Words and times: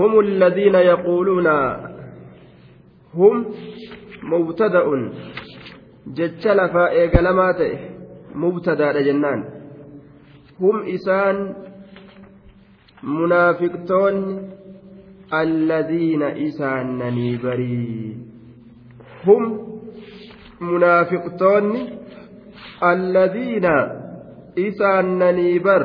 هم 0.00 0.20
الذين 0.20 0.74
يقولون 0.74 1.46
هم 3.14 3.34
مبتدأ. 4.22 4.84
جتش 6.06 6.46
لفا 6.46 6.90
إيقلمات 6.90 7.60
مبتدأ 8.34 9.00
جنان 9.02 9.40
هم 10.60 10.76
إسان 10.94 11.54
منافقتون 13.02 14.16
الذين 15.34 16.22
إسان 16.22 16.98
نني 16.98 17.36
هم 19.26 19.42
منافقتون 20.60 21.66
الذين 22.82 23.66
إسان 24.58 25.18
نني 25.18 25.58
بر. 25.58 25.84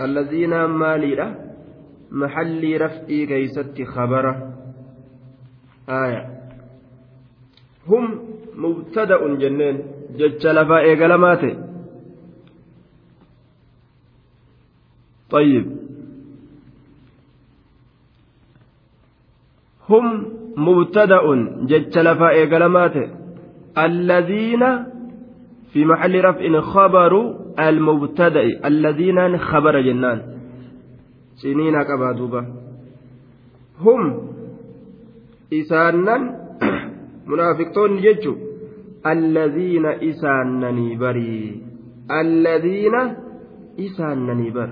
الذين 0.00 0.64
مالي 0.64 1.41
محلي 2.12 2.76
رفئي 2.76 3.26
كيست 3.26 3.82
خبره. 3.82 4.34
آية. 5.88 6.22
هم 7.88 8.18
مبتدأ 8.56 9.34
جنين. 9.34 9.82
جج 10.16 10.46
لفا 10.46 11.72
طيب. 15.30 15.76
هم 19.88 20.26
مبتدأ 20.56 21.22
جج 21.66 21.98
لفا 21.98 22.32
الذين 23.78 24.84
في 25.72 25.84
محل 25.84 26.24
رفع 26.24 26.60
خبر 26.60 27.36
المبتدأ 27.58 28.42
الذين 28.64 29.38
خبر 29.38 29.80
جنان. 29.80 30.41
سنين 31.42 31.82
كبادوبة 31.82 32.42
هم 33.84 34.02
isaannan 35.60 36.22
munaafiqtoonni 37.30 38.00
jechuun 38.06 38.38
alladhiina 39.12 39.90
isaannanii 40.10 40.94
barii 41.02 41.50
alladhiina 42.20 43.00
isaannanii 43.86 44.52
bar 44.58 44.70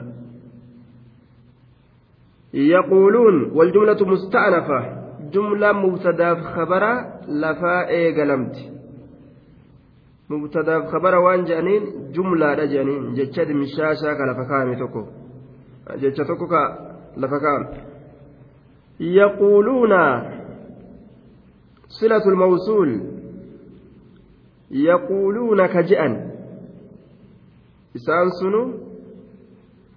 yaquuluun 2.73 3.37
waljumlatu 3.59 4.05
musta'anafa 4.13 4.79
jumla 5.35 5.73
mubtadaaf 5.85 6.41
khabara 6.55 6.93
lafaa 7.45 7.81
eegalamti 8.01 8.63
mubtadaaf 10.33 10.83
khabara 10.93 11.19
waan 11.27 11.47
jedhaniin 11.51 11.85
jumlaadha 12.17 12.65
jedhaniin 12.73 13.05
jecha 13.19 13.49
dimishaashaa 13.51 14.15
ka 14.19 14.25
lafa 14.31 14.45
kaa'ame 14.51 14.77
tokko 14.83 15.03
jecha 16.01 16.25
tokko 16.25 16.47
ka 16.47 16.63
lafa 17.17 17.39
kaa'ame 17.41 17.67
yaquuluuna 19.01 20.03
صلة 21.91 22.23
الموصول 22.27 23.01
يقولون 24.71 25.67
كجأن 25.67 26.13
إسان 27.97 28.31
سنو 28.41 28.63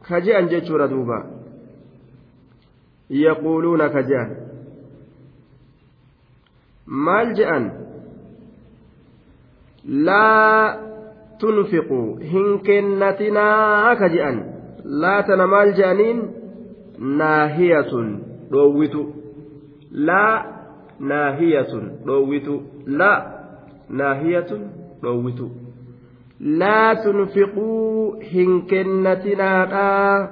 كجأن 0.10 0.48
جيشورا 0.48 0.86
دوبا 0.86 1.20
يقولون 3.10 3.88
كجأن 3.88 4.30
maal 6.86 7.34
je'an 7.34 7.66
laa 9.88 10.78
tunfiquu 11.40 12.20
hin 12.32 12.60
kennatinaa 12.68 13.96
ka 13.96 14.10
je'an 14.10 14.53
laatana 14.84 15.48
maal 15.48 15.74
je'aniin 15.80 16.22
naahiyatun 17.22 18.10
dhoowwitu 18.52 19.02
laa 20.10 20.46
naahiyatun 21.12 21.86
dhoowwitu 22.08 22.62
laa 23.02 23.20
naahiyatun 24.02 24.62
dhoowwitu 25.04 25.50
laa 26.62 26.96
tunfiquu 27.04 27.68
hin 28.34 28.62
kennatinaadhaa 28.72 30.30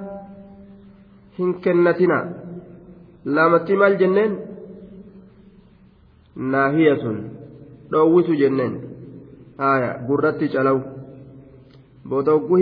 hin 1.38 1.54
kennatinaa 1.66 2.24
lamatti 3.24 3.76
maal 3.82 3.96
jenneen 4.04 4.38
naahiyatun 6.54 7.22
dhoowwitu 7.92 8.34
jenneen 8.42 8.80
gurratti 10.06 10.48
calaw 10.56 10.78
booda 12.08 12.32
ogguu 12.40 12.56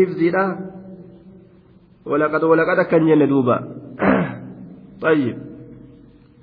walaqad 2.06 2.42
walaqad 2.42 2.78
akkan 2.84 3.06
jenne 3.08 3.26
duuba 3.26 3.80
طيب. 5.00 5.38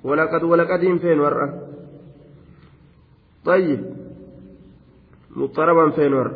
ولقد 0.04 0.44
ولقد 0.44 0.98
فين 1.02 1.20
ورة 1.20 1.68
طيب. 3.46 3.86
مضطربا 5.36 5.90
فين 5.90 6.14
ورة 6.14 6.36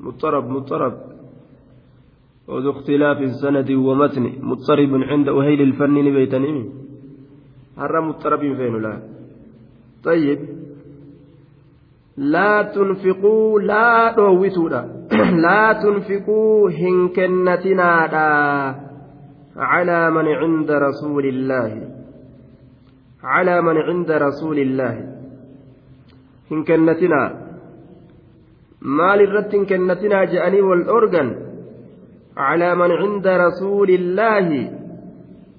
مضطرب 0.00 0.48
مضطرب. 0.50 0.94
وذو 2.48 2.70
اختلاف 2.70 3.18
سند 3.42 3.70
ومتن. 3.70 4.32
مضطرب 4.42 4.92
عند 4.94 5.28
أهيل 5.28 5.60
الفن 5.62 5.94
بيتنمي 6.14 6.70
هر 7.78 8.00
مضطرب 8.00 8.40
فين 8.40 8.82
لا 8.82 9.02
طيب. 10.04 10.38
لا 12.16 12.62
تنفقوا 12.62 13.60
لا 13.60 14.16
دويتوا 14.16 14.68
لا 15.16 15.72
تنفقوا 15.72 16.70
هنكنتنا 16.70 18.08
على 19.56 20.10
من 20.10 20.28
عند 20.28 20.70
رسول 20.70 21.26
الله. 21.26 21.70
على 23.24 23.62
من 23.62 23.76
عند 23.76 24.10
رسول 24.10 24.58
الله. 24.58 24.94
إن 26.52 26.64
كنتنا. 26.64 27.48
مال 28.82 29.20
الرد 29.20 29.54
إن 29.54 29.66
كنتنا 29.66 30.24
جأني 30.24 30.60
والأرجن 30.60 31.36
على 32.36 32.74
من 32.74 32.90
عند 32.90 33.26
رسول 33.26 33.90
الله. 33.90 34.70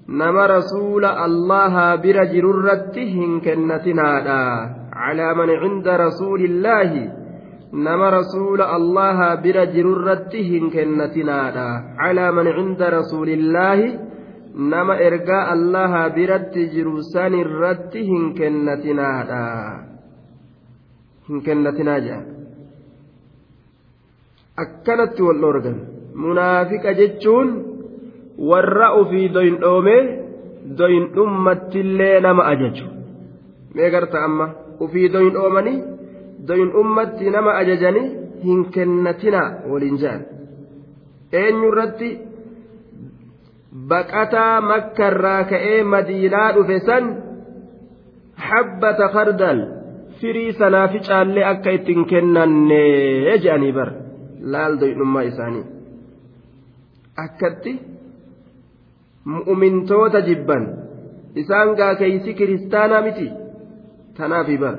نما 0.08 0.46
رسول 0.46 1.04
الله 1.04 1.94
برجل 1.96 2.44
الرد 2.50 2.96
إن 2.98 3.40
كنتنا 3.40 4.10
على 4.92 5.34
من 5.34 5.50
عند 5.50 5.88
رسول 7.74 8.60
الله 8.62 9.34
برجل 9.34 9.86
الرد 9.92 10.34
إن 10.34 10.70
كنتنا 10.70 11.40
على 11.98 12.32
من 12.32 12.46
عند 12.48 12.82
رسول 12.82 13.28
الله 13.28 14.10
nama 14.54 14.98
ergaa 14.98 15.46
allaha 15.54 16.10
biratti 16.10 16.70
jiru 16.74 17.02
san 17.12 17.34
irratti 17.34 18.02
hin 18.06 18.34
kennatinaadha 18.38 19.42
hin 21.28 21.42
kennatinaa 21.46 21.98
jedha 22.06 22.18
akkanatti 24.64 25.22
wal 25.28 25.40
dhorgan 25.44 25.78
munaafiqa 26.24 26.96
jechuun 27.00 27.52
warra 28.50 28.88
ufii 29.02 29.28
doyndhoomee 29.36 30.02
doyndhummattillee 30.82 32.16
nama 32.26 32.50
ajaju 32.54 32.86
mee 33.74 33.90
garta 33.94 34.24
amma 34.26 34.50
ufii 34.86 35.08
doyndhoomanii 35.14 35.78
doyndhummatti 36.48 37.30
nama 37.36 37.50
ajajanii 37.62 38.08
hin 38.44 38.60
kennatinaa 38.74 39.48
waliin 39.70 39.98
jedhan 40.02 40.22
eenyu 41.40 41.68
irratti? 41.72 42.10
Baqataa 43.90 44.60
makkarraa 44.70 45.42
ka'ee 45.50 45.82
madiinaa 45.92 46.48
dhufe 46.54 46.78
san 46.86 47.04
habbata 48.48 49.08
kardal 49.16 49.60
firii 50.20 50.52
sanaafi 50.62 50.98
caallee 51.08 51.44
akka 51.52 51.70
ittiin 51.78 52.04
kennanne 52.12 52.80
je'anii 53.44 53.72
bar 53.78 53.90
laal 54.54 54.74
doyidhummaa 54.80 55.22
isaanii. 55.30 55.64
Akkatti 57.24 57.72
mu'umintoota 59.32 60.20
jibban. 60.28 60.64
Isaan 61.42 61.74
gaakeysi 61.78 62.34
kiristaanaa 62.34 63.02
miti. 63.06 63.26
Tanaafi 64.16 64.56
bar 64.62 64.76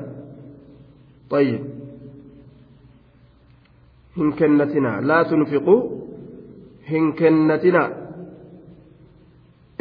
طيب 1.32 1.62
hin 4.18 4.32
kennatina 4.40 4.92
laa 5.10 5.24
tunfiquu 5.30 5.76
hin 6.92 7.06
kennatina 7.20 7.84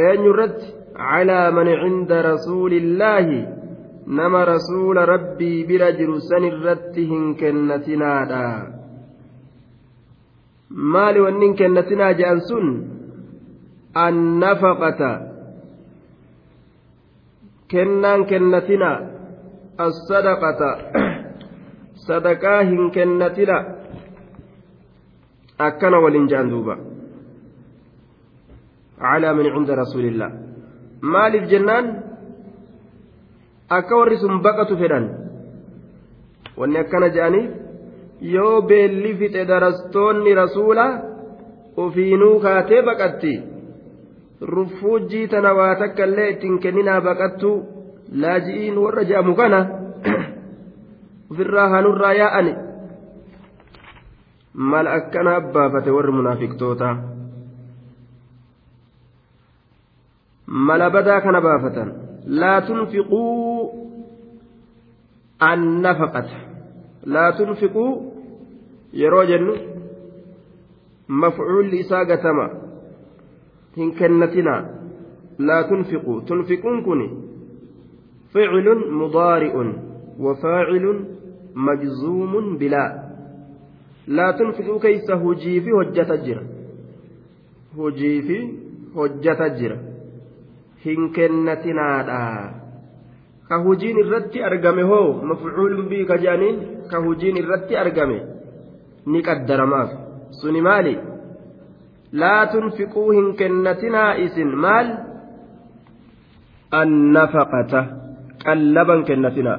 eenyu 0.09 0.31
irratti 0.35 0.69
calaa 0.99 1.47
man 1.57 1.71
cinda 1.81 2.23
rasuulillaahi 2.31 3.39
nama 4.19 4.45
rasuula 4.53 5.07
rabbii 5.15 5.59
bira 5.71 5.89
jiru 5.99 6.21
san 6.29 6.47
irratti 6.51 7.09
hin 7.11 7.27
kennatinaadha 7.43 8.45
maali 10.95 11.27
wanni 11.27 11.47
hin 11.47 11.59
kennatinaa 11.63 12.13
je'an 12.23 12.41
sun 12.51 12.67
annafaqata 14.07 15.13
kennaan 17.75 18.27
kennatina 18.33 18.91
assadaqata 19.87 20.71
sadaqaa 22.11 22.61
hin 22.71 22.91
kennatila 22.97 23.59
akkana 25.69 25.99
waliin 26.05 26.29
jaan 26.33 26.51
duuba. 26.51 26.75
Calaa 29.01 29.35
man 29.35 29.47
cinda 29.55 29.75
rasuulillah. 29.83 30.31
Maaliif 31.13 31.45
jennaan? 31.53 31.87
Akka 33.77 33.95
warri 33.97 34.19
sun 34.23 34.43
baqatu 34.45 34.77
fedhan. 34.81 35.05
Wanni 36.59 36.79
akkana 36.83 37.09
jedhaniif 37.15 37.51
yoo 38.35 38.63
beelli 38.69 39.13
fixe 39.21 39.45
darastoonni 39.51 40.35
rasuula 40.43 40.87
ofiinuu 41.77 42.41
kaatee 42.45 42.83
baqatti. 42.89 43.35
Rufuujjii 44.55 45.29
tana 45.33 45.55
waa 45.59 45.75
takka 45.83 46.05
illee 46.09 46.29
ittiin 46.33 46.59
kenninaa 46.65 47.01
baqattu 47.09 47.51
laaji'iin 48.23 48.77
warra 48.85 49.05
jedhamu 49.11 49.35
kana 49.41 49.61
ofirraa 51.31 51.69
hanurraa 51.69 52.13
yaa'ani 52.13 52.53
mal 54.71 54.87
akkana 54.99 55.35
abbaafate 55.41 55.91
warri 55.97 56.13
munaafiqtootaa 56.19 56.95
mala 60.69 60.91
badaa 60.97 61.21
kana 61.27 61.41
baafatan 61.47 61.93
laa 62.43 62.61
tunfiquu 62.69 63.21
annafaqata 65.51 66.41
laa 67.17 67.29
tunfiquu 67.41 67.85
yeroo 69.03 69.25
jennu 69.31 69.55
mafcuulli 71.25 71.81
isaa 71.85 72.05
gatama 72.11 72.49
hin 73.77 73.95
kennatinaa 74.01 74.59
laa 75.51 75.63
tunfiquu 75.71 76.19
tunfiquun 76.33 76.83
kun 76.89 77.07
ficilun 78.35 78.85
mudaari'un 79.03 79.71
وفاعل 80.21 81.05
majzuumun 81.55 82.59
bilaa. 82.59 82.91
Laatin 84.07 84.53
fiduu 84.53 84.79
keeysa 84.81 85.17
hujii 85.17 85.61
fi 85.61 85.71
hojjata 85.71 86.17
jira. 86.17 86.43
Hujii 87.77 88.23
fi 88.23 88.39
hojjata 88.95 89.49
jira. 89.59 89.77
Hin 90.85 91.13
kennatinaadha 91.13 92.21
ka 93.49 93.59
hujiin 93.65 93.99
irratti 94.03 94.43
argame 94.49 94.83
hoo 94.83 95.23
mafcuulun 95.31 95.89
bii 95.91 96.05
ka 96.11 96.17
jedhaniin 96.25 96.59
ka 96.91 97.01
hujiin 97.07 97.37
irratti 97.37 97.77
argame 97.77 98.19
ni 99.07 99.23
qaddaramaaf 99.23 99.91
suni 100.41 100.61
maali? 100.69 100.99
Laa 102.13 102.47
tunfiquu 102.53 103.11
hin 103.11 103.35
kennatinaa 103.41 104.13
isin 104.25 104.57
maal? 104.65 104.89
Annafaqata. 106.81 107.85
Qallaban 108.45 109.05
kennatinaa. 109.05 109.59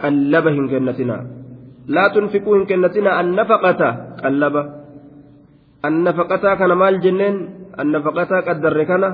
Qallaba 0.00 0.50
hin 0.50 0.68
kennatinaa 0.72 1.22
laa 1.94 2.10
tunfiquu 2.14 2.54
hin 2.54 2.66
kennatinaa 2.70 3.18
annafaqata 3.22 3.88
qallaba 4.22 4.62
annafaqataa 5.88 6.56
kana 6.60 6.74
maal 6.82 6.98
jenneen 7.04 7.36
annafaqataa 7.84 8.42
qaddarre 8.48 8.84
kana 8.90 9.08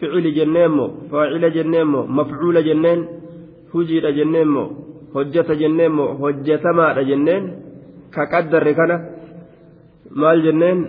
ficili 0.00 0.32
jenneemmo 0.38 0.86
faacila 1.10 1.50
jenneemmo 1.56 2.00
mafcuula 2.18 2.62
jenneen 2.68 3.08
hujiidha 3.74 4.12
jenneemmo 4.18 4.64
hojjata 5.14 5.58
jenneemmo 5.62 6.06
hojjetamaadha 6.22 7.08
jenneen 7.10 7.50
ka 8.14 8.26
qaddarre 8.34 8.74
kana 8.80 9.00
maal 10.22 10.42
jenneen 10.46 10.86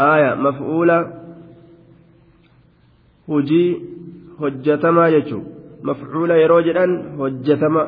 haaya 0.00 0.36
mafcuula 0.46 0.96
hujii 3.28 3.68
hojjatamaa 4.40 5.10
jechuun 5.16 5.53
mafcuula 5.88 6.40
yeroo 6.42 6.62
jedhan 6.68 6.92
hojjetama 7.20 7.82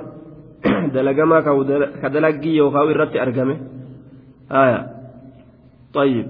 dalagamaa 0.95 1.43
ka 2.01 2.09
dalaggii 2.15 2.59
yookaan 2.61 2.93
irratti 2.95 3.25
argame. 3.27 3.57
طيب 5.95 6.27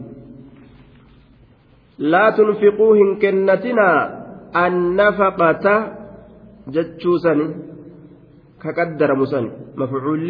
لا 1.98 2.30
تنفقوا 2.30 2.96
هن 2.96 3.10
كنتنا 3.22 3.88
النفقة 4.66 5.66
جتشوسن 6.74 7.40
كقدر 8.62 9.10
مسن 9.14 9.44
مفعول 9.76 10.28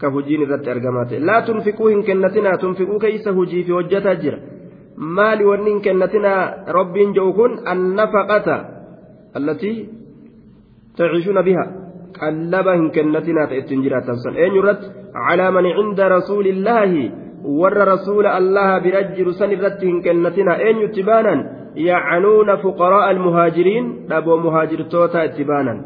كهجين 0.00 0.42
ذات 0.50 0.68
أرجمات 0.68 1.12
لا 1.12 1.36
تنفقوا 1.48 1.90
هن 1.92 2.02
كنتنا 2.08 2.56
تنفقوا 2.62 2.98
كيس 2.98 3.28
هجي 3.28 3.64
في 3.64 3.72
وجه 3.72 4.12
جرا 4.22 4.38
مالي 4.96 5.44
ونين 5.44 5.78
كنتنا 5.84 6.32
رب 6.68 6.96
جوكن 7.16 7.52
النفقة 7.72 8.48
التي 9.38 9.74
تعيشون 11.00 11.38
بها 11.42 11.64
قلبا 12.20 12.74
هن 12.80 12.88
كنتنا 12.94 13.42
تأتنجرا 13.50 14.00
تنسن 14.06 14.34
أين 14.42 14.52
يرد 14.58 14.82
على 15.26 15.46
من 15.56 15.64
عند 15.66 16.00
رسول 16.00 16.46
الله 16.54 16.92
warra 17.44 17.84
rasuula 17.84 18.34
allaha 18.36 18.80
bira 18.84 19.02
jiru 19.16 19.32
san 19.32 19.50
irratti 19.56 19.86
hin 19.86 20.02
kennatina 20.06 20.60
eenyutti 20.66 21.02
baanan 21.10 21.40
yacnuuna 21.74 22.56
fuqaraa 22.64 23.06
almuhaajiriin 23.12 23.86
dhaboo 24.10 24.36
muhaajirtoota 24.46 25.24
itti 25.28 25.44
baanan 25.50 25.78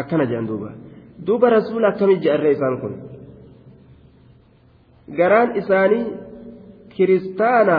akkana 0.00 0.26
jedhan 0.30 0.46
duuba 0.50 0.70
duuba 1.26 1.50
rasuula 1.56 1.88
akkamii 1.92 2.20
je'arree 2.26 2.52
isaan 2.58 2.76
kun 2.82 2.94
garaan 5.18 5.56
isaanii 5.62 6.04
kiristaana 6.94 7.78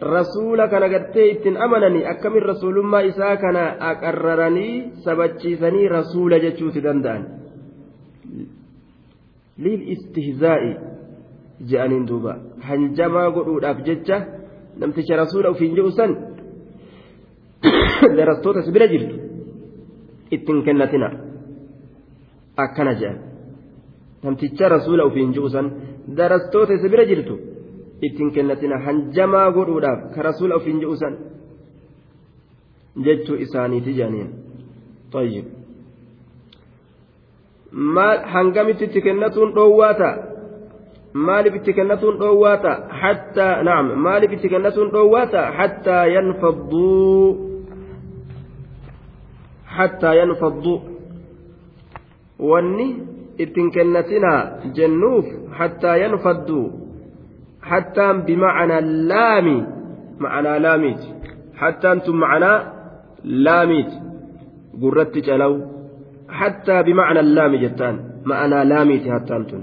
rasuula 0.00 0.68
kana 0.68 0.88
gartee 0.88 1.30
ittiin 1.30 1.56
amananii 1.56 2.04
akkamin 2.12 2.42
rasuulummaa 2.42 3.00
isaa 3.00 3.36
kana 3.36 3.62
aqarraranii 3.90 4.92
sabachiisanii 5.04 5.88
rasuula 5.88 6.38
jechuuti 6.38 6.82
danda'an 6.82 7.24
liil 9.64 9.82
istihzaa'i 9.94 10.70
je'aniin 11.70 12.06
duuba 12.08 12.36
hanjamaa 12.68 13.30
godhuudhaaf 13.30 13.78
jecha 13.88 14.20
namticha 14.80 15.16
rasuula 15.22 15.50
ofiin 15.50 15.76
jedhu 15.76 15.90
san 15.90 16.16
darastoota 18.18 18.62
si 18.62 18.72
bira 18.72 18.86
jirtu 18.94 19.16
ittiin 20.30 20.62
kennatina 20.66 21.08
akkana 22.64 22.94
je'an 23.00 23.18
namticha 24.22 24.68
rasuula 24.76 25.10
ofiin 25.10 25.34
jedhu 25.34 25.48
san 25.56 25.70
darastoota 26.16 26.78
si 26.78 26.88
bira 26.88 27.04
jirtu. 27.10 27.57
Ittiin 28.06 28.30
kennatina 28.36 28.76
hanjamaa 28.86 29.50
godhuudhaaf 29.56 30.00
ka 30.14 30.22
rasuula 30.28 30.54
ofiin 30.60 30.80
jedhu 30.82 30.96
san 31.02 31.14
jechuu 33.06 33.36
isaaniiti 33.46 33.92
jedhaniin 33.98 34.30
tayyib 35.12 35.46
maal 37.96 38.18
hangamitti 38.34 38.84
itti 38.88 39.00
kennatuun 39.06 39.50
dhoowwaa 39.56 39.94
ta'a 40.00 40.14
maaliif 41.26 41.54
itti 41.60 41.72
kennatuun 41.78 42.16
dhoowwaa 42.22 42.56
ta'a 42.64 42.76
hattaa 43.02 43.52
naam 43.68 43.86
maaliif 44.06 44.32
itti 44.38 44.48
kennatuun 44.54 44.90
dhoowwaa 44.94 45.26
ta'a 45.34 45.52
hattaa 45.58 46.04
yanfadduu 46.16 47.26
hattaa 49.76 50.14
yanfadduu 50.20 50.76
wanni 52.50 52.88
ittiin 53.38 53.70
kennatinaa 53.76 54.40
jennuuf 54.76 55.26
hattaa 55.58 55.96
yanfadduu 55.96 56.66
حتى 57.62 58.12
بمعنى 58.12 58.78
اللام 58.78 59.66
معنى 60.18 60.58
لاميت. 60.58 61.00
حتى 61.56 61.92
أنتم 61.92 62.16
معنى 62.16 62.72
لاميت. 63.24 63.92
قرت 64.82 65.18
جلو 65.18 65.66
حتى 66.28 66.82
بمعنى 66.82 67.20
اللام 67.20 67.56
جتان. 67.56 67.96
معنى 68.24 68.64
لاميت 68.64 69.08
حتى 69.08 69.36
أنتم. 69.36 69.62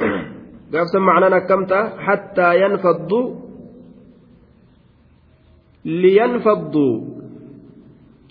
قابسا 0.72 0.98
معنى 0.98 1.40
كمتا. 1.40 1.80
حتى 1.98 2.60
ينفضوا 2.62 3.34
لينفضوا 5.84 7.00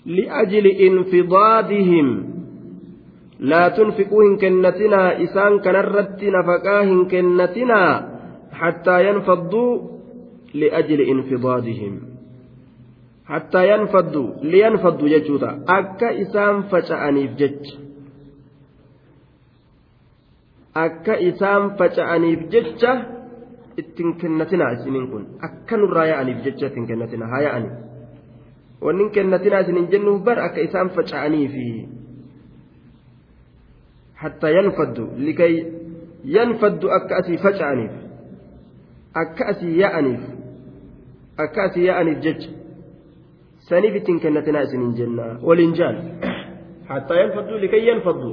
لأجل 0.06 0.66
انفضادهم. 0.66 2.32
لا 3.40 3.68
تنفقوا 3.68 4.22
إن 4.22 4.36
كنتنا. 4.36 5.22
إسان 5.22 5.58
كنرت 5.58 6.24
نفقاه 6.24 6.82
إن 6.82 7.04
كنتنا. 7.04 8.11
حتى 8.51 8.95
ينفضوا 9.09 9.71
لأجل 10.53 10.99
انفضادهم 11.01 11.93
حتى 13.25 13.61
ينفضوا 13.73 14.29
لينفضوا 14.43 15.07
ججوتا 15.09 15.51
أكا 15.69 16.21
إسام 16.21 16.61
فجأنيف 16.61 17.31
جج 17.35 17.63
أكا 20.75 21.13
إسام 21.29 21.69
فجأنيف 21.77 22.39
جج 22.49 22.83
ittiin 23.77 24.17
kennatinaa 24.17 24.71
isiniin 24.71 25.07
kun 25.11 25.25
akka 25.45 25.77
nurraa 25.77 26.05
yaa'aniif 26.05 26.39
jecha 26.45 26.67
ittiin 26.67 26.87
kennatinaa 26.87 27.27
haa 27.29 27.41
yaa'ani 27.45 27.69
wanni 28.81 29.09
kennatinaa 29.09 29.59
isiniin 29.65 29.91
jennuuf 29.91 30.23
bar 30.23 30.39
akka 30.39 30.61
isaan 30.61 30.89
faca'aniifi 30.95 31.89
hatta 34.23 34.49
yanfaddu 34.49 35.03
likay 35.17 35.53
yanfaddu 36.37 36.91
akka 36.97 37.21
asii 37.21 37.37
faca'aniif 37.45 37.93
akka 39.14 39.46
asii 39.52 39.78
yaa'aniif 39.80 40.22
akka 41.44 41.62
asii 41.62 41.86
yaa'aniif 41.86 42.18
jecha. 42.26 42.50
Saniif 43.68 43.94
ittiin 43.96 44.20
kennatinaa 44.20 44.62
isiniin 44.68 44.94
jenna. 44.96 45.26
Waliin 45.42 45.74
jaal 45.74 45.96
hatta 46.88 47.14
yanfaddu 47.20 47.60
likay 47.60 47.84
yanfaddu 47.88 48.30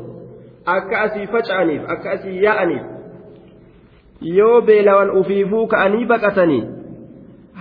akka 0.65 1.01
asii 1.01 1.27
faca'aniif 1.33 1.83
akka 1.93 2.11
asii 2.11 2.41
yaa'aniif 2.43 2.85
yoo 4.37 4.61
beelawan 4.61 5.09
ufiifuu 5.19 5.67
ka'anii 5.67 6.05
baqatanii 6.05 6.63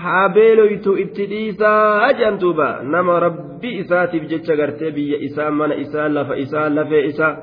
haa 0.04 0.28
beeloytu 0.28 0.96
itti 1.04 1.26
dhiisaa 1.32 2.08
jedhan 2.18 2.40
duuba 2.40 2.68
nama 2.94 3.20
rabbi 3.26 3.70
isaatiif 3.82 4.24
jecha 4.32 4.56
gartee 4.56 4.90
biyya 4.96 5.18
isaa 5.28 5.50
mana 5.50 5.74
isaa 5.84 6.08
lafa 6.16 6.34
isaa 6.44 6.68
lafee 6.78 7.04
isaa 7.12 7.36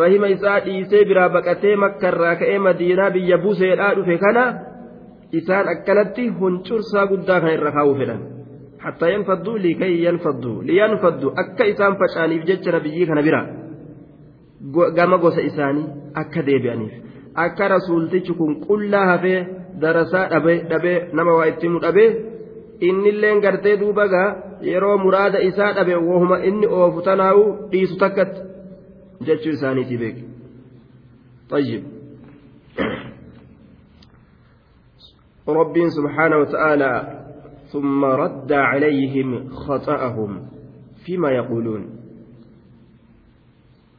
rahima 0.00 0.28
isaa 0.36 0.58
dhiisee 0.66 1.04
biraa 1.04 1.28
baqatee 1.36 1.76
makkarraa 1.84 2.34
ka'ee 2.42 2.58
madiinaa 2.66 3.10
biyya 3.16 3.38
buseedhaa 3.44 3.94
dhufe 3.94 4.18
kana 4.24 4.44
isaan 5.39 5.67
akkanatti 5.73 6.23
huncursaa 6.39 7.05
guddaa 7.11 7.39
kan 7.43 7.51
irra 7.57 7.71
kaa'uu 7.77 7.95
fedhan 8.01 8.21
hattaa 8.83 9.09
yanfadduu 9.13 9.55
liikay 9.65 9.93
yanfadduu 10.05 10.55
liyanfadduu 10.69 11.29
akka 11.43 11.63
isaan 11.73 11.93
facaaniif 12.01 12.43
jecha 12.49 12.69
nabiyyii 12.75 13.07
kana 13.09 13.21
bira 13.27 13.41
gama 14.97 15.17
gosa 15.23 15.41
isaanii 15.49 15.85
akka 16.21 16.41
deebi'aniif 16.47 16.93
akka 17.45 17.65
rasuultichi 17.75 18.33
kun 18.39 18.51
qullaa 18.67 19.05
hafee 19.11 19.39
darasaa 19.81 20.25
dhabee 20.71 20.97
nama 21.19 21.31
waa 21.39 21.47
itti 21.51 21.67
mu 21.73 21.79
dhabee 21.85 22.09
innilleen 22.89 23.39
gartee 23.45 23.75
duuba 23.81 24.05
gaa 24.13 24.29
yeroo 24.69 24.97
muraada 25.05 25.39
isaa 25.49 25.71
dhabe 25.77 25.95
wahuma 26.09 26.37
inni 26.49 26.67
oofu 26.79 26.99
tanaa'u 27.07 27.43
dhiisu 27.71 27.95
takkatti 28.05 28.39
jechuu 29.27 29.53
isaaniitii 29.57 29.99
beeki 30.05 30.23
طيب 31.53 31.83
ربي 35.56 35.90
سبحانه 35.90 36.36
وتعالى 36.36 37.20
ثم 37.72 38.04
رد 38.04 38.52
عليهم 38.52 39.48
خطأهم 39.48 40.42
فيما 41.04 41.30
يقولون. 41.30 41.82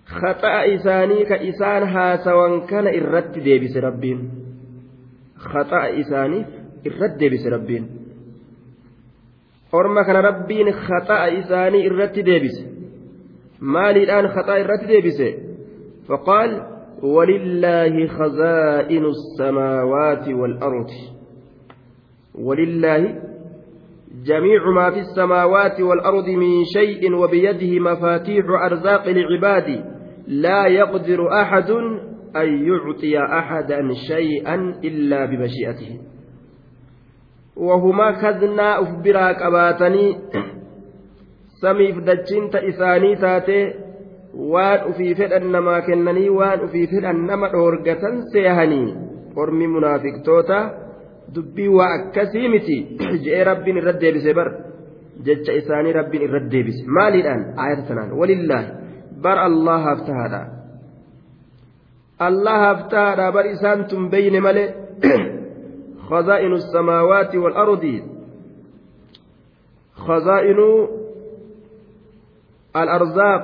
خطأ 0.05 0.75
إساني 0.75 1.24
كإسان 1.25 1.84
هاسوان 1.84 2.62
كان 2.62 2.88
إرد 2.88 3.31
ديبس 3.31 3.77
ربين. 3.77 4.29
خطأ 5.38 6.00
إساني 6.00 6.46
إرد 6.88 7.17
ديبس 7.17 7.48
ربين. 7.48 8.01
orma 9.72 10.03
kana 10.03 10.22
rabbiin 10.22 10.67
khaxa'a 10.86 11.27
isaanii 11.41 11.86
irratti 11.88 12.25
deebise 12.29 12.63
maaliidhaan 13.74 14.27
khaxa'a 14.36 14.60
irratti 14.63 14.88
deebise 14.93 15.27
faqaal 16.08 16.51
ولله 17.01 18.08
خزائن 18.08 19.05
السماوات 19.05 20.27
والأرض. 20.29 20.91
ولله 22.35 23.21
جميع 24.25 24.69
ما 24.75 24.91
في 24.91 25.00
السماوات 25.00 25.81
والأرض 25.81 26.29
من 26.29 26.63
شيء 26.63 27.13
وبيده 27.13 27.79
مفاتيح 27.79 28.45
أرزاق 28.65 29.07
العباد 29.07 29.85
لا 30.27 30.65
يقدر 30.65 31.41
أحد 31.41 31.69
أن 32.35 32.65
يعطي 32.67 33.19
أحدا 33.19 33.93
شيئا 34.07 34.55
إلا 34.83 35.25
بمشيئته. 35.25 36.00
وهما 37.57 38.11
كذنا 38.11 38.81
أفبراك 38.81 39.41
أباتني 39.41 40.17
سميف 41.61 41.97
دجنت 41.97 42.55
إساني 42.55 43.15
تاتي 43.15 43.73
waan 44.33 44.88
ufii 44.89 45.15
fedhan 45.15 45.51
namaa 45.51 45.81
kennanii 45.81 46.29
waan 46.29 46.61
ufii 46.65 46.88
fedhan 46.88 47.25
nama 47.27 47.50
dhoorgatan 47.51 48.21
seehanii 48.31 48.95
munaafiqtoota 49.73 50.59
dubbii 51.35 51.67
waa 51.77 51.89
akkasii 51.97 52.47
miti 52.53 52.77
je'ee 53.23 53.43
rabbiin 53.50 53.77
irra 53.81 53.93
deebise 54.01 54.33
bar 54.39 54.50
jecha 55.25 55.53
isaanii 55.61 55.93
rabbiin 56.00 56.23
irra 56.27 56.39
deebise 56.53 56.81
maaliidhaan 56.97 57.41
ayata 57.65 57.83
sanaan 57.89 58.11
walillaahi 58.19 58.69
bar 59.25 59.38
allahaaf 59.50 60.00
tahaadha 60.09 60.41
allahaaf 62.29 62.79
tahaadha 62.93 63.31
bar 63.38 63.45
isaan 63.55 63.79
tun 63.89 64.09
beyne 64.15 64.39
male 64.47 64.65
خزائن 66.11 66.53
السماوات 66.53 67.35
والأرض 67.35 67.85
خزائن 70.05 70.59
الأرزاق 72.75 73.43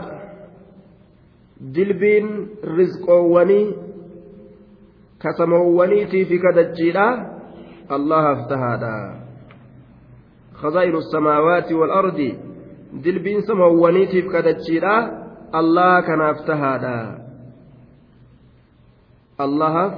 dilbiin 1.76 2.28
rizqoowwanii 2.78 3.66
kasamoowwaniitii 5.24 6.26
fi 6.30 6.40
kadachiidha 6.40 7.06
allahaaf 7.06 7.37
tahaadha 7.90 8.96
khazaa'iru 10.62 11.02
samaawaati 11.02 11.74
walardi 11.74 12.30
dilbiin 13.04 13.42
samoowwaniitiif 13.42 14.32
kadachiidha 14.32 14.96
allah 15.52 16.04
kanaaf 16.06 16.46
tahaadha 16.46 16.98
allahaaf 19.46 19.94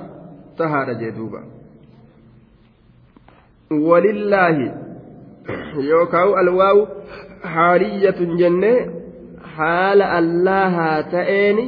tahaadha 0.57 0.93
jee 1.01 1.11
duuba 1.11 1.41
walillaahi 3.87 4.71
yookaan 5.89 6.37
alwaawu 6.43 6.87
haaliyyatun 7.41 8.37
jennee 8.37 8.77
haala 9.57 10.11
allahaa 10.21 11.03
ta'eeni 11.15 11.67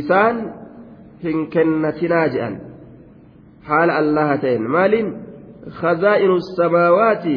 isaan 0.00 0.42
hin 1.22 1.46
kennatinaa 1.56 2.26
je'an 2.34 2.60
haala 3.70 3.92
allaha 4.02 4.36
ta'een 4.44 4.68
maaliin 4.76 5.08
khazaa'inu 5.80 6.36
samaawaati 6.56 7.36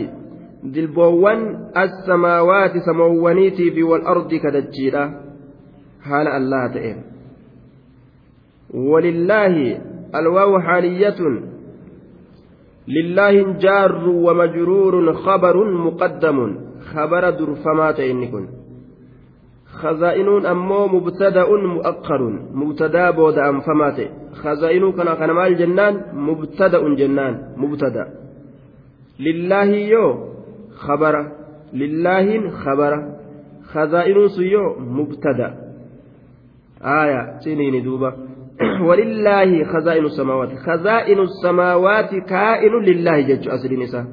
dilboowwan 0.75 1.41
assamaawaati 1.85 2.79
samoowwaniitii 2.89 3.71
fi 3.75 3.83
wal 3.91 4.05
ardi 4.15 4.39
kadachiidha 4.45 5.03
haala 6.09 6.29
allaha 6.39 6.69
ta'een 6.77 6.99
ولله 8.73 9.81
الواو 10.15 10.59
حالية 10.59 11.19
لله 12.87 13.35
جار 13.53 14.09
ومجرور 14.09 15.13
خبر 15.13 15.55
مقدم 15.85 16.57
خبر 16.93 17.29
درفمات 17.29 17.99
إنكن 17.99 18.47
خزائنون 19.83 20.45
أمو 20.45 20.87
مبتدأ 20.87 21.49
مؤخر 21.49 22.21
مبتدأ 22.53 23.11
بود 23.11 23.37
أنفمات 23.37 23.97
خزائن 24.33 24.91
كان 24.91 25.13
كان 25.13 25.31
مال 25.31 25.57
جنان 25.57 26.01
مبتدأ 26.13 26.95
جنان 26.95 27.35
مبتدأ. 27.57 28.05
لله 29.19 29.63
يو 29.63 30.07
خبر. 30.75 31.15
لله 31.73 32.49
خبر. 32.49 32.93
خزائن 33.63 34.27
سيو 34.27 34.79
مبتدأ. 34.79 35.49
آية 36.81 37.39
سنين 37.39 37.83
دوبا. 37.83 38.13
ولله 38.87 39.63
خزائن 39.63 40.05
السماوات. 40.05 40.49
خزائن 40.67 41.19
السماوات 41.19 42.15
كائن 42.15 42.73
لله 42.89 43.21
جج 43.21 43.49
أصل 43.49 43.73
نساء 43.73 44.05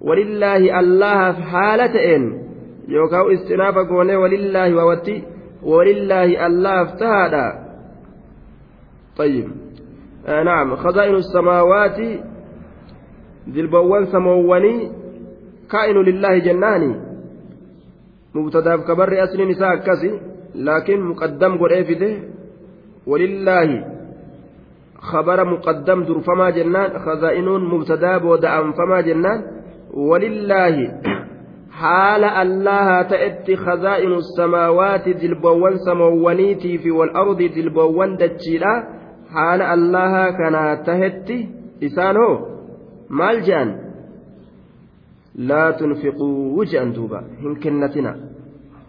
ولله 0.00 0.80
الله 0.80 1.32
حالة 1.32 2.16
إن. 2.16 2.47
يوكاو 2.88 3.30
استنافة 3.30 3.88
قولي 3.88 4.16
ولله 4.16 4.74
ووتي 4.76 5.22
ولله 5.62 6.46
الله 6.46 6.82
افتهادا 6.82 7.46
طيب 9.16 9.48
آه 10.26 10.42
نعم 10.42 10.76
خزائن 10.76 11.14
السماوات 11.14 11.98
البوان 13.48 14.06
سمواني 14.06 14.92
كائن 15.70 15.96
لله 15.96 16.38
جناني 16.38 16.92
مبتدا 18.34 18.76
كبر 18.76 19.24
أصل 19.24 19.48
نساء 19.50 19.76
كسي 19.76 20.20
لكن 20.54 21.00
مقدم 21.00 21.58
قل 21.58 21.72
إيه 21.72 22.18
ولله 23.06 23.84
خبر 25.00 25.44
مقدم 25.44 26.04
درفما 26.04 26.50
جنان 26.50 26.98
خزائن 26.98 27.48
مبتدا 27.48 28.18
بودا 28.18 28.58
أنفما 28.60 29.00
جنان 29.00 29.38
ولله 29.94 30.76
حال 31.80 32.24
الله 32.24 33.02
تأتي 33.02 33.56
خزائن 33.56 34.12
السماوات 34.12 35.08
دلبوان 35.08 35.76
سموانيتي 35.76 36.78
في 36.78 36.90
والأرض 36.90 37.42
دلبوان 37.42 38.16
دجيلا 38.16 38.74
حال 39.34 39.62
الله 39.62 40.30
كان 40.30 40.84
تهتي 40.86 41.48
إسانه 41.82 42.46
مالجان 43.10 43.68
لا 45.34 45.70
تنفقوا 45.70 46.58
وجأن 46.58 46.92
دوبا 46.92 47.20
هن 47.42 47.54
كنتنا. 47.62 48.16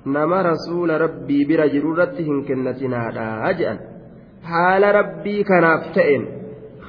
نما 0.06 0.42
رسول 0.42 1.02
ربي 1.02 1.46
برجرورة 1.46 2.16
هن 2.20 2.42
كنتنا 2.48 3.12
لا 3.16 3.50
أجأن. 3.50 3.78
حال 4.44 4.84
ربي 4.96 5.44
كان 5.44 5.66
تئن 5.96 6.26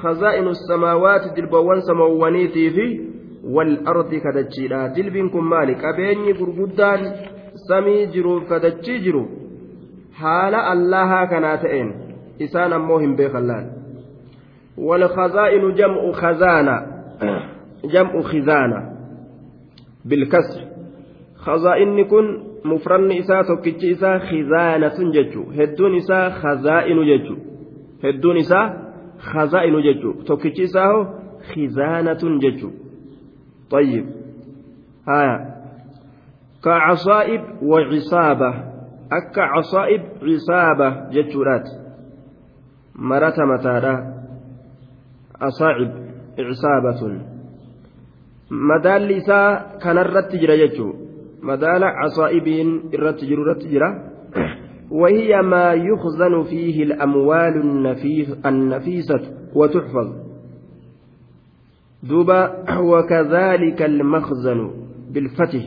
خزائن 0.02 0.48
السماوات 0.48 1.36
دلبوان 1.36 1.80
سموانيتي 1.80 2.70
في 2.70 3.09
والأرض 3.44 4.14
كدجيلا 4.14 4.86
دلبين 4.86 5.30
مالك 5.34 5.84
أبيني 5.84 6.32
غرغدان 6.32 7.00
سمي 7.68 8.06
جرو 8.06 8.40
كدجي 8.40 8.98
جرو 8.98 9.26
حال 10.14 10.54
الله 10.54 11.24
كناتئن 11.24 11.88
إسان 12.42 12.72
أموهم 12.72 13.16
بيخلان 13.16 13.70
والخزائن 14.78 15.74
جمع 15.74 16.12
خزانة 16.12 16.76
جمع 17.84 18.22
خزانة 18.22 18.80
بالكسر 20.04 20.60
خزائن 21.36 22.04
كن 22.04 22.26
مفرن 22.64 23.12
إساء 23.12 23.42
توكيتش 23.42 23.84
إساء 23.84 24.18
خزانة 24.18 24.98
ججو 25.14 25.42
هدون 25.58 25.96
إساء 25.96 26.30
خزائن 26.30 26.98
ججو 27.10 27.36
هدون 28.04 28.36
إساء 28.36 28.92
خزائن 29.18 29.74
ججو 29.82 30.12
توكيتشي 30.12 30.66
ساهو 30.66 31.06
خزانة 31.52 32.22
ججو 32.42 32.70
طيب. 33.70 34.06
هايا 35.08 35.54
كعصائب 36.64 37.42
وعصابة. 37.62 38.50
أكا 39.12 39.42
عصائب 39.42 40.02
عصابة 40.22 41.10
ججورات 41.10 41.68
مرة 42.94 43.34
متادا. 43.38 44.14
أصائب 45.42 45.90
عصابة. 46.38 47.20
kanarratti 49.82 50.38
jira 50.42 50.56
jechuun 50.58 50.94
madaala 51.42 51.92
casaa'ibiin 52.00 52.90
irratti 52.92 53.26
jiru 53.26 53.42
irratti 53.46 53.68
jira 53.74 53.90
وهي 54.90 55.42
ما 55.42 55.72
يخزن 55.72 56.42
فيه 56.42 56.82
الأموال 56.82 57.54
النفيسة 58.46 59.20
وتحفظ. 59.54 60.29
دوبا 62.02 62.40
وكذلك 62.80 63.82
المخزن 63.82 64.70
بالفتح 65.10 65.62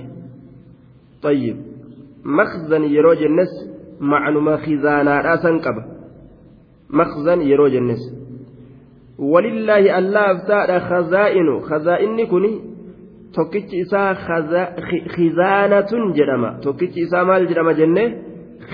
طيب 1.22 1.58
مخزن 2.26 2.84
يروج 2.84 3.24
الناس 3.24 3.70
معلومة 4.00 4.56
خزانا 4.58 5.22
راسا 5.22 5.50
قبل 5.50 5.84
مخزن 6.90 7.42
يروج 7.42 7.76
الناس 7.76 8.14
ولله 9.20 9.98
الله 10.00 10.32
افتاد 10.32 10.82
خزائن 10.82 11.60
خزائن 11.60 12.26
كني 12.26 12.74
tokkichi 13.34 13.78
isaa 13.84 14.14
khizaanatun 15.16 16.14
jedhama 16.18 16.50
tokkichi 16.66 17.00
isaa 17.06 17.26
maal 17.30 17.48
jedhama 17.50 17.74
jenne 17.80 18.04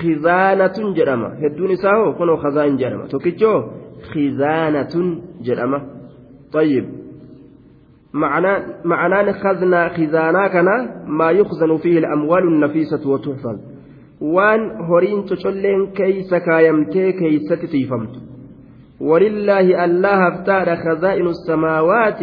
khizaanatun 0.00 0.94
jedhama 0.98 1.28
hedduun 1.42 1.70
isaa 1.76 1.96
hoo 2.00 2.12
kunoo 2.18 2.36
khazaan 2.42 2.76
jedhama 2.82 3.08
tokkichi 3.12 3.44
hoo 3.44 3.60
khizaanatun 4.10 5.06
jedhama 5.48 5.80
طيب 6.52 6.84
معنان 8.84 9.32
خزنا 9.32 9.88
خزانا 9.88 10.48
كنا 10.48 11.04
ما 11.06 11.30
يخزن 11.30 11.76
فيه 11.76 11.98
الأموال 11.98 12.42
النفيسة 12.42 13.10
وتحفظ 13.10 13.58
وان 14.20 14.70
هورين 14.80 15.24
تشلين 15.24 15.86
كيس 15.86 16.34
كايمتي 16.34 17.12
كيس 17.12 17.48
تتيفمت 17.48 18.10
ولله 19.00 19.84
الله 19.84 20.28
افتار 20.28 20.76
خزائن 20.76 21.26
السماوات 21.26 22.22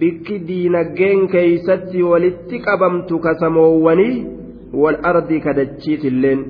diinaggeen 0.00 1.28
keeysatti 1.28 2.02
walitti 2.02 2.58
qabamtu 2.66 3.18
kasamoowwanii 3.18 4.26
wal 4.72 4.98
ardi 5.02 5.40
kadachiitilleen 5.40 6.44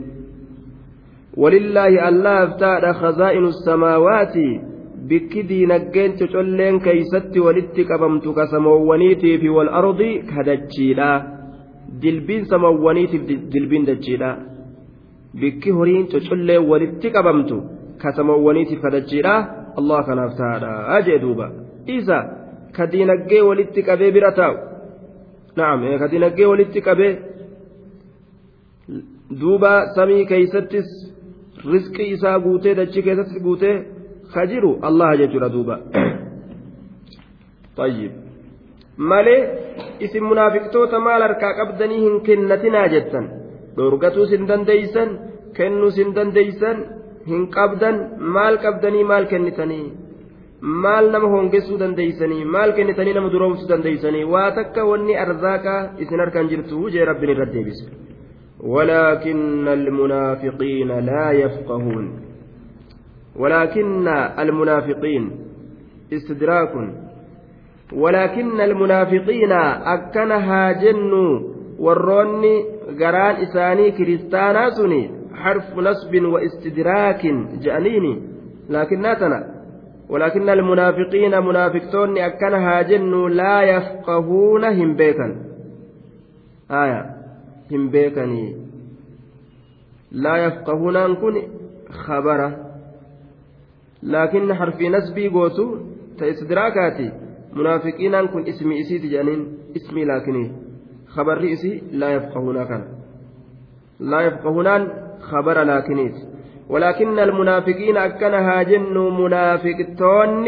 walillaahi 1.37 1.99
allaaf 1.99 2.57
taadha 2.63 2.95
khazaa'inu 3.01 3.53
samaawaati 3.53 4.49
bikki 5.11 5.43
diinaggeen 5.51 6.13
cocolleen 6.19 6.77
keeysatti 6.87 7.39
walitti 7.47 7.83
qabamtu 7.91 8.29
kasamoowwaniitiif 8.39 9.43
wal 9.57 9.71
ardi 9.81 10.11
kadachiidha 10.33 11.11
dilbiin 12.03 12.45
samoowwaniitiif 12.51 13.23
dilbiin 13.53 13.85
dachiidha 13.91 14.31
bikki 15.41 15.71
horiin 15.79 16.05
cocolleen 16.13 16.63
walitti 16.71 17.09
qabamtu 17.17 17.57
kasamoowwaniitiif 18.03 18.81
kadachiidha 18.87 19.35
allah 19.81 20.01
kanaaf 20.09 20.33
taadha 20.43 20.71
ajee 20.97 21.19
duuba 21.25 21.47
isa 21.99 22.19
ka 22.77 22.85
diinaggee 22.93 23.43
walitti 23.49 23.81
qabee 23.89 24.11
bira 24.17 24.31
taa'u 24.41 24.57
naam 25.61 25.81
ka 26.01 26.07
diinaggee 26.13 26.49
walitti 26.53 26.81
qabee 26.89 27.13
duuba 29.41 29.73
samii 29.97 30.25
keeysattis 30.31 30.89
rizqii 31.73 32.09
isaa 32.17 32.39
guutee 32.47 32.75
dachii 32.81 33.03
keessatti 33.07 33.41
guutee 33.47 33.77
ka 34.35 34.43
jiru 34.51 34.71
allaha 34.89 35.19
jechuudha 35.21 35.49
duuba 35.57 35.77
طيب 37.79 38.13
malee 39.11 39.41
isin 40.05 40.25
munaafiqtoota 40.31 40.99
maal 41.07 41.23
harkaa 41.27 41.53
qabdanii 41.61 42.01
hin 42.07 42.17
kennatinaa 42.29 42.89
jettan 42.95 43.27
dhorgatuus 43.77 44.31
hin 44.35 44.49
dandeeysan 44.51 45.09
kennuus 45.59 45.97
hin 46.01 46.11
dandeeysan 46.17 46.77
hin 47.31 47.43
qabdan 47.57 47.97
maal 48.37 48.59
qabdanii 48.65 49.05
maal 49.13 49.25
kennitanii 49.33 49.87
maal 50.85 51.05
nama 51.15 51.29
hongessuu 51.37 51.79
dandeeysanii 51.83 52.45
maal 52.57 52.71
kennitanii 52.79 53.15
nama 53.19 53.33
duroomsuu 53.35 53.71
dandeeysanii 53.73 54.25
waa 54.35 54.51
takka 54.59 54.89
wanni 54.91 55.15
arzaaqa 55.25 55.75
isin 56.03 56.21
harkaan 56.25 56.51
jirtu 56.53 56.91
jee 56.95 57.09
rabbiin 57.11 57.35
irra 57.37 57.49
deebise 57.57 57.87
ولكن 58.75 59.69
المنافقين 59.69 60.91
لا 61.11 61.27
يفقهون 61.43 62.07
ولكن 63.39 64.09
المنافقين 64.39 65.31
استدراك. 66.13 66.73
ولكن 67.93 68.61
المنافقين 68.61 69.53
أكنها 69.53 70.73
جن 70.73 71.13
وروني 71.79 72.65
قران 73.01 73.37
إساني 73.37 73.91
كريستانا 73.91 74.71
سني 74.71 75.11
حرف 75.35 75.79
نصب 75.79 76.15
واستدراك 76.25 77.27
جانيني 77.63 78.23
لكن 78.71 79.01
ناتنا. 79.01 79.55
ولكن 80.09 80.49
المنافقين 80.49 81.43
منافقتون 81.43 82.19
أكنها 82.19 82.83
جن 82.83 83.29
لا 83.29 83.63
يفقهون 83.63 84.65
هم 84.65 84.97
بيكا 84.97 85.37
آية. 86.71 87.19
هم 87.73 87.91
بيكني 87.91 88.57
لا 90.13 90.37
يفقهون 90.37 90.97
أنكن 90.97 91.43
لكن 94.03 94.55
حرف 94.55 94.81
نسبي 94.81 95.29
قوتو 95.29 95.77
تإستدراكاتي 96.19 97.13
منافقين 97.53 98.15
أنكن 98.15 98.49
اسمي 98.49 98.81
إسي 98.81 98.99
تجانين 98.99 99.59
اسمي 99.77 100.05
لكني 100.05 100.53
خبر 101.09 101.39
رئيسي 101.39 101.83
لا 101.93 102.11
يفقهون 102.11 102.65
كان. 102.65 102.85
لا 104.01 104.21
يفقهون 104.21 104.89
خبر 105.21 105.63
لكنيت 105.63 106.15
ولكن 106.69 107.19
المنافقين 107.19 107.97
أكنها 107.97 108.63
جن 108.63 108.99
منافقتون 109.21 110.45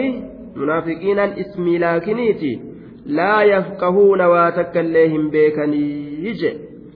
منافقين 0.57 1.19
اسمي 1.19 1.79
لكنيتي 1.79 2.61
لا 3.07 3.43
يفقهون 3.43 4.21
واتكليهم 4.21 5.31
بيكني. 5.31 6.11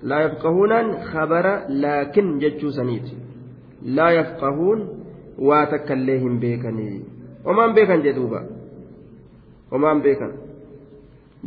لا 0.03 0.21
يفقهون 0.21 0.93
خبر 0.93 1.61
لكن 1.69 2.39
جتشو 2.39 2.71
سنيتي. 2.71 3.17
لا 3.83 4.11
يفقهون 4.11 5.04
واتكليهم 5.39 6.39
بيكني 6.39 7.01
ومن 7.45 7.75
بيكن 7.75 8.03
جدوبا 8.03 8.41
ومن 9.73 10.01
بيكن 10.03 10.33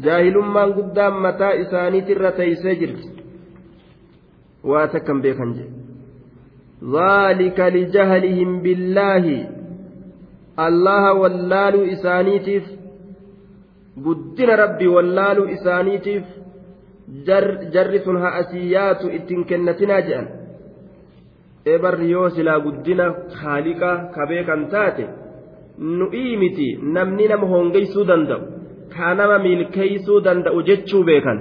jaahilummaan 0.04 0.74
guddaan 0.78 1.14
mataa 1.26 1.52
isaaniitirra 1.52 2.32
teeysee 2.32 2.76
jirti. 2.76 3.10
Waa 4.64 4.88
takkan 4.94 5.22
beekan 5.22 5.54
jedhe 5.58 5.78
ذلك 6.84 7.60
لجهلهم 7.60 8.62
بالله 8.62 9.50
الله 10.60 11.14
واللال 11.14 11.76
إسانيتيف 11.94 12.66
قدر 14.06 14.50
ربي 14.60 14.88
واللال 14.88 15.50
إسانيتيف 15.50 16.24
جر 17.26 17.54
جرس 17.74 18.08
هأسيات 18.08 19.02
إتن 19.06 19.44
كنتنا 19.44 20.00
جأن 20.00 20.37
ebar 21.75 21.95
yoo 22.13 22.29
silaa 22.37 22.61
guddina 22.67 23.05
haaliqa 23.43 23.91
kabee 24.15 24.43
kan 24.49 24.63
taate 24.75 25.05
nu'ii 25.99 26.37
miti 26.43 26.69
namni 26.97 27.29
nama 27.33 27.47
hongeysuu 27.53 28.07
danda'u 28.11 28.43
kaa 28.95 29.13
nama 29.21 29.39
milkeeysuu 29.47 30.21
danda'u 30.27 30.63
jechuu 30.69 31.03
beekan 31.11 31.41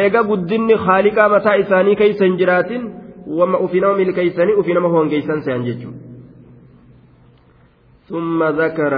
eega 0.00 0.22
guddinni 0.30 0.80
haaliqaa 0.86 1.28
mataa 1.34 1.56
isaanii 1.64 1.96
keeysa 2.02 2.24
hin 2.28 2.38
jiraatin 2.40 2.88
wama 3.40 3.58
ufinama 3.66 4.00
milkeeysanii 4.02 4.58
ufinama 4.64 4.88
hongeeysan 4.96 5.46
se'an 5.48 5.70
jechuudha 5.70 6.04
ثم 8.10 8.44
ذكر 8.44 8.94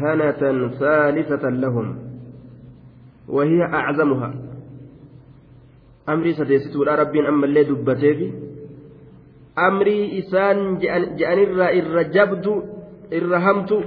هنة 0.00 0.42
ثالثة 0.80 1.44
لهم 1.48 1.86
وهي 3.28 3.60
أعظمها 3.62 4.30
أمري 6.08 6.32
سديستو 6.32 6.82
رب 6.82 7.16
أما 7.16 7.46
اللي 7.46 7.62
دبتي 7.64 8.32
أمري 9.59 10.19
إسان 10.19 10.77
جأن 10.77 11.15
الرجبت 11.79 12.63
الرهمت 13.13 13.83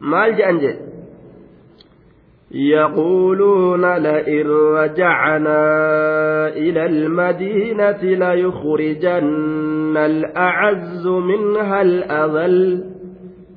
مال 0.00 0.36
جأن 0.36 0.58
جأن 0.58 0.76
يقولون 2.50 3.96
لئن 3.96 4.46
رجعنا 4.50 5.58
إلى 6.48 6.86
المدينة 6.86 8.02
ليخرجن 8.02 9.96
الأعز 9.96 11.06
منها 11.06 11.82
الأذل. 11.82 12.91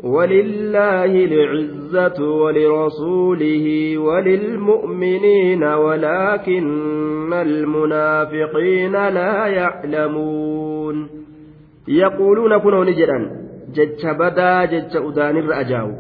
ولله 0.06 1.06
العزة 1.26 2.24
ولرسوله 2.24 3.98
وللمؤمنين 3.98 5.64
ولكن 5.64 7.34
المنافقين 7.34 8.92
لا 8.92 9.48
يعلمون 9.48 11.10
يقولون 11.88 12.58
كنوا 12.58 12.86
badaa 14.18 14.68
jecha 14.68 15.02
udaanirra 15.02 15.58
ajaawu 15.58 15.96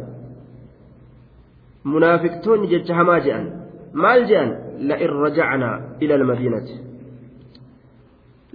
munaafiqtoonni 1.84 2.68
jecha 2.68 2.96
hamaa 2.96 3.20
je'an 3.20 3.46
maal 3.94 4.26
je'an 4.30 4.50
la'in 4.90 5.12
rajacnaa 5.24 5.76
ila 6.00 6.16
almadiinati 6.16 6.85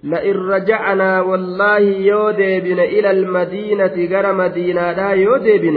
لئن 0.02 0.36
رجعنا 0.36 1.20
والله 1.20 1.78
يوديبن 1.78 2.80
إلى 2.80 3.10
المدينة 3.10 3.94
غير 3.94 4.32
مدينة 4.32 4.92
لا 4.92 5.10
يوديبن. 5.10 5.76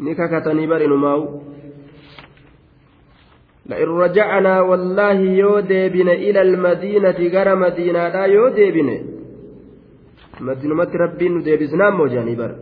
نككتني 0.00 0.66
برن 0.66 0.92
لئن 3.66 3.88
رجعنا 3.88 4.60
والله 4.60 5.12
يوديبن 5.12 6.08
إلى 6.08 6.42
المدينة 6.42 7.18
غير 7.34 7.56
مدينة 7.56 8.08
لا 8.08 8.24
يوديبن. 8.24 8.88
مدينة 10.40 10.90
ربي 10.94 11.28
نديبسنا 11.28 11.90
موجاني 11.90 12.34
بر. 12.34 12.56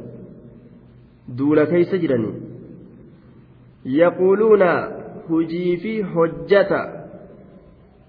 دولا 1.29 1.65
كيس 1.65 1.95
جرني 1.95 2.33
يقولون 3.87 4.63
هجي 5.31 5.77
في 5.77 6.05
حجة. 6.05 6.71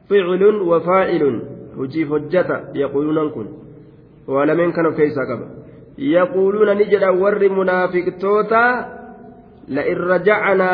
فعل 0.10 0.44
وفاعل. 0.44 1.55
Hojiif 1.78 2.10
hojjata 2.10 2.58
yaquuluunan 2.74 3.30
kun 3.36 3.48
waa 4.28 4.46
lameen 4.46 4.74
kan 4.74 4.86
of 4.86 4.96
keessaa 4.96 5.26
qaba. 5.30 5.46
Yaquuluuna 5.98 6.74
ni 6.76 6.86
jedhan 6.92 7.20
warri 7.22 7.50
munaafiqtoota 7.50 8.96
لئن 9.70 9.98
رجعنا 9.98 10.74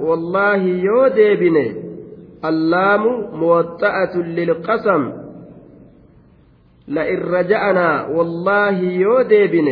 والله 0.00 0.62
يوديبن 0.62 1.56
اللام 2.44 3.04
موطأة 3.32 4.16
للقسم 4.16 5.12
لئن 6.88 7.18
رجعنا 7.18 8.06
والله 8.06 8.80
يوديبن 8.80 9.68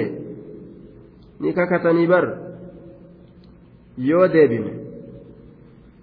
نككتني 1.41 2.07
بر 2.07 2.37
يوديبن 3.99 4.65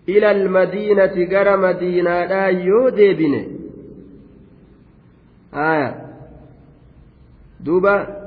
إلى 0.09 0.31
المدينة 0.31 1.15
جرى 1.15 1.57
مدينة 1.57 2.25
لا 2.25 2.47
يوديبن 2.47 3.54
آية. 5.55 6.05
دوبا 7.59 8.25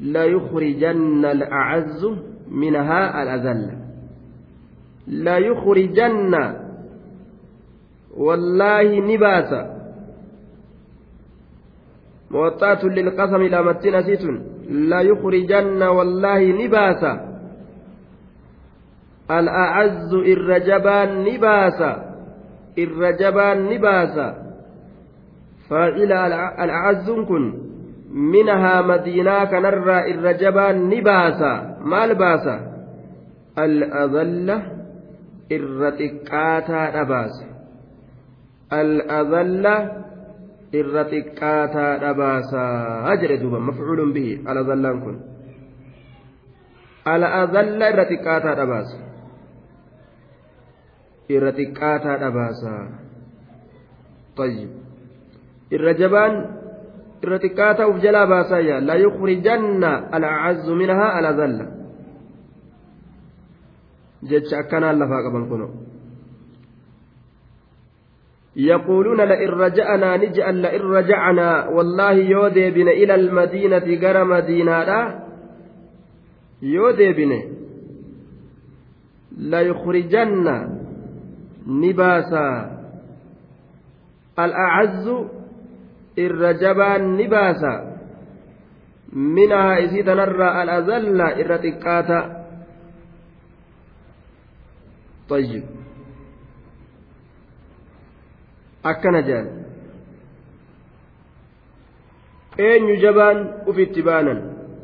لا 0.00 0.24
يخرجن 0.24 1.24
الأعز 1.24 2.06
منها 2.48 3.22
الأذل. 3.22 3.78
لا 5.06 5.38
يخرجن. 5.38 6.34
والله 8.16 9.00
نباسا 9.00 9.80
موطأة 12.30 12.84
للقسم 12.84 13.36
إلى 13.36 13.62
متنا 13.62 14.02
سيتون 14.02 14.42
لا 14.68 15.00
يخرجن 15.00 15.82
والله 15.82 16.64
نباسا 16.64 17.30
الأعز 19.30 20.14
الرجبان 20.14 21.24
نباسا 21.24 22.14
الرجبان 22.78 23.64
نباسا 23.64 24.49
فإلى 25.70 26.26
الأعز 26.64 27.10
كن. 27.10 27.70
منها 28.10 28.82
مدينة 28.82 29.44
كنرى 29.44 30.10
الرجبا 30.10 30.72
نباسا. 30.72 31.78
ما 31.80 32.04
الباسا 32.04 32.56
الأذلة 33.58 34.62
الرتكاتا 35.52 37.00
نباسا. 37.00 37.46
الأذلة 38.72 39.76
الرتكاتا 40.74 41.86
نباسا. 42.10 42.66
أجر 43.12 43.34
دوبا 43.36 43.58
مفعول 43.58 44.12
به. 44.12 44.42
الأذلان 44.48 45.00
كن. 45.00 45.16
الأذلة 47.06 47.88
الرتكاتا 47.88 48.50
نباسا. 48.62 49.00
الرتكاتا 51.30 52.12
نباسا. 52.26 52.76
طيب. 54.36 54.79
Irra 55.70 55.92
jabaan 55.94 56.34
irra 57.22 57.38
xiqqaa 57.38 57.74
ta'uuf 57.74 58.02
jalaa 58.02 58.26
baasayya 58.26 58.80
la 58.80 58.94
yukhrijanna 59.04 59.90
al'azzu 60.16 60.74
minhaa 60.74 61.10
al'azalla 61.18 61.66
jecha 64.30 64.54
akkanaan 64.62 64.98
lafaa 64.98 65.24
qaban 65.26 65.46
kuno 65.48 65.68
يقولون 68.56 69.20
لئن 69.20 69.48
رجعنا 69.48 70.16
نجعل 70.16 70.62
لئن 70.62 70.80
رجعنا 70.80 71.68
والله 71.68 72.12
يودي 72.12 72.70
بنا 72.70 72.90
إلى 72.90 73.14
المدينة 73.14 73.78
جرى 73.78 74.24
مدينة 74.24 74.84
لا 74.84 75.24
يودي 76.62 77.12
بنا 77.12 77.40
ليخرجن 79.38 80.46
نباسا 81.66 82.48
الأعز 84.38 85.06
irra 86.25 86.53
jabaan 86.63 87.03
ni 87.17 87.27
baasa 87.33 87.71
minaa 89.35 89.75
isii 89.85 90.03
tanarraa 90.09 90.53
al'azalla 90.61 91.27
irra 91.41 91.57
xiqqaata 91.65 92.19
طيب 95.29 95.63
akkana 98.91 99.21
jedhan 99.27 99.47
eenyu 102.67 102.95
jabaan 103.03 103.37
ufitti 103.69 104.01
baanan 104.07 104.39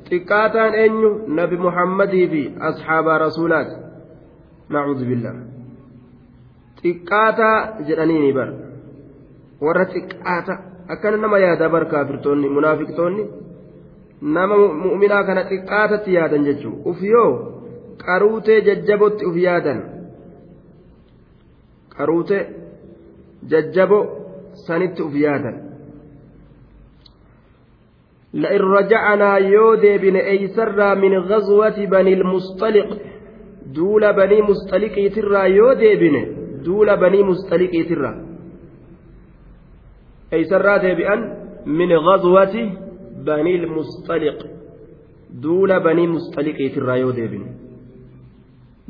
xiqqaataan 0.09 0.73
eenyu 0.83 1.09
nabi 1.39 1.57
muhammadii 1.65 2.27
fi 2.33 2.41
asxaabaa 2.69 3.17
rasuulaati 3.25 3.75
nacuudu 4.73 5.03
billah 5.09 5.35
xiqqaataa 6.81 7.57
jedhaniini 7.87 8.31
bar 8.37 8.49
warra 9.65 9.85
xiqqaata 9.93 10.53
akkana 10.93 11.17
nama 11.17 11.39
yaadaa 11.45 11.69
bar 11.69 11.85
kaafirtoonni 11.93 12.49
munaafiqtoonni 12.57 13.23
nama 14.21 14.55
mu'minaa 14.85 15.23
kana 15.23 15.43
xiqqaatatti 15.49 16.13
yaadan 16.17 16.45
jechuun 16.49 16.75
uf 16.91 16.99
yoo 17.13 17.31
qaruutee 18.05 18.61
jajjabotti 18.67 19.25
uf 19.29 19.37
yaadan 19.47 19.79
qaruutee 21.97 22.43
jajjabo 23.51 23.99
sanitti 24.67 25.01
uf 25.09 25.15
yaadan 25.25 25.57
لئن 28.33 28.61
رجعنا 28.61 29.37
يودي 29.37 29.97
بن 29.97 30.15
أيسر 30.15 30.95
من 30.95 31.17
غزوة 31.17 31.85
بني 31.85 32.13
المصطلق 32.13 32.97
دول 33.65 34.13
بني 34.13 34.41
مصطلق 34.41 34.95
ترى 35.15 35.55
يودي 35.55 35.95
بن 35.95 36.15
دول 36.63 36.97
بني 36.97 37.23
مصطلق 37.23 37.71
ترى 37.89 38.24
deebi'an 40.30 41.20
min 41.66 41.90
ghazwati 42.06 42.62
banii 43.26 43.58
lmustaliq 43.64 44.38
duula 45.42 45.80
banii 45.80 46.06
mustaliqiitirraa 46.16 46.96
yoo 47.02 47.12
deebine 47.18 47.50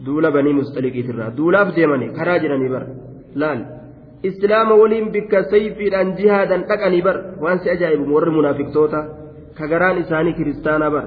duula 0.06 0.30
banii 0.30 0.52
mustaliqiitirraa 0.60 1.30
duulaaf 1.38 1.68
deemani 1.76 2.08
karaa 2.18 2.38
jedhanii 2.44 2.72
bar 2.74 2.84
laal 3.42 3.60
islaama 4.28 4.74
waliin 4.82 5.10
bikka 5.14 5.44
sayfiidhaan 5.52 6.16
jihaadan 6.18 6.66
dhaqanii 6.70 7.02
bar 7.08 7.16
waan 7.44 7.58
si 7.62 7.70
ajaa'ibu 7.74 8.14
warri 8.14 8.30
munaafiqtoota 8.38 9.00
ka 9.58 9.68
garaan 9.72 10.02
isaanii 10.04 10.36
kiristaanaa 10.38 10.90
bar 10.96 11.06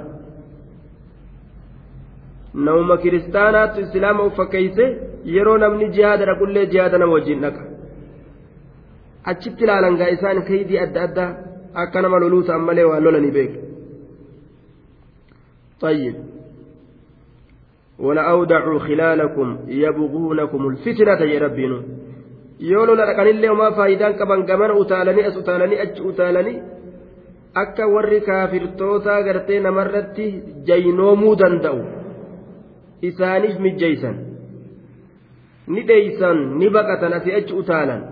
namuma 2.66 2.98
kiristaanaattu 3.04 3.82
islaama 3.88 4.24
uffakkeeyse 4.30 4.86
yeroo 5.36 5.58
namni 5.64 5.90
jihaada 5.98 6.30
dhaqullee 6.30 6.66
jihaada 6.74 6.98
nama 7.02 7.14
wajjin 7.18 7.42
dhaqa 7.46 7.62
achitti 9.33 9.65
ilaalan 9.65 9.97
gaa 10.01 10.11
isaan 10.17 10.43
kaydii 10.49 10.79
adda 10.87 11.03
addaa 11.09 11.31
akka 11.83 12.03
nama 12.03 12.21
loluu 12.23 12.43
ta'an 12.49 12.63
malee 12.69 12.87
waan 12.91 13.05
lolanii 13.07 13.37
beeku 13.39 13.59
طيب 15.81 16.15
ولأودعوا 17.99 18.79
خلالكم 18.79 19.59
يبغونكم 19.69 20.69
الفتنة 20.69 21.21
يا 21.33 21.39
ربنا 21.41 21.79
يولو 22.61 22.95
لكن 22.95 23.27
اللي 23.27 23.49
ما 23.49 23.71
فايدان 23.71 24.13
كمان 24.13 24.47
كمان 24.47 24.71
أتالني 24.81 25.29
أس 25.29 25.37
أتالني 25.37 25.83
أج 25.83 25.97
أتالني 26.09 26.55
akka 27.55 27.87
warri 27.87 28.21
kaafirtoota 28.21 29.23
gartee 29.23 29.61
namarratti 29.61 30.25
jaynoomuu 30.69 31.35
danda'u 31.39 31.81
isaaniif 33.09 33.59
mijjeeysan 33.65 34.17
ni 35.73 35.83
dheeysan 35.89 36.39
ni 36.59 36.71
baqatan 36.77 37.13
asii 37.19 37.35
achi 37.39 37.55
utaalan 37.61 38.03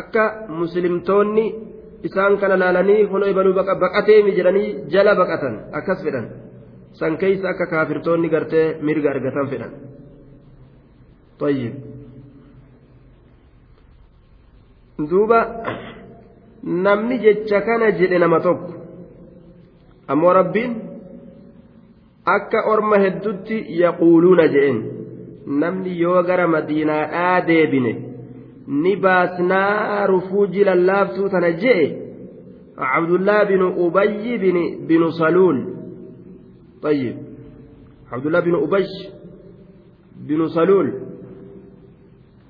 akka 0.00 0.24
muslimtoonni 0.60 1.44
isaan 2.08 2.36
kana 2.40 2.56
laalanii 2.62 3.02
honoo 3.12 3.28
ibanuu 3.32 3.54
baqateemi 3.84 4.36
jedhanii 4.38 4.68
jala 4.92 5.14
baqatan 5.20 5.54
akkas 5.78 6.02
fedhan. 6.04 6.26
San 6.98 7.16
keeysa 7.20 7.48
akka 7.48 7.66
kaafirtoonni 7.72 8.28
gartee 8.34 8.66
mirga 8.86 9.10
argatan 9.10 9.48
fedhan. 9.52 9.72
Duuba 15.10 15.40
namni 16.62 17.18
jecha 17.18 17.60
kana 17.60 17.90
jedhe 17.98 18.18
nama 18.18 18.40
tokko 18.40 18.72
ammoo 20.08 20.32
rabbiin 20.32 20.72
akka 22.26 22.66
orma 22.72 22.98
heddutti 23.04 23.64
yaquuluuna 23.82 24.46
jedheen 24.54 24.78
namni 25.46 26.00
yoo 26.00 26.22
gara 26.22 26.46
madiinaadhaa 26.54 27.46
deebine 27.46 27.92
ni 28.66 28.96
baasnaa 28.96 30.06
rufuuji 30.06 30.64
lallaaftuu 30.64 31.28
tana 31.28 31.52
je'e? 31.52 32.02
Cabdullaa 32.76 33.44
binu 33.44 33.86
ubayyi 33.86 34.38
binu 34.88 35.12
saluul. 35.12 35.76
بن 38.40 38.54
أبش 38.54 38.88
بن 40.16 40.48
سلول 40.48 41.02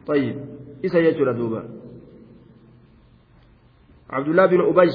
طيب 0.07 0.45
إسا 0.85 0.99
يجر 0.99 1.33
دوبا 1.33 1.69
عبد 4.11 4.29
الله 4.29 4.47
بن 4.47 4.61
أبش 4.61 4.93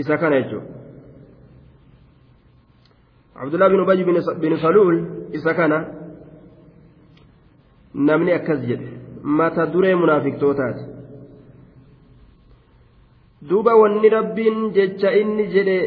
إسا 0.00 0.16
كان 0.16 0.32
يجر 0.32 0.62
عبد 3.36 3.54
الله 3.54 3.68
بن 3.68 3.80
أبي 3.90 4.04
بن 4.40 4.56
سلول 4.56 5.26
إسا 5.34 5.52
كان 5.52 5.95
namni 8.08 8.32
akkas 8.38 8.60
jedhe 8.68 8.88
mata 9.38 9.66
duree 9.72 9.94
munaafiqtootaati. 10.02 10.82
Duuba 13.48 13.72
wanni 13.82 14.08
rabbiin 14.16 14.58
jecha 14.76 15.10
inni 15.20 15.44
jedhe 15.54 15.78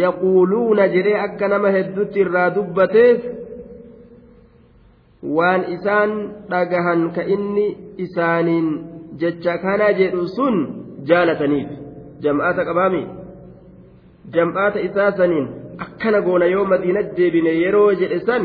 yaquuluuna 0.00 0.84
jedhee 0.94 1.18
akka 1.26 1.48
nama 1.48 1.68
heddutti 1.76 2.18
irraa 2.24 2.50
dubbateef 2.56 3.18
waan 5.36 5.62
isaan 5.76 6.10
dhagahan 6.50 7.02
ka 7.16 7.22
inni 7.34 7.66
isaaniin 8.04 8.68
jecha 9.20 9.54
kana 9.64 9.86
jedhu 10.00 10.22
sun 10.36 10.56
jaalataniif. 11.08 11.68
Jam'aata 12.22 12.62
qabaami 12.68 13.02
jam'aata 14.34 14.78
isaa 14.88 15.10
saniin 15.18 15.46
akkana 15.84 16.20
goona 16.26 16.46
yoo 16.54 16.64
madiinatti 16.72 17.14
deebine 17.18 17.52
yeroo 17.62 17.90
jedhe 18.00 18.18
san 18.28 18.44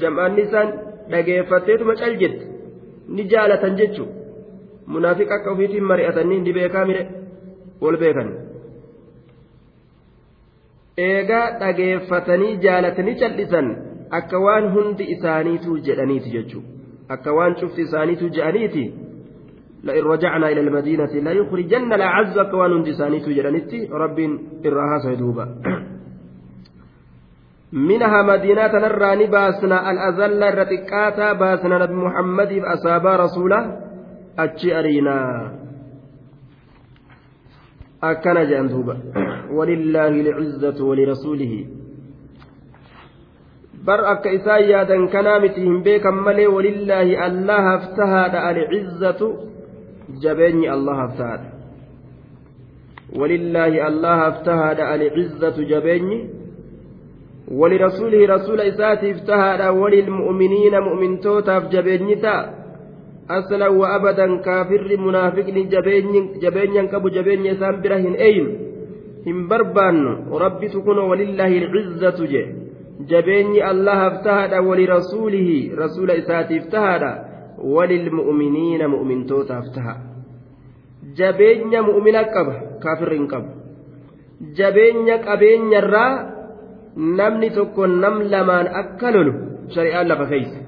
jam'aanni 0.00 0.42
isaan 0.48 0.68
dhageeffatteetuma 1.12 1.94
cal 2.02 2.16
jette 2.22 2.44
ni 3.16 3.28
jaalatan 3.32 3.76
jechuun 3.80 4.10
munaafiq 4.94 5.32
akka 5.36 5.52
ofiitiin 5.54 5.90
mari'atanii 5.90 6.40
ni 6.46 6.56
beekaa 6.58 6.84
mire 6.90 7.02
wal 7.82 7.98
beekan. 8.02 8.30
eegaa 11.08 11.46
dhageeffatanii 11.60 12.56
jaalatanii 12.64 13.20
cal'isan 13.22 13.70
akka 14.18 14.42
waan 14.46 14.72
hundi 14.74 15.04
isaaniitu 15.14 15.78
jedhaniiti 15.86 16.34
jechuudha 16.36 17.14
akka 17.14 17.38
waan 17.38 17.54
cufti 17.60 17.88
isaaniitu 17.88 18.34
jedhaniiti 18.38 18.84
لئن 19.84 20.04
رجعنا 20.04 20.48
إلى 20.48 20.60
المدينة 20.60 21.04
لا 21.04 21.32
يخرجن 21.32 21.92
الأعز 21.92 22.38
أكوان 22.38 22.82
دسانيت 22.82 23.28
جرانيتي 23.28 23.88
رب 23.92 24.18
إراها 24.66 24.98
سيدوبا 24.98 25.44
منها 27.72 28.22
مدينة 28.22 28.72
نراني 28.72 29.26
باسنا 29.26 29.90
الأذل 29.90 30.42
الرتكاتا 30.42 31.32
باسنا 31.32 31.78
نبي 31.78 31.94
محمد 31.94 32.52
أصابا 32.64 33.16
رسوله 33.16 33.60
أتشي 34.38 34.78
أرينا 34.78 35.18
walillaahi 39.52 40.22
lcizzatu 40.22 40.88
walirasuulihi 40.88 41.68
bar 43.84 44.00
akka 44.12 44.32
isaan 44.32 44.64
yaadan 44.68 45.08
kanaa 45.12 45.40
miti 45.44 45.60
hin 45.60 45.82
beekan 45.84 46.14
malee 46.14 46.46
walillaahi 46.48 47.16
allahaaf 47.16 47.92
tahaadha 47.96 48.42
alcizzatu 48.48 49.28
jabeenyi 50.24 50.68
allahaaf 50.76 51.16
tahaadha 51.20 51.50
walillaahi 53.20 53.80
allahaaf 53.90 54.42
tahaadha 54.48 54.88
alcizzatu 54.96 55.64
jabeenyi 55.72 56.18
ولرسوله 57.50 58.34
رسول 58.34 58.60
إساتي 58.60 59.10
افتهى 59.10 59.68
وللمؤمنين 59.68 60.80
مؤمنتوتا 60.80 61.60
في 61.60 61.68
جبيني 61.68 62.16
abadan 63.30 64.42
kaafirri 64.42 64.96
munaafiqni 64.96 65.70
jabeenyan 66.42 66.90
qabu 66.90 67.10
jabeenya 67.14 67.54
isaan 67.54 67.78
bira 67.82 67.98
hin 68.02 68.16
eeynu 68.18 68.50
hin 69.26 69.46
barbaannu 69.46 70.38
rabbitu 70.38 70.82
kun 70.82 70.98
walillaahi 70.98 71.60
ilcizzatu 71.62 72.26
je 72.26 72.42
jabeenyi 73.06 73.62
allahaaf 73.62 74.22
tahadha 74.26 74.62
walirasuulihi 74.68 75.76
rasuula 75.82 76.18
isaatiif 76.22 76.66
tahadha 76.74 77.12
walilmu'miniina 77.74 78.88
mu'mintootaaf 78.88 79.70
taha 79.74 79.94
jabeenya 81.14 81.86
mu'mina 81.86 82.24
qaba 82.34 82.54
kaafirri 82.82 83.18
hin 83.20 83.30
qabu 83.30 83.50
jabeenya 84.58 85.22
qabeenyarraa 85.28 86.39
namni 86.96 87.50
tokko 87.50 87.86
nam 87.86 88.16
lamaan 88.32 88.66
akka 88.82 89.08
lolu 89.14 89.32
shari'aan 89.74 90.08
lafa 90.08 90.26
keeyse 90.32 90.58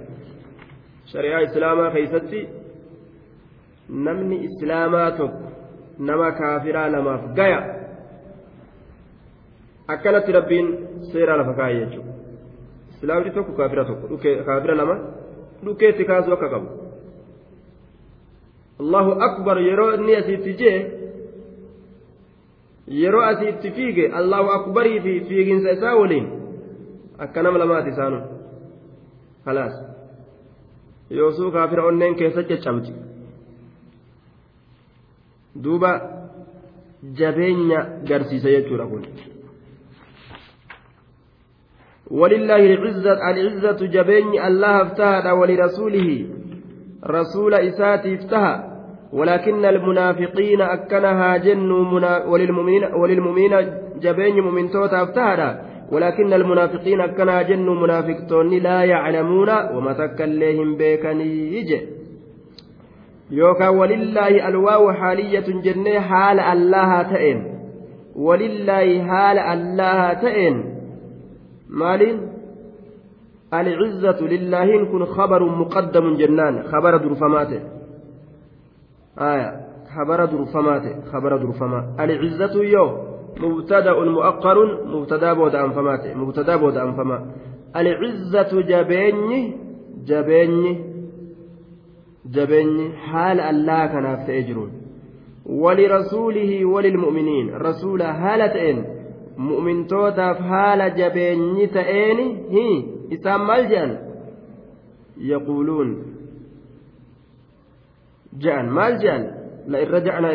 shari'aa 1.12 1.40
islaamaa 1.48 1.90
keessatti 1.94 2.40
namni 4.06 4.36
islaamaa 4.48 5.10
tokko 5.20 5.46
nama 5.98 6.28
kaafiraa 6.40 6.88
lamaaf 6.94 7.22
gaya 7.38 7.60
akkanatti 9.94 10.32
rabbiin 10.38 10.66
seeraa 11.12 11.36
lafa 11.40 11.54
kaa'e 11.60 11.74
jechuudha 11.80 12.12
islaamni 12.94 13.30
tokko 13.36 13.52
kaafira 13.58 13.84
tokko 13.84 14.16
kaafira 14.46 14.74
lama 14.80 14.96
dhukkeetti 15.64 16.04
kaasuu 16.10 16.34
akka 16.36 16.48
qabu 16.54 16.68
allahu 18.80 19.10
akbar 19.28 19.56
yeroo 19.68 19.90
inni 19.96 20.16
asiitti 20.20 20.52
jee 20.60 20.78
yeroo 22.86 23.22
asiitti 23.22 23.70
fiige 23.70 24.08
allahu 24.08 24.50
akbarii 24.50 25.00
fi 25.00 25.20
fiiginsa 25.28 25.70
isaa 25.72 25.94
waliin 25.96 26.26
akka 27.18 27.42
nama 27.42 27.58
lamaati 27.58 27.90
isaanu 27.90 28.22
khalaas 29.44 29.74
yoosuu 31.10 31.50
kaafira 31.52 31.84
onneen 31.86 32.14
keessa 32.14 32.42
caccabdi 32.42 32.94
duuba 35.64 35.92
jabeenya 37.20 37.86
garsiisa 38.08 38.50
jechuudha 38.50 38.86
kun 38.86 39.06
ولله 42.12 42.56
العزة 42.56 43.30
العزة 43.30 43.86
جبين 43.86 44.42
الله 44.44 44.82
افتهد 44.82 45.26
ولرسوله 45.26 46.26
رسول 47.06 47.54
إساتي 47.54 48.14
افتهى 48.14 48.71
ولكن 49.12 49.64
المنافقين 49.64 50.60
أكنها 50.60 51.36
جن 51.36 51.70
وللمؤمنين 52.26 52.84
وللمؤمنين 52.84 53.52
جبين 54.00 54.40
مؤمن 54.40 54.70
توتا 54.70 55.02
افتهد 55.02 55.58
ولكن 55.92 56.32
المنافقين 56.32 57.06
كنا 57.06 57.42
جن 57.42 57.66
منافقتون 57.66 58.50
لا 58.50 58.84
يعلمون 58.84 59.48
وما 59.48 59.92
تكليهم 59.92 60.76
بيكني 60.76 61.56
يجي 61.56 61.80
يوكا 63.30 63.68
ولله 63.68 64.48
الواو 64.48 64.92
حالية 64.92 65.46
جنة 65.62 66.00
حال 66.00 66.40
الله 66.40 67.02
تئن 67.02 67.38
ولله 68.16 69.04
حال 69.04 69.38
الله 69.38 70.12
تئن 70.12 70.64
مالين؟ 71.68 72.20
العزة 73.54 74.20
لله 74.20 74.84
كن 74.84 75.04
خبر 75.04 75.44
مقدم 75.44 76.16
جنان. 76.16 76.62
خبر 76.62 76.96
درفماته. 76.96 77.60
آية. 79.18 79.60
خبر 79.96 80.24
درفماته 80.24 81.00
خبر 81.12 81.36
درفمات 81.36 81.84
العزة 82.00 82.64
يوم. 82.64 83.12
مبتدأ 83.40 84.04
مؤقر 84.04 84.86
مبتدأ 84.86 85.32
بود 85.32 85.54
أنفمات 85.54 86.16
مبتدأ 86.16 86.56
بود 86.56 86.76
أنفما 86.76 87.26
العزة 87.76 88.60
جبيني 88.60 89.56
جبيني 90.06 90.92
جبيني. 92.26 92.92
حال 92.92 93.40
الله 93.40 93.86
كان 93.86 94.26
تأجرون 94.26 94.70
ولرسوله 95.46 96.64
وللمؤمنين. 96.64 97.54
رسول 97.54 98.02
هالتين 98.02 98.84
مؤمن 99.38 99.86
توتاف 99.86 100.36
حال 100.36 100.94
جبيني 100.94 101.66
تأني. 101.66 102.36
هي. 102.50 102.84
إسام 103.12 103.46
ملجأ 103.46 103.98
يقولون 105.20 106.11
جأن 108.38 108.70
ملجأ 108.70 109.32
لئن 109.68 109.88
رجعنا 109.88 110.32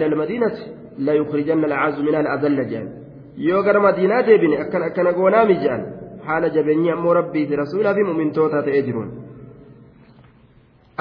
al'aazu 1.00 2.04
min 2.04 2.16
al'adalla 2.16 2.64
jedhan 2.72 2.90
yoo 3.38 3.62
gara 3.64 3.80
madiinaa 3.80 4.24
deebine 4.28 4.58
akkan 4.64 4.84
akkana 4.90 5.12
goonaami 5.18 5.56
jedhan 5.64 5.84
haala 6.28 6.50
jabeenyi 6.56 6.92
ammoo 6.96 7.14
rabbii 7.20 7.46
fi 7.50 7.56
rasuulaa 7.64 7.94
fi 7.98 8.04
mu'mintoota 8.10 8.64
ta'ee 8.68 8.82
jiruun 8.88 9.10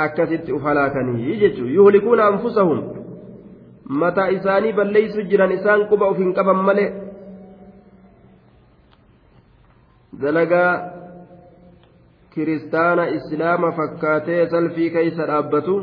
akkasitti 0.05 0.53
uf 0.57 0.63
halaakanii 0.69 1.39
jechuun 1.43 1.75
yuhlikuuna 1.79 2.27
anfusahum 2.31 2.81
mataa 4.03 4.29
isaanii 4.39 4.77
balleeysu 4.79 5.27
jiran 5.31 5.57
isaan 5.59 5.87
quba 5.91 6.11
uf 6.13 6.19
hin 6.25 6.35
qaban 6.39 6.61
malee 6.69 6.89
dalagaa 10.23 10.73
kiristaana 12.35 13.09
islaama 13.19 13.73
fakkaatee 13.79 14.43
salfii 14.55 14.91
keeysa 14.97 15.29
dhaabbatu 15.31 15.77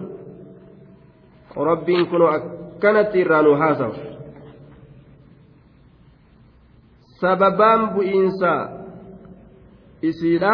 rabbiin 1.56 2.06
kunoo 2.10 2.28
akkanatti 2.38 3.20
irraa 3.24 3.42
nu 3.42 3.56
haasawu 3.62 3.96
sababaan 7.22 7.82
bu'iinsa 7.96 8.52
isiidha 10.10 10.54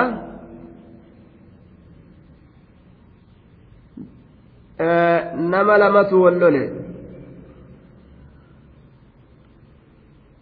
nama 5.53 5.77
lamatu 5.77 6.21
wallole 6.23 6.63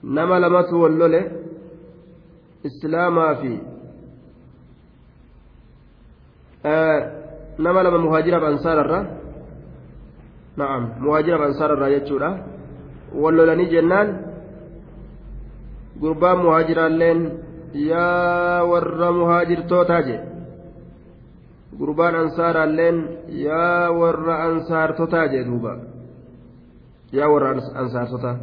nama 0.04 0.39
lamatu 0.39 0.82
wallole 0.82 1.22
islaamaa 2.63 3.36
fi 3.41 3.52
nama 7.58 7.84
lama 7.84 7.98
muhaajiraaf 7.98 8.43
ansaararra 8.43 9.00
na'am 10.58 10.84
muhaajiraaf 11.04 11.43
ansaararra 11.50 11.89
jechuudha 11.96 12.30
wallolanii 13.24 13.70
jennaan 13.74 14.10
gurbaan 16.02 16.39
muhaajiraalleen 16.46 17.20
yaa 17.89 18.63
warra 18.72 19.10
muhaajirtootaa 19.20 20.02
je 20.08 20.17
gurbaan 21.80 22.15
ansaaraalleen 22.24 22.98
yaa 23.46 23.91
warra 24.00 24.36
ansaartotaa 24.48 25.28
je 25.34 25.43
duuba 25.50 25.74
yaa 27.17 27.30
warra 27.34 27.50
ansaartotaa 27.82 28.36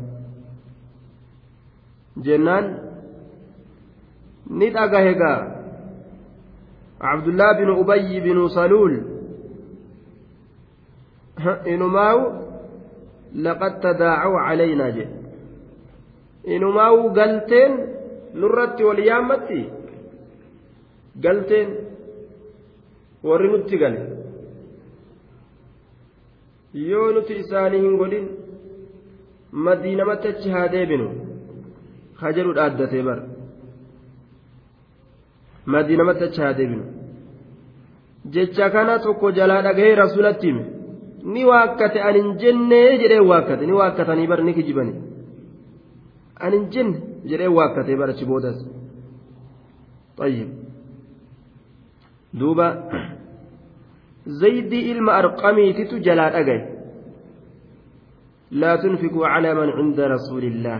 jennaan 2.27 2.67
ni 4.59 4.71
dhagahe 4.77 5.15
gaa 5.23 5.41
abdullaa 7.13 7.55
binu 7.59 7.73
ubayyi 7.83 8.21
binu 8.27 8.49
saluul 8.59 8.95
inumaawu 11.75 12.25
laqad 13.47 13.75
tadaacuu 13.85 14.39
calaynaa 14.47 14.91
jedhe 14.99 15.25
inumaa'uu 16.57 17.11
galteen 17.19 17.73
nurratti 18.41 18.83
wal 18.89 19.01
yaammatti 19.09 19.61
galteen 21.27 21.69
warri 23.29 23.49
nutti 23.53 23.77
gale. 23.83 24.01
Yoo 26.89 27.13
nuti 27.13 27.35
isaanii 27.43 27.81
hin 27.85 27.97
godhin 28.03 28.27
madiinamatti 29.67 30.29
achi 30.33 30.51
haa 30.57 30.69
deebinu. 30.75 31.09
Ha 32.21 32.33
jedhu 32.39 32.53
dhaaddatee 32.59 33.03
bara. 33.09 33.25
Madiinamatti 35.75 36.25
achi 36.29 36.41
haa 36.47 36.53
deebinu. 36.59 36.85
Jecha 38.35 38.71
kana 38.71 38.99
tokko 39.07 39.33
jalaa 39.39 39.63
dhagahee 39.67 39.95
rasulatti 40.05 40.47
hime 40.47 40.65
ni 41.25 41.45
waakkate 41.45 42.01
ani 42.03 42.23
hin 42.23 42.39
jennee 42.39 42.99
jedhee 43.03 43.21
waakkate. 43.21 43.67
Ni 43.67 43.73
waakkatanii 43.73 44.27
bar 44.27 44.43
ni 44.45 44.55
kijibanii 44.55 44.97
ani 46.41 46.57
hin 46.57 46.71
jenne 46.71 46.97
jedhee 47.25 47.49
waakkatee 47.59 47.97
barachi 47.97 48.25
boodas. 48.25 48.59
طيب 50.17 50.49
دوبا 52.35 52.91
زيدي 54.27 54.93
إلما 54.93 55.19
أرقمي 55.19 55.73
تتو 55.73 55.99
جلال 55.99 56.33
أجي 56.41 56.59
لا 58.51 58.77
تنفقوا 58.77 59.27
على 59.27 59.55
من 59.55 59.69
عند 59.71 60.01
رسول 60.01 60.45
الله 60.45 60.79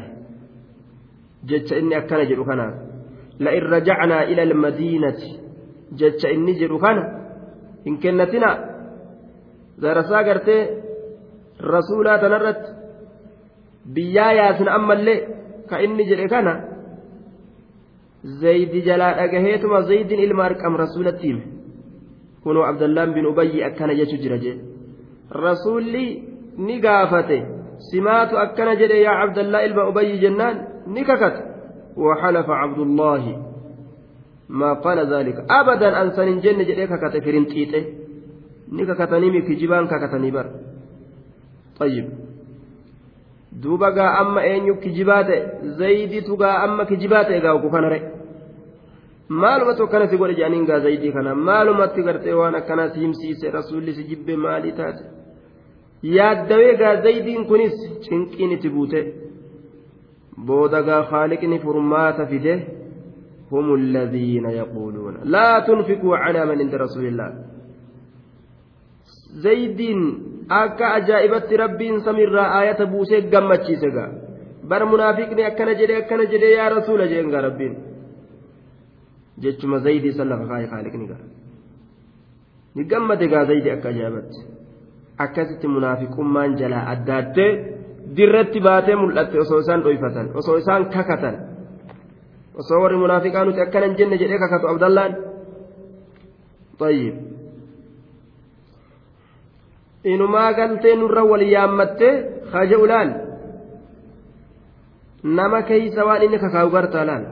جتش 1.45 1.73
إني 1.73 1.99
أكن 1.99 2.25
جدو 2.31 2.45
كنا 2.45 2.67
لئن 3.41 3.63
رجعنا 3.63 4.23
إلى 4.23 4.43
المدينة 4.43 5.21
جتش 5.93 6.27
إني 6.27 6.53
جدو 6.53 6.79
كنا 6.79 7.05
إن 7.87 7.97
كنتنا 7.97 8.74
قرتي 9.83 10.69
رسولا 11.61 12.17
تنرت 12.17 12.63
بيا 13.87 14.33
ياسن 14.33 14.69
أما 14.69 14.93
اللي 14.95 15.35
ka 15.69 15.81
inni 15.83 16.05
jedhe 16.11 16.29
kana 16.29 16.53
zaydi 18.43 18.83
jalaa 18.89 19.15
dhagaheetuma 19.19 19.83
zaydin 19.91 20.21
ilma 20.27 20.45
arqam 20.49 20.77
rasulatti 20.85 21.27
hime 21.29 21.45
kunoo 22.45 22.65
abdallaan 22.71 23.15
bin 23.17 23.27
ubayyi 23.33 23.65
akkana 23.69 23.95
jechu 24.01 24.17
jira 24.23 24.39
jee 24.45 24.57
rasuulli 25.47 26.07
ni 26.67 26.77
gaafate 26.85 27.39
simaatu 27.91 28.39
akkana 28.45 28.77
jedhe 28.81 29.01
yaa 29.07 29.19
abdallaa 29.25 29.65
ilma 29.69 29.89
ubayyi 29.91 30.23
jennaan 30.27 30.57
ni 30.95 31.05
kakate 31.11 31.43
وحلف 31.97 32.49
عبد 32.51 32.79
الله 32.79 33.23
ما 34.49 34.73
قال 34.73 34.99
ذلك 35.15 35.37
أبدا 35.51 36.03
أنسان 36.03 36.41
جنة 36.41 36.63
جديك 36.63 36.91
ككت 36.91 37.15
فرنتيته 38.79 38.95
نككتني 38.95 39.31
مكجبان 39.31 39.87
ككتني 39.87 40.31
بر 40.31 40.51
طيب 41.81 42.09
duuba 43.63 43.91
gaa 43.91 44.19
amma 44.19 44.41
eenyu 44.47 44.75
kijibaa 44.83 45.25
ta'e 45.25 45.41
zaydiitu 45.79 46.37
gaa 46.37 46.59
amma 46.67 46.85
kijibaa 46.91 47.25
ta'e 47.25 47.41
gaa 47.41 47.71
kanare 47.75 47.99
maalumatti 49.29 49.83
akkana 49.83 50.09
si 50.09 50.17
godhe 50.17 50.35
jedhaniin 50.39 50.67
gaa 50.71 50.81
zaydii 50.87 51.13
kana 51.13 51.35
maalumatti 51.35 52.03
gartee 52.03 52.35
waan 52.41 52.55
akkana 52.61 52.89
si 52.95 53.01
himsiise 53.01 53.51
rasuulli 53.51 53.95
si 53.95 54.05
jibbe 54.11 54.37
maalii 54.37 54.73
taate 54.73 55.05
yaaddawee 56.17 56.75
gaa 56.83 56.95
zaydiin 57.07 57.47
kunis 57.51 57.77
cinqiin 58.07 58.57
itti 58.57 58.75
buute 58.77 59.01
booda 60.47 60.83
gaa 60.89 61.03
haaliqni 61.11 61.59
furmaata 61.67 62.27
fide 62.27 62.57
هم 63.53 63.75
الذين 63.75 64.45
يقولون 64.45 65.15
لا 65.25 65.65
تنفقوا 65.67 66.17
على 66.17 66.47
من 66.47 66.59
عند 66.61 66.75
رسول 66.75 67.07
زيد 69.46 69.80
akka 70.50 70.86
ajaa'ibatti 70.98 71.58
rabbiin 71.58 72.02
samiirraa 72.06 72.48
aayata 72.58 72.86
buusee 72.92 73.22
gammachiise 73.34 73.90
gaa 73.96 74.10
bara 74.70 74.86
munaafiqni 74.94 75.44
akkana 75.50 75.74
jedhee 75.80 75.98
akkana 76.04 76.26
jedhee 76.32 76.54
yaa 76.58 76.70
rasuula 76.76 77.06
jeen 77.12 77.30
gaa 77.34 77.42
rabbiin 77.48 77.76
jechuma 79.44 79.78
zaydii 79.86 80.14
san 80.18 80.30
lafa 80.32 80.48
kaayee 80.52 80.72
kaaliqni 80.74 81.06
gaa 81.12 81.22
ni 82.76 82.84
gammade 82.92 83.26
gaa 83.34 83.46
zaydii 83.52 83.74
akka 83.76 83.90
ajaa'ibatti 83.94 84.40
akkasitti 85.26 85.68
munaafiqummaan 85.76 86.58
jalaa 86.62 86.84
addaattee 86.94 87.52
dirratti 88.18 88.60
baatee 88.68 88.96
mul'atte 89.04 89.38
osoo 89.46 89.60
isaan 89.66 89.82
dhoyfatan 89.86 90.28
osoo 90.42 90.58
isaan 90.64 90.90
kakatan 90.96 91.36
osoo 92.62 92.80
warri 92.84 92.98
munaafiqaa 93.06 93.46
nuti 93.46 93.62
akkana 93.68 93.86
hin 93.92 93.98
jenne 94.04 94.24
jedhee 94.24 94.40
kakatu 94.46 94.68
abdallaan 94.76 95.14
طيب 96.80 97.16
inumaa 100.13 100.53
galtee 100.53 100.97
nurra 100.97 101.23
wal 101.31 101.45
yaammattee 101.55 102.15
haja 102.53 102.79
ulaan 102.79 103.11
nama 105.39 105.63
keeysa 105.69 106.05
waan 106.05 106.23
inni 106.23 106.39
kakaawu 106.39 106.71
gartaa 106.71 107.07
laal? 107.07 107.25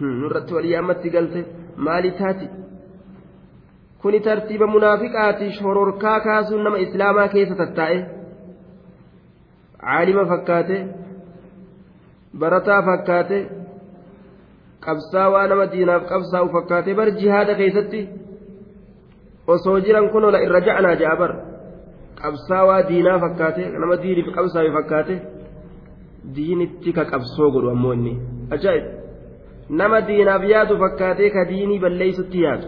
Nurratti 0.00 0.54
wal 0.54 0.68
yaammatti 0.72 1.10
galte 1.10 1.40
maali 1.76 2.10
taati? 2.20 2.48
Kuni 4.02 4.20
tartiiba 4.20 4.66
munaafiqaati 4.66 5.52
shororkaa 5.58 6.20
kaasuun 6.20 6.64
nama 6.64 6.78
islaamaa 6.86 7.28
keessa 7.34 7.54
tattaa'e? 7.60 7.98
Caalima 9.84 10.24
fakkaate 10.32 10.76
barataa 12.38 12.82
fakkaate 12.88 13.38
qabsaawaa 14.84 15.46
nama 15.46 15.66
diinaaf 15.72 16.02
qabsaa'u 16.12 16.52
fakkaate 16.56 16.94
bar 16.98 17.08
jihaada 17.20 17.54
keessatti 17.60 18.00
osoo 19.54 19.78
jiran 19.86 20.10
kun 20.12 20.24
ola 20.24 20.38
irra 20.46 20.60
ja'anaa 20.68 20.94
ja'a 21.02 21.16
bar 21.22 21.32
qabsaawaa 22.22 22.82
diinaa 22.88 23.18
fakkaate 23.24 23.68
nama 23.82 23.96
diiniif 24.02 24.28
qabsaawe 24.36 24.70
fakkaate 24.78 25.14
diinitti 26.36 26.92
ka 26.96 27.04
qabsoo 27.12 27.50
godhu 27.54 27.70
ammoo 27.74 27.92
inni. 27.98 28.14
Ajaa'ib. 28.56 28.84
Nama 29.80 30.00
diinaaf 30.08 30.42
yaadu 30.54 30.74
fakkaatee 30.84 31.30
ka 31.36 31.44
diinii 31.50 31.78
balleeysutti 31.84 32.42
yaadu. 32.46 32.66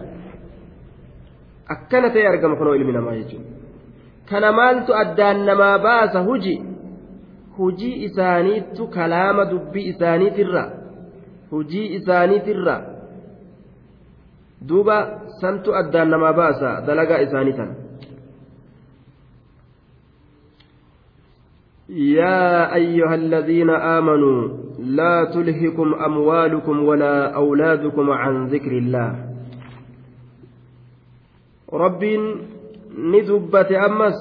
Akkana 1.75 2.09
ta'e 2.14 2.27
argama 2.33 2.57
kunoo 2.61 2.75
ilmi 2.79 2.93
namaa 2.93 3.17
jechuudha 3.21 3.53
kana 4.31 4.52
maaltu 4.52 4.92
addaan 5.02 5.44
namaa 5.46 5.79
baasa 5.79 6.23
huji? 6.29 6.57
Hujii 7.59 8.05
isaaniittu 8.05 8.87
kalaama 8.87 9.44
dubbii 9.50 9.87
isaaniitirra. 9.92 10.65
Hujii 11.50 11.87
isaaniitirra. 11.98 12.77
Duuba 14.69 14.96
santu 15.40 15.75
addaan 15.81 16.11
namaa 16.11 16.33
baasa 16.33 16.81
dalagaa 16.87 17.21
isaanii 17.27 17.52
tana 17.52 17.83
يا 21.88 22.74
أيها 22.74 23.14
الذين 23.14 23.70
آمنوا 23.70 24.48
لا 24.78 25.24
تلهكم 25.24 25.94
أموالكم 25.94 26.85
ولا 26.85 27.35
أولادكم 27.35 28.10
عن 28.10 28.46
ذكر 28.46 28.70
الله. 28.70 29.35
رب 31.72 32.04
ندبة 32.98 33.87
أمس. 33.87 34.14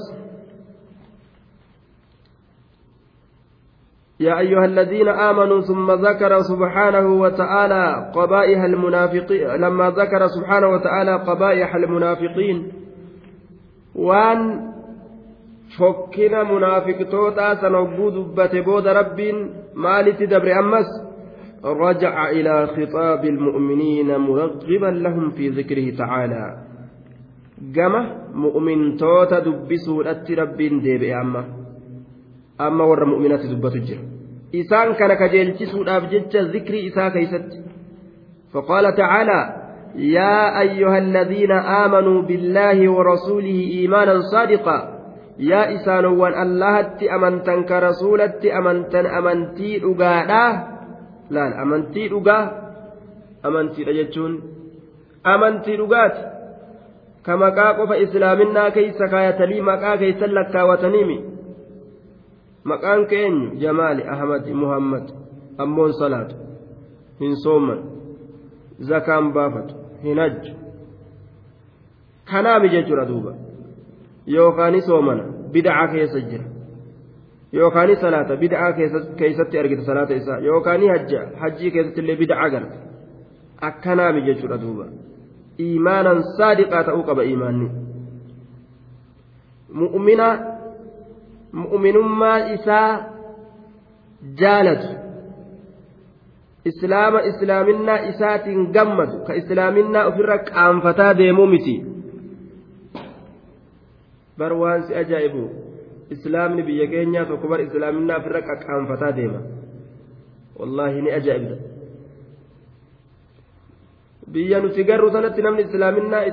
يا 4.20 4.40
أيها 4.40 4.66
الذين 4.66 5.08
آمنوا 5.08 5.62
ثم 5.62 5.92
ذكر 5.92 6.40
سبحانه 6.40 7.08
وتعالى 7.22 8.12
قبائح 8.16 8.64
المنافقين 8.64 9.48
لما 9.48 9.90
ذكر 9.90 10.28
سبحانه 10.28 10.68
وتعالى 10.68 11.16
قبائح 11.16 11.76
المنافقين. 11.76 12.72
وأن 13.96 14.73
fokkina 15.78 16.44
munaafiqtootaa 16.44 17.56
san 17.56 17.76
hogguu 17.76 18.12
dubbate 18.16 18.62
booda 18.62 18.94
rabbiin 18.94 19.50
maalitti 19.88 20.28
dabre 20.36 20.54
ammas? 20.54 20.88
رجع 21.66 22.30
إلى 22.30 22.68
خطاب 22.68 23.26
المؤمنين 23.26 24.18
مرغبا 24.18 24.86
لهم 24.86 25.30
في 25.30 25.50
ذكره 25.50 25.98
تعالى 25.98 26.64
قام 27.76 28.10
مؤمن 28.34 28.98
توتا 28.98 29.40
دبسوا 29.40 30.04
رب 30.30 30.58
ديبئ 30.58 31.22
أما 31.22 31.46
أما 32.62 32.84
ور 32.84 33.06
مؤمنات 33.06 33.46
دبت 33.46 33.76
الجر 33.76 34.00
إسان 34.56 34.94
كان 34.94 35.14
كجيلتسوا 35.14 35.98
أبجج 35.98 36.38
ذكر 36.38 36.88
إسا 36.88 37.10
كيست 37.10 37.52
فقال 38.54 38.96
تعالى 38.96 39.40
يا 39.96 40.60
أيها 40.62 40.98
الذين 40.98 41.52
آمنوا 41.52 42.22
بالله 42.22 42.90
ورسوله 42.92 43.60
إيمانا 43.78 44.22
صادقا 44.22 44.78
يا 45.40 45.76
إسان 45.76 46.06
وان 46.06 46.34
الله 46.42 46.80
أمنتن 47.16 47.64
كرسولة 47.64 48.42
أمنتن 48.58 49.06
أمنتي 49.06 49.82
أقادا 49.86 50.74
laal 51.30 51.54
amantii 51.64 52.10
dhugaa 52.10 52.52
amantiidha 53.44 53.94
jechuun 53.94 54.34
amantii 55.34 55.78
dhugaati 55.82 56.22
ka 57.26 57.38
maqaa 57.44 57.74
qofa 57.80 57.98
islaaminaa 58.06 58.72
keeysa 58.78 59.08
kaayatanii 59.14 59.62
maqaa 59.70 59.98
keeysan 60.02 60.36
lakkaawataniimi 60.38 61.18
maqaan 62.72 63.06
keenyu 63.14 63.48
jamaali 63.64 64.04
ahmad 64.16 64.52
muhammad 64.64 65.06
ammoon 65.66 65.94
salaatu 66.02 66.36
hin 67.24 67.36
soomman 67.46 67.82
zakaan 68.92 69.34
baafatu 69.34 69.76
hin 70.04 70.20
hajju 70.26 70.54
kanaami 72.32 72.70
jechuudha 72.76 73.06
duuba 73.14 73.34
yookaan 74.28 74.82
soomana 74.82 75.24
bid'aa 75.52 75.88
keessa 75.88 76.20
jira 76.20 76.46
yookaan 77.54 77.96
salaata 78.02 78.38
bid'aa 78.38 78.72
keessatti 79.18 79.60
argite 79.60 79.86
salaata 79.86 80.14
isaa 80.14 80.38
yookaan 80.38 80.82
hajja 80.94 81.22
hajjii 81.40 81.72
keessatti 81.72 82.02
illee 82.02 82.16
bid'aa 82.16 82.50
garta 82.50 82.78
akkanaami 83.62 84.22
jechuudha 84.28 84.62
duuba 84.62 84.86
iimaanan 85.60 86.24
saadiqaa 86.38 86.84
ta'uu 86.84 87.04
qaba 87.10 87.24
iimaanni 87.24 87.70
mu'mina 89.82 90.28
mu'minummaa 91.54 92.38
isaa 92.58 92.90
jaalatu 94.42 94.88
islaama 96.66 97.22
islaaminaa 97.32 97.98
isaatiin 98.12 98.72
gammadu 98.72 99.26
ka 99.28 99.34
islaaminaa 99.42 100.06
ofirra 100.12 100.38
qaanfataa 100.38 101.18
deemuu 101.18 101.48
miti 101.56 101.76
bar 104.38 104.54
waan 104.62 104.82
si 104.88 104.92
ajaa'ibu 105.02 105.44
islaamni 106.16 106.62
biyya 106.68 106.88
keenyaa 106.94 107.26
tokko 107.30 107.48
bar 107.52 107.62
islaaminaa 107.68 108.18
ofirra 108.22 108.42
qaqqaanfataa 108.50 109.12
deema. 109.18 109.40
Wallaahi 110.60 111.02
ni 111.06 111.12
ajaa'ibda 111.20 111.56
biyya 114.34 114.58
nuti 114.64 114.82
garuu 114.90 115.12
sanatti 115.16 115.42
namni 115.46 115.64
islaaminaa 115.68 116.24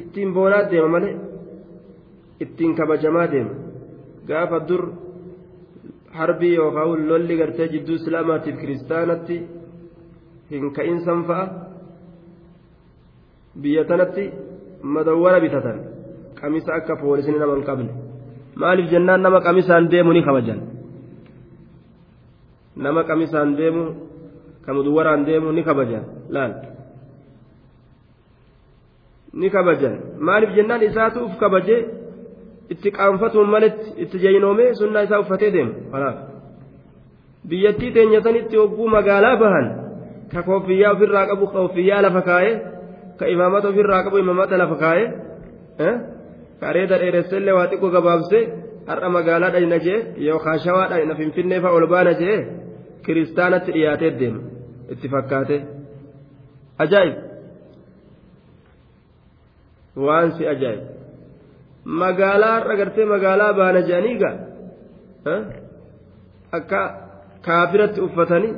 ittiin 0.00 0.30
boonaa 0.36 0.70
deema 0.70 0.88
malee 0.94 1.14
ittiin 2.44 2.72
kabajamaa 2.78 3.26
deema. 3.32 3.54
Gaafa 4.28 4.58
dur 4.68 4.82
harbii 6.18 6.54
yookaan 6.54 7.08
lolli 7.08 7.36
gartee 7.40 7.68
jidduu 7.74 7.96
islaamaatiif 8.00 8.56
kiristaanatti 8.60 9.36
hin 10.50 10.72
ka'insan 10.76 11.20
fa'a 11.28 11.44
biyya 13.62 13.84
tanatti 13.90 14.24
madawwara 14.94 15.40
bitatan 15.44 15.78
qamisa 16.40 16.70
akka 16.78 16.94
poolisni 17.02 17.38
nama 17.38 17.54
hin 17.56 17.64
qabne. 17.68 17.92
maaliif 18.60 18.88
jennaan 18.92 19.20
nama 19.22 19.38
qamisaan 19.46 19.84
deemu 19.92 20.12
ni 20.12 20.22
kabajan? 20.28 20.58
Nama 22.76 23.00
qamisaan 23.08 23.56
deemu 23.58 23.84
ka 24.64 24.70
muduwaraan 24.76 25.24
deemu 25.28 25.52
ni 25.52 25.62
kabajan? 25.68 26.04
Laal. 26.34 26.52
Ni 29.40 29.48
kabajan. 29.50 29.94
Maaliif 30.26 30.50
jennaan 30.56 30.82
isaatu 30.88 31.18
uf 31.26 31.34
kabaje? 31.42 31.76
Itti 32.72 32.88
qaanfatuun 32.96 33.48
maletti 33.54 33.88
itti 34.02 34.16
jayinoomee 34.24 34.74
sunnaa 34.80 35.02
isaa 35.06 35.20
uffatee 35.24 35.50
deemu? 35.56 35.72
Kanaaf 35.92 36.16
biyyattii 37.48 37.90
teenyatanitti 37.96 38.56
hogguu 38.60 38.88
magaalaa 38.96 39.36
bahan 39.42 39.66
ka 40.32 40.42
koofiyyaa 40.48 40.92
ofirraa 40.94 41.26
qabu 41.30 41.46
koofiyyaa 41.54 42.02
lafa 42.04 42.22
kaa'ee 42.28 42.54
ka 43.18 43.24
imaamata 43.34 43.68
ofirraa 43.72 44.02
qabu 44.04 44.16
imaamata 44.24 44.54
lafa 44.62 44.76
kaa'ee 44.84 45.06
kareeda 46.60 46.96
dheeressellee 47.02 47.54
waa 47.58 47.70
xiqqoo 47.70 47.94
gabaabse 47.96 48.38
har'a 48.90 49.08
magaalaa 49.16 49.52
dhayna 49.54 49.78
jee 49.86 50.00
yookaan 50.26 50.60
shawaa 50.64 50.88
dhayna 50.92 51.14
finfinnee 51.20 51.60
fa'a 51.64 51.76
ol 51.78 51.86
baana 51.94 52.12
jee 52.20 52.38
kiristaanatti 53.04 53.74
dhiyaatee 53.76 54.12
deema 54.20 54.40
itti 54.92 55.12
fakkaate 55.14 55.56
ajaa'ib 56.84 57.16
waan 60.06 60.28
si 60.36 60.48
ajaa'ib 60.54 60.82
magaalaa 62.02 62.54
har'a 62.56 62.78
gartee 62.80 63.06
magaalaa 63.14 63.52
baana 63.60 63.80
je'anii 63.90 64.16
gaa 64.22 64.36
akka 66.58 66.80
kaafiratti 67.46 68.00
uffatanii 68.08 68.54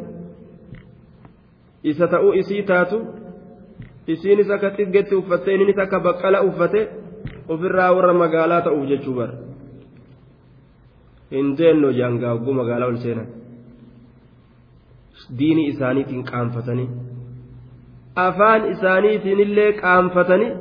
isa 1.92 2.08
ta'uu 2.14 2.32
isii 2.40 2.62
taatu 2.72 2.98
isiinis 4.12 4.50
akka 4.56 4.68
xiggetti 4.76 5.14
uffattee 5.20 5.54
innis 5.54 5.78
akka 5.84 5.98
baqqala 6.08 6.42
uffate. 6.48 6.82
Ofirraa 7.52 7.90
warra 7.96 8.14
magaalaa 8.22 8.60
ta'uuf 8.66 8.86
jechuu 8.92 9.14
bara. 9.18 9.34
Hin 11.34 11.46
deenno 11.58 11.88
jaangaa 11.98 12.32
hogguu 12.34 12.54
magaalaa 12.60 12.88
ol 12.92 12.98
seenan. 13.04 13.28
Diini 15.38 15.62
isaaniitiin 15.72 16.24
qaanfatanii 16.30 16.88
afaan 18.26 18.62
isaaniitiinillee 18.74 19.72
qaanfatanii 19.82 20.52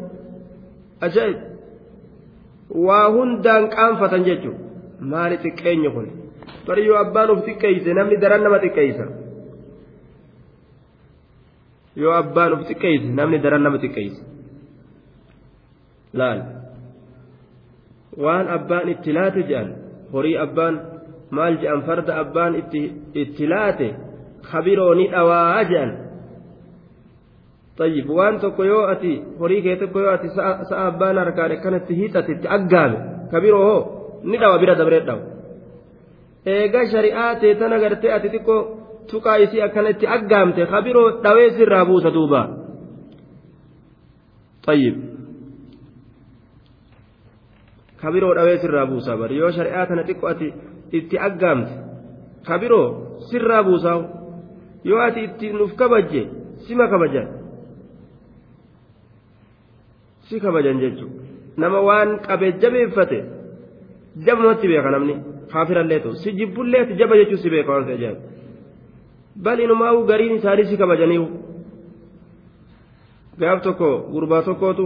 ajaa'ib 1.08 1.38
waa 2.88 3.06
hundaan 3.16 3.64
qaanfatan 3.76 4.22
jechuudha 4.28 4.64
maali 5.12 5.36
xiqqeenyi 5.44 5.90
kun? 5.96 6.08
Bari 6.68 6.82
yoo 6.90 6.98
abbaan 7.04 7.30
of 7.34 7.40
xiqqeeyse 7.48 7.90
namni 8.00 8.16
daran 8.24 8.42
nama 8.46 8.58
xiqqeeysa. 8.66 9.06
Yoo 12.02 12.14
abbaan 12.22 12.52
of 12.56 12.62
xiqqeeyse 12.70 13.08
namni 13.20 13.38
daran 13.46 13.64
nama 13.66 13.78
xiqqeeysa 13.84 14.22
laal. 16.14 16.40
waan 18.24 18.48
abbaan 18.58 18.90
itti 18.90 19.14
laate 19.14 19.42
jedhan 19.50 19.70
horii 20.14 20.38
abbaan 20.46 20.76
maal 21.32 21.54
jedhan 21.62 21.82
farda 21.88 22.14
abbaan 22.24 22.54
itti 23.22 23.46
laate 23.48 23.88
kabiroo 24.52 24.94
ni 25.00 25.06
dhawaa 25.14 25.64
jedhan 25.72 25.92
طيب 27.80 28.08
waan 28.12 28.40
tokko 28.44 28.64
yoo 28.64 28.86
ati 28.92 29.12
horii 29.40 29.62
kee 29.62 29.76
tokko 29.76 30.00
yoo 30.00 30.12
ati 30.12 30.28
sa'a 30.36 30.88
abbaan 30.88 31.18
harkaan 31.18 31.52
akkanatti 31.52 31.96
hiixate 31.96 32.32
itti 32.32 32.48
aggaame 32.48 32.98
kabiroo 33.32 33.64
hoo 33.70 33.82
ni 34.24 34.38
dhawa 34.42 34.60
bira 34.60 34.76
dabree 34.76 35.00
dhawa 35.08 35.22
eega 36.46 36.82
shari'aa 36.92 37.36
teetan 37.42 37.74
agartee 37.78 38.12
ati 38.18 38.28
xiqqoo 38.34 38.62
tuqaa 39.12 39.38
isii 39.44 39.62
kabiroo 48.02 48.34
dhawee 48.38 48.58
sirraa 48.64 48.86
buusaa 48.92 49.18
bari. 49.22 49.36
Yoo 49.42 49.52
shari'aa 49.58 49.86
tana 49.90 50.04
xiqqo 50.08 50.26
ati 50.34 50.48
itti 50.98 51.16
aggaamte 51.28 51.74
kabiroo 52.48 52.86
sirraa 53.30 53.64
buusaa 53.68 53.98
yoo 54.90 55.02
ati 55.08 55.20
itti 55.28 55.48
nuuf 55.58 55.74
kabajje 55.80 56.22
sima 56.66 56.86
kabajan. 56.92 57.28
Si 60.28 60.36
kabajan 60.40 60.78
jechuudha 60.84 61.24
nama 61.62 61.80
waan 61.88 62.10
qabee 62.28 62.52
jabeeffate 62.62 63.20
jabumatti 64.26 64.68
beeka 64.72 64.90
namni. 64.96 65.16
Kaafirallee 65.52 66.00
ta'u. 66.04 66.14
Si 66.22 66.30
jibbullee 66.38 66.82
ati 66.84 66.94
jaba 67.00 67.16
jechuun 67.20 67.42
si 67.44 67.50
beeka 67.54 67.72
waan 67.74 67.86
ta'e 67.88 67.98
jaalu 68.04 68.20
bal 69.44 69.60
inumaa'uu 69.66 70.06
gariin 70.10 70.36
isaanii 70.38 70.66
si 70.70 70.78
kabajaniihu 70.82 71.28
gaaf 73.40 73.60
tokko 73.66 73.90
gurbaa 74.14 74.42
tokkootu 74.48 74.86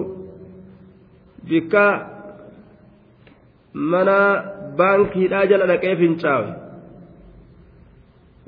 bikkaa 1.50 1.92
mana 3.74 4.18
baankiidhaa 4.78 5.46
jala 5.46 5.68
dhaqee 5.68 5.96
fincaawe 5.96 6.52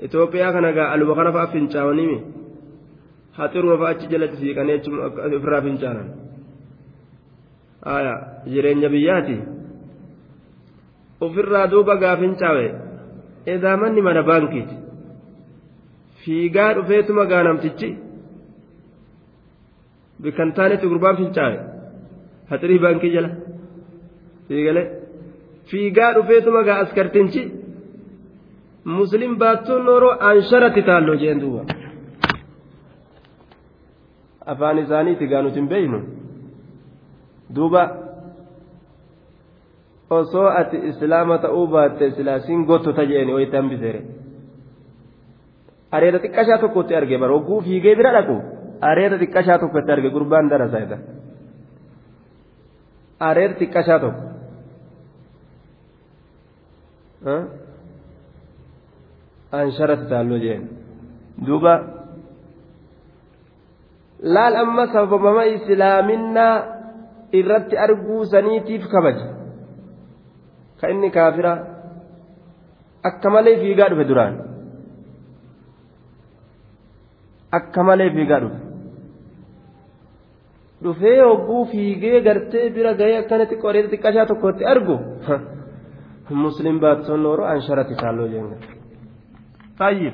Itoophiyaa 0.06 0.52
kana 0.54 0.72
gaa 0.74 0.92
aluma 0.94 1.16
kana 1.16 1.32
fa'a 1.32 1.48
fincaawanii 1.48 2.22
haxiruma 3.38 3.78
fa'a 3.82 3.90
achi 3.96 4.08
jalatti 4.14 4.38
siiqanii 4.38 4.78
ofirraa 5.38 5.62
fincaanan 5.68 6.10
jireenya 8.54 8.90
biyyaati 8.96 9.38
ofirraa 11.28 11.68
duuba 11.72 11.96
gaa 12.04 12.18
fincaawe 12.24 12.66
edaa 13.54 13.78
manni 13.84 14.02
mana 14.08 14.24
baankiiti 14.30 14.76
fiigaa 16.26 16.74
dhufeetuma 16.74 17.26
gaa 17.32 17.44
namtichi 17.48 17.90
bikkan 20.22 20.54
taanetti 20.60 20.92
gurbaan 20.92 21.18
fincaawe 21.24 21.58
haxirii 22.52 22.84
baankii 22.86 23.16
jala 23.16 23.30
fiigalee. 24.48 24.88
Fiigaa 25.72 26.12
dhufeetuma 26.16 26.62
gaa 26.68 26.80
askartinchi 26.86 27.44
muslim 28.98 29.32
baattuun 29.44 29.84
nooroo 29.90 30.14
ansharatti 30.32 30.82
taalloo 30.90 31.16
jeen 31.24 31.40
duuba 31.44 31.62
afaan 34.54 34.78
isaaniiti 34.84 35.26
gaa 35.32 35.42
nuti 35.46 35.60
hin 35.62 35.70
beeynu 35.74 36.00
duuba 37.56 37.84
osoo 40.18 40.48
ati 40.60 40.78
islaama 40.92 41.38
ta'uu 41.46 41.66
baatte 41.74 42.06
silaasiin 42.18 42.62
gottota 42.70 43.04
jeeni 43.12 43.32
wayitti 43.38 43.58
hambisere 43.62 44.02
areeda 45.96 46.20
xiqqashaa 46.26 46.58
tokkotti 46.64 46.94
arge 47.00 47.18
bara 47.24 47.34
hogguu 47.38 47.60
fiigee 47.68 47.96
bira 48.02 48.12
dhaqu 48.18 48.36
areeda 48.92 49.16
xiqqashaa 49.24 49.58
tokkotti 49.64 49.92
arge 49.96 50.10
gurbaan 50.16 50.46
darasaa 50.54 50.82
isa 50.86 50.98
areeda 53.30 53.54
xiqqashaa 53.62 54.00
tokko 54.06 54.22
ansharati 59.60 60.06
taalloo 60.12 60.40
jeen 60.46 60.64
duuba 61.48 61.74
laal 64.36 64.56
amma 64.64 64.84
sababama 64.96 65.44
islaaminaa 65.56 66.54
irratti 67.40 67.76
arguu 67.86 68.26
saniitiif 68.34 68.84
kabaja. 68.94 69.26
Ka 70.80 70.86
inni 70.94 71.10
kaafira 71.18 71.54
akka 73.10 73.28
malee 73.36 73.56
fiigaa 73.62 73.90
dhufe 73.92 74.06
duraan. 74.10 74.36
Akka 77.58 77.82
malee 77.88 78.10
fiigaa 78.16 78.40
dhufe. 78.44 78.60
Dhufee 80.84 81.20
hogguu 81.28 81.66
fiigee 81.72 82.22
gartee 82.28 82.70
bira 82.76 82.94
gahee 83.00 83.18
akkanatti 83.22 83.56
qoreeta 83.64 83.90
xiqqashaa 83.94 84.26
tokkotti 84.32 84.64
argu 84.74 84.96
muslim 86.30 86.80
baattoon 86.80 87.24
nooroo 87.24 87.48
ansharati 87.54 87.96
taalloo 88.02 88.28
jeen 88.34 88.48
طيب 89.80 90.14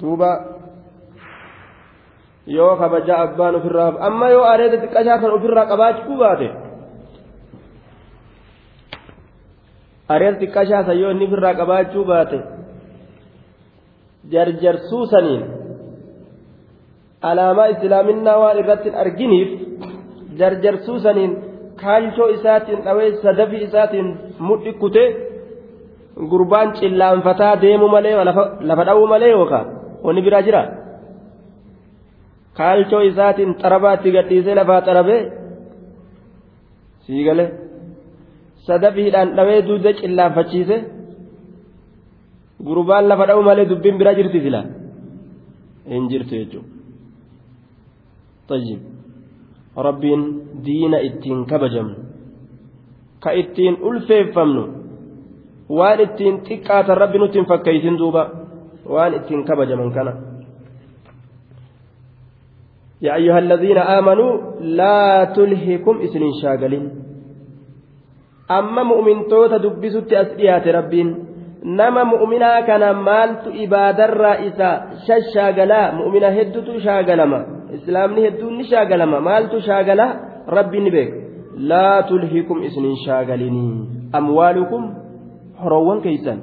duuba 0.00 0.30
yoo 2.46 2.76
kabaja 2.80 3.14
abbaan 3.24 3.54
ofirraa 3.58 3.92
amma 4.08 4.26
yoo 4.34 4.44
areeda 4.52 4.76
xiqqashaa 4.82 5.18
kan 5.22 5.30
ofirraa 5.38 5.66
qabaachuu 5.72 6.16
baate 6.22 6.48
areeda 10.14 10.38
xiqqashaa 10.42 10.82
san 10.86 10.98
yoo 11.02 11.10
inni 11.14 11.26
ofirraa 11.28 11.54
qabaachuu 11.60 12.04
baate 12.10 12.38
jarjarsuu 14.32 15.04
saniin 15.12 15.42
alaamaa 17.30 17.68
islaaminaa 17.74 18.38
waan 18.42 18.58
irratti 18.62 18.88
arginiif 19.02 19.50
jarjarsuu 20.40 20.98
saniin 21.04 21.32
kaalchoo 21.82 22.28
isaatiin 22.36 22.80
dhawee 22.86 23.10
sadafii 23.24 23.62
isaatiin 23.68 24.08
mudhi 24.48 24.72
kutee 24.82 25.08
gurbaan 26.30 26.68
cillaanfataa 26.78 27.54
deemu 27.62 27.86
malee 27.94 28.14
lafa 28.68 28.82
dha'uu 28.88 29.06
malee 29.12 29.30
yookaan 29.36 29.66
wanni 30.04 30.22
biraa 30.26 30.42
jira 30.48 30.62
kaalchoo 32.58 33.02
isaatiin 33.10 33.52
xarabaatti 33.62 34.08
gadhiisee 34.16 34.54
lafaa 34.60 34.80
xarabee 34.86 35.20
siigale 37.06 37.44
sadafiidhaan 38.66 39.28
dhawee 39.36 39.60
duuda 39.68 39.90
cillaanfachiise 40.00 40.76
gurbaan 42.68 43.04
lafa 43.10 43.24
dha'uu 43.28 43.44
malee 43.50 43.66
dubbiin 43.70 43.96
biraa 44.00 44.18
jirti 44.18 44.38
sila 44.46 44.60
hin 45.92 46.04
jirtu 46.12 46.34
jechuudha. 46.40 46.68
طيب 49.75 49.85
rabbiin 49.85 50.21
diina 50.65 50.97
ittiin 50.97 51.45
kabajamnu 51.45 51.95
ka 53.19 53.31
ittiin 53.31 53.77
ulfeeffamnu 53.81 54.63
waan 55.69 55.99
ittiin 55.99 56.41
xiqqaatan 56.47 56.97
rabbi 56.97 57.17
nutti 57.17 57.39
hin 57.39 57.47
fakkeeysin 57.47 57.97
duuba 57.97 58.29
waan 58.89 59.13
ittiin 59.13 59.45
kabajaman 59.45 59.91
kana 59.91 60.13
يا 63.01 63.15
أيها 63.15 63.39
الذين 63.39 63.77
آمنوا 63.77 64.31
لا 64.79 65.23
تلهكم 65.35 65.95
إسن 66.01 66.23
شاغلين 66.41 66.85
أما 68.51 68.83
مؤمن 68.83 69.27
توتا 69.27 69.57
دبست 69.57 70.13
أسئيات 70.13 70.67
ربين 70.67 71.09
نما 71.65 72.03
مؤمنا 72.03 72.61
كان 72.61 72.91
مالت 72.91 73.43
إبادة 73.63 74.05
الرئيسة 74.05 74.69
ششاغلا 75.05 75.81
مؤمنا 75.99 76.29
هدت 76.41 76.77
شاغلما 76.85 77.39
islaamni 77.78 78.20
hedduun 78.26 78.54
ni 78.58 78.64
shaagalama. 78.72 79.20
Maaltu 79.20 79.60
shaagala? 79.68 80.06
Rabbi 80.56 80.80
ni 80.80 80.90
beeka 80.90 81.16
laa 81.70 82.02
tulhikum 82.02 82.62
isnin 82.68 82.96
shaagalinii. 83.06 83.74
Amwaalukum 84.12 84.82
horowwan 85.62 86.00
keeysan. 86.06 86.38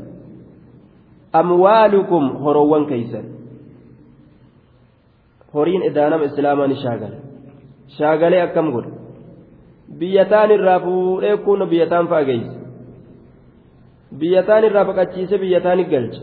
Amwaalukum 1.34 2.24
horowwan 2.44 2.86
keeysan. 2.92 3.26
Horiin 5.54 5.84
idaanama 5.90 6.26
islaamaa 6.30 6.68
ni 6.68 6.76
shaagala. 6.84 7.18
Shaagalee 7.98 8.42
akkam 8.48 8.72
godha 8.76 8.92
biyyataan 10.00 10.52
irraa 10.52 10.80
fuudhee 10.86 11.38
kuuna 11.46 11.66
biyyataan 11.72 12.08
fa'a 12.12 12.24
geeysa. 12.30 12.54
Biyyataan 14.20 14.64
irraa 14.68 14.86
faqachiise 14.90 15.38
biyyataan 15.44 15.84
galcha. 15.92 16.22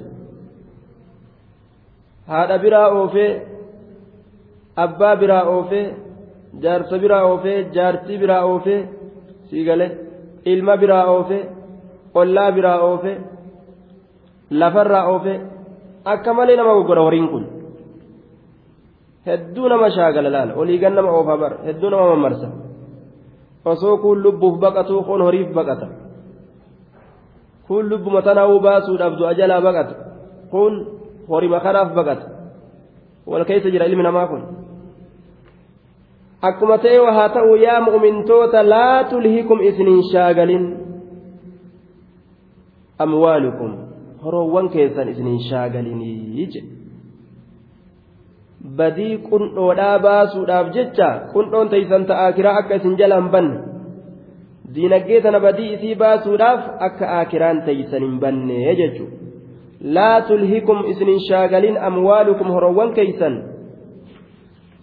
Haadha 2.30 2.58
biraa 2.64 2.88
oofee 2.98 3.30
abbaa 4.76 5.16
biraa 5.16 5.44
oofee 5.54 5.86
jaarsa 6.62 6.98
biraa 6.98 7.24
oofee 7.30 7.58
jaartii 7.74 8.18
biraa 8.22 8.44
oofee 8.44 8.80
siigale 9.50 9.86
ilma 10.52 10.76
biraa 10.76 11.04
oofee 11.14 11.42
ollaa 12.14 12.52
biraa 12.52 12.78
oofe 12.88 13.12
lafarraa 14.50 15.04
oofe 15.12 15.40
akka 16.04 16.34
malee 16.34 16.56
nama 16.56 16.74
goggora 16.74 17.02
horiin 17.02 17.28
kun. 17.28 17.44
Hedduu 19.26 19.68
nama 19.68 19.90
shaagala 19.90 20.30
laala 20.30 20.54
oliigan 20.60 20.94
nama 20.94 21.10
oofa 21.18 21.36
bar 21.42 21.52
hedduu 21.66 21.90
nama 21.90 22.06
mamarsa 22.12 22.48
osoo 23.64 23.96
kun 23.98 24.22
lubbuuf 24.24 24.58
baqatu 24.64 25.02
kun 25.02 25.20
horiif 25.26 25.48
baqata. 25.58 25.86
Kun 27.66 27.88
lubbuma 27.90 28.22
tanaa'uu 28.22 28.60
baasuudhaaf 28.60 29.14
du'a 29.18 29.34
jalaa 29.34 29.60
baqata. 29.60 29.94
Kun 30.50 30.72
horima 31.28 31.60
kanaaf 31.60 31.94
baqata. 31.98 32.26
Wal 33.26 33.44
keessa 33.48 33.70
jira 33.70 33.86
ilmi 33.88 34.02
namaa 34.02 34.26
kun 34.26 34.42
akkuma 36.48 36.78
ta'e 36.84 36.98
haa 37.16 37.28
ta'u 37.36 37.56
yaa 37.64 37.80
mu'mintoota 37.88 38.62
laa 38.74 39.04
tulhikum 39.10 39.60
isiniin 39.70 40.02
shaagalin 40.12 40.64
amwaalukum 43.06 43.70
horoowwan 44.24 44.68
keessan 44.74 45.08
isiniin 45.12 45.42
shaagalinii 45.50 46.46
jedhe 46.54 46.62
badii 48.80 49.16
qundhoodhaa 49.28 49.96
baasuudhaaf 50.06 50.72
jecha 50.76 51.08
qundhoon 51.32 51.72
teeysan 51.74 52.06
ta'aa 52.10 52.32
kiraa 52.36 52.56
akka 52.60 52.80
isin 52.80 52.98
jalaan 53.00 53.28
banne 53.34 53.58
diinaggee 54.74 55.20
tana 55.26 55.40
badii 55.46 55.72
isii 55.78 55.94
baasuudhaaf 56.04 56.70
akka 56.88 57.10
aakiraan 57.18 57.62
teeysan 57.66 58.06
hin 58.06 58.14
banne 58.22 58.76
jechuudha 58.80 59.16
laa 59.98 60.20
tulhikum 60.30 60.86
isiniin 60.92 61.20
shaagalin 61.28 61.76
amwaalukum 61.88 62.54
horoowwan 62.56 62.94
keeysan 63.00 63.36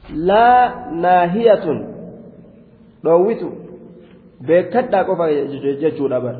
laa 0.09 0.91
naahiyatun. 0.91 1.85
Dhoowwitu 3.03 3.51
beekadhaa 4.47 5.03
qofa 5.03 5.25
jechuudha 5.81 6.19
bara 6.21 6.39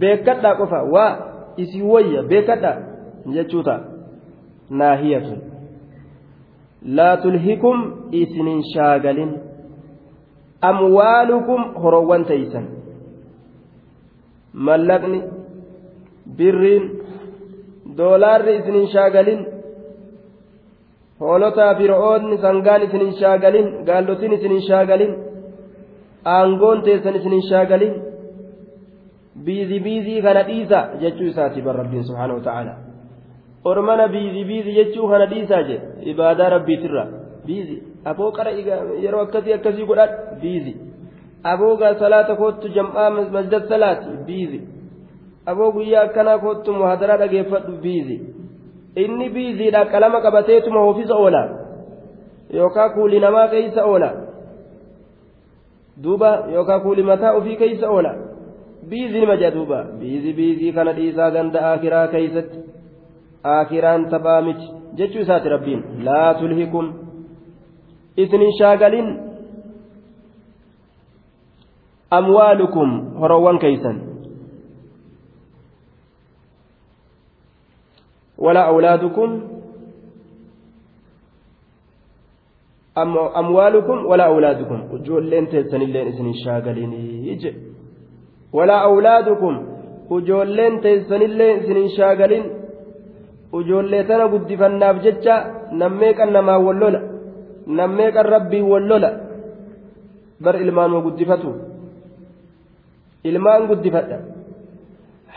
beekadhaa 0.00 0.54
qofa 0.54 0.82
waa 0.94 1.18
isii 1.56 1.82
wayya 1.82 2.22
beekadhaa 2.22 2.76
jechuu 3.34 3.62
ta'a. 3.62 3.80
Naahiyatun. 4.70 5.38
Laa 6.96 7.16
tulhikum 7.16 7.76
isinin 8.10 8.62
shaagalin. 8.74 9.32
Amwaalukum 10.60 11.74
horoowwan 11.82 12.24
teeysan 12.24 12.66
mallaqni 14.52 15.22
birriin 16.38 16.84
doolaarri 17.98 18.56
isinin 18.56 18.86
shaagalin 18.94 19.40
hoolotaa 21.20 21.74
fi 21.78 21.86
ro'oonni 21.92 22.36
sangaan 22.44 22.82
isinin 22.86 23.12
shaagalin 23.20 23.68
gaallotiin 23.88 24.32
isinin 24.38 24.62
shaagalin 24.68 25.12
aangoon 26.34 26.82
teessan 26.86 27.16
isinin 27.20 27.42
shaagalin 27.50 27.94
biizi 29.46 29.80
biizii 29.86 30.22
kana 30.26 30.42
dhiisa 30.50 30.78
jechuu 31.02 31.28
isaati 31.32 31.62
bar 31.66 31.76
rabbiin 31.82 32.04
subhaanahu 32.08 32.38
wa 32.40 32.44
ta'ala 32.48 32.72
ormana 33.70 34.08
biizi 34.14 34.44
biizi 34.50 34.72
jechuu 34.78 35.08
kana 35.12 35.26
dhiisaa 35.32 35.62
je 35.68 35.76
ibaadaa 36.12 36.48
rabbiitirra 36.56 37.04
biizi 37.46 37.76
aboo 38.10 38.30
qara 38.38 38.50
yeroo 39.04 39.22
akkasii 39.26 39.54
akkasii 39.58 39.86
godhadh 39.90 40.14
biizi 40.42 40.72
aboo 41.52 41.76
gaa 41.80 41.94
salaata 42.02 42.34
koottu 42.40 42.74
jam'aa 42.78 43.10
masjid 43.36 43.62
salaati 43.74 44.10
biizi 44.28 44.60
aboo 45.50 45.70
guyyaa 45.76 46.02
akkanaa 46.08 46.38
koottu 46.44 46.74
muhadaraa 46.80 47.20
dhageeffadhu 47.22 47.72
biizi 47.86 48.16
inni 48.96 49.28
biiziidha 49.34 49.84
qalama 49.92 50.20
qabateetuma 50.20 50.80
oofisa 50.80 51.14
oola 51.16 51.42
yookaan 52.54 52.90
kuuli 52.94 53.20
namaa 53.20 53.48
keeysa 53.48 53.84
oola 53.84 54.10
duuba 56.02 56.30
yookaan 56.52 56.80
kuuli 56.80 57.02
mataa 57.02 57.32
ofii 57.32 57.56
keeysa 57.56 57.90
oola 57.90 58.14
biizii 58.88 59.20
nima 59.20 59.36
jedhuuba 59.36 59.84
biizii 60.00 60.32
biizii 60.32 60.72
kana 60.72 60.92
dhiisaa 60.98 61.30
ganda 61.30 61.72
akiraa 61.72 62.06
keeysatti 62.08 62.58
akiraan 63.42 64.06
taphaa 64.10 64.40
miti 64.42 64.66
jechuu 64.98 65.20
isaati 65.22 65.48
rabbiin 65.48 65.84
laa 66.04 66.34
tulhikum 66.34 66.92
isinin 68.16 68.52
shaagalin 68.58 69.08
amwaalukum 72.10 72.90
horowwan 73.20 73.58
keeysan 73.58 74.07
ولا 78.37 78.61
أولادكم 78.67 79.29
أموالكم 83.41 83.97
ولا 84.05 84.25
أولادكم 84.33 84.79
وجولين 84.93 85.45
تلسن 85.49 85.81
اللين 85.81 86.07
إسن 86.07 86.27
الشاقلين 86.35 86.93
يجي 87.29 87.51
ولا 88.57 88.77
أولادكم 88.89 89.53
وجولين 90.13 90.73
تلسن 90.81 91.21
اللين 91.29 91.55
إسن 91.59 91.77
الشاقلين 91.87 92.45
وجولين 93.53 94.07
تنا 94.07 94.25
قد 94.33 94.49
فناف 94.61 94.95
جتشا 95.05 95.35
نميك 95.81 96.19
أنما 96.21 96.55
واللولا 96.65 97.01
نميك 97.79 98.15
الربي 98.23 98.61
واللولا 98.71 99.11
بر 100.43 100.55
إلمان 100.65 100.91
وقدفتو 100.93 101.51
إلمان 103.29 103.61
قدفتا 103.69 104.17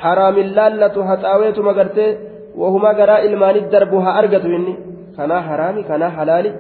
حرام 0.01 0.37
اللالة 0.47 0.97
حتاويت 1.09 1.59
مقرتي 1.69 2.09
وهما 2.56 2.90
قراء 3.00 3.22
إلمان 3.30 3.56
الدرب 3.56 3.94
ها 3.94 4.12
أرقت 4.20 4.46
إني 4.46 4.74
كنا 5.18 5.38
حرامي 5.48 5.82
كنا 5.90 6.10
حلالي 6.18 6.52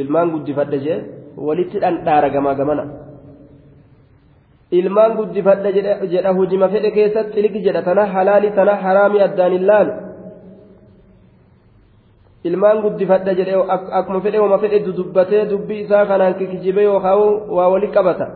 ilmaan 0.00 0.30
guddifadha 0.34 0.78
jee 0.84 0.98
walitti 1.46 1.78
dhandhaara 1.82 2.28
gamaa 2.34 2.54
gamana 2.58 2.84
ilmaan 4.78 5.12
guddifadha 5.18 5.70
jedha 6.12 6.30
hujima 6.38 6.68
fedhe 6.72 6.90
keessatti 6.96 7.38
ilgi 7.40 7.60
jedha 7.66 7.82
tana 7.88 8.02
halaali 8.14 8.50
tana 8.56 8.74
haraami 8.84 9.18
addaan 9.26 9.52
hin 9.56 9.64
laalu 9.70 9.92
ilmaan 12.48 12.82
guddifadha 12.84 13.32
jedhe 13.38 13.54
akkuma 13.98 14.20
fedhe 14.26 14.38
wama 14.44 14.58
fedhe 14.64 14.78
dudubbatee 14.86 15.44
dubbii 15.52 15.80
isaa 15.84 16.04
kanaan 16.10 16.34
kikijibe 16.38 16.82
yookaan 16.88 17.22
waa 17.56 17.68
wali 17.74 17.88
qabata 17.96 18.26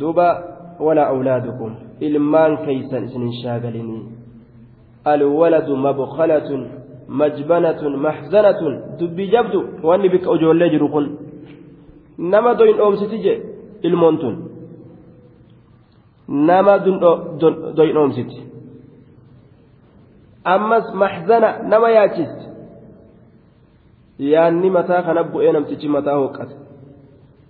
duuba 0.00 0.26
walaa 0.86 1.08
awlaadukum 1.14 1.72
ilmaan 2.08 2.52
keeysan 2.66 3.02
isinin 3.08 3.34
shaagalinii 3.42 4.02
mabkalatun 5.86 6.60
majbanatun 7.08 7.96
maxzanatun 7.96 8.72
dubbii 8.98 9.30
jabdu 9.30 9.58
wanni 9.82 10.08
bikka 10.08 10.30
ijoollee 10.36 10.70
jiru 10.70 10.88
kun 10.88 11.06
nama 12.18 12.54
doyin 12.58 12.76
dhoomsiti 12.76 13.18
je 13.24 13.34
ilmoon 13.82 14.16
tun 14.18 14.36
nama 16.28 16.78
doyin 17.76 17.94
dhoomsiti 17.94 18.38
ammas 20.44 20.86
maxzana 20.94 21.50
nama 21.70 21.88
yaachisti 21.90 22.44
yaanni 24.18 24.70
mataa 24.70 25.02
kana 25.02 25.22
bu'ee 25.32 25.52
namtichi 25.52 25.88
mataa 25.88 26.16
hooqqate 26.20 26.54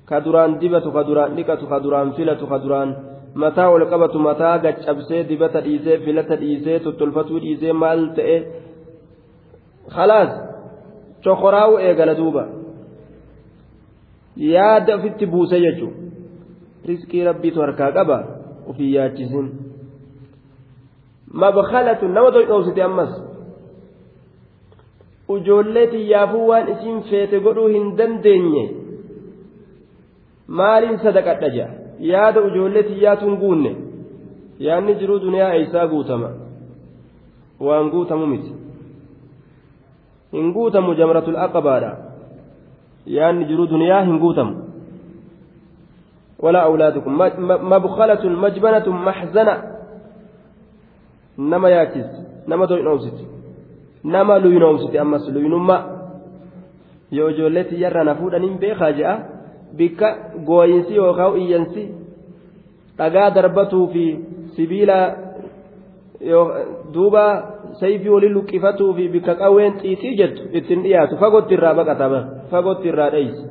ka 0.09 0.21
duraan 0.25 0.59
dibatu 0.61 0.93
ka 0.93 1.03
duraan 1.09 1.35
dhiqatu 1.37 1.67
ka 1.67 1.79
duraan 1.85 2.13
filatu 2.17 2.47
mataa 3.43 3.69
ol 3.75 3.85
qabatu 3.93 4.19
mataa 4.29 4.59
gaccabsee 4.65 5.23
dibata 5.31 5.61
dhiisee 5.67 5.99
filata 6.05 6.37
dhiisee 6.43 6.79
tottolfatuu 6.87 7.41
dhiisee 7.45 7.73
maal 7.83 8.01
ta'e 8.17 8.37
khalaas 9.95 10.33
cokoraa'u 11.25 11.75
eegala 11.89 12.15
duuba 12.21 12.45
yaada 14.55 14.97
ofitti 14.99 15.27
buuse 15.35 15.61
jechuun 15.67 15.95
riskii 16.89 17.25
rabbiitu 17.29 17.59
harkaa 17.65 17.93
qaba 17.99 18.19
ofii 18.71 18.91
yaachisin 18.97 19.47
mabkalatu 21.43 22.09
nama 22.17 22.31
dhoysite 22.35 22.83
ammas 22.89 23.13
ujoollee 25.35 25.87
xiyyaafuu 25.93 26.45
waan 26.51 26.69
isiin 26.75 27.01
feete 27.11 27.41
godhuu 27.47 27.67
hin 27.77 27.87
dandeenye 27.99 28.65
maaliin 30.61 30.99
sadaqadha 31.05 31.49
jea 31.57 31.69
yaada 32.01 32.41
ujoollee 32.43 32.83
xiyyaatuun 32.83 33.37
guunne 33.37 33.77
yaadni 34.59 34.95
jiruu 34.95 35.19
duniyaa 35.21 35.55
eeysaa 35.55 35.87
guutama 35.87 36.29
waan 37.61 37.91
guutamu 37.91 38.27
miti 38.27 38.53
hin 40.33 40.53
guutamu 40.53 40.95
jamratul 40.95 41.37
aqabaadha 41.37 41.97
yaanni 43.07 43.45
jiru 43.45 43.67
duniyaa 43.67 44.03
hin 44.05 44.19
guutamu 44.19 44.55
ولا 46.39 46.61
أولادكم 46.65 47.13
مبخلة 47.73 48.25
مجبنة 48.29 48.87
محزنة 49.07 49.55
نما 51.39 51.69
ياكس 51.69 52.11
نما 52.49 52.65
دوين 52.67 52.87
أوسيت 52.87 53.19
نما 54.05 54.39
لوين 54.39 54.63
أوسيت 54.63 54.97
أمس 54.97 55.29
لوين 55.29 55.55
ما 55.55 55.79
yoo 57.13 57.29
ijoolleetti 57.31 57.81
yarra 57.83 58.05
na 58.05 58.15
fuudhaniin 58.15 58.59
beekaa 58.59 58.93
je'a 58.93 59.15
bikka 59.79 60.09
gooyinsi 60.49 60.93
yookaan 61.01 61.37
iyyansi 61.43 61.83
dhagaa 62.99 63.31
darbatuu 63.37 63.87
fi 63.93 64.05
sibiila 64.57 64.99
duuba 66.95 67.25
sayfii 67.81 68.09
waliin 68.15 68.35
luqqifatuu 68.37 68.95
fi 68.97 69.05
bikka 69.15 69.35
qawween 69.43 69.73
xiixii 69.83 70.15
jettu 70.21 70.43
ittiin 70.59 70.83
dhiyaatu 70.85 71.15
fagootti 71.23 71.55
irraa 71.55 71.75
baqatama 71.81 72.21
fagootti 72.51 72.89
irraa 72.93 73.11
dheeysi 73.15 73.45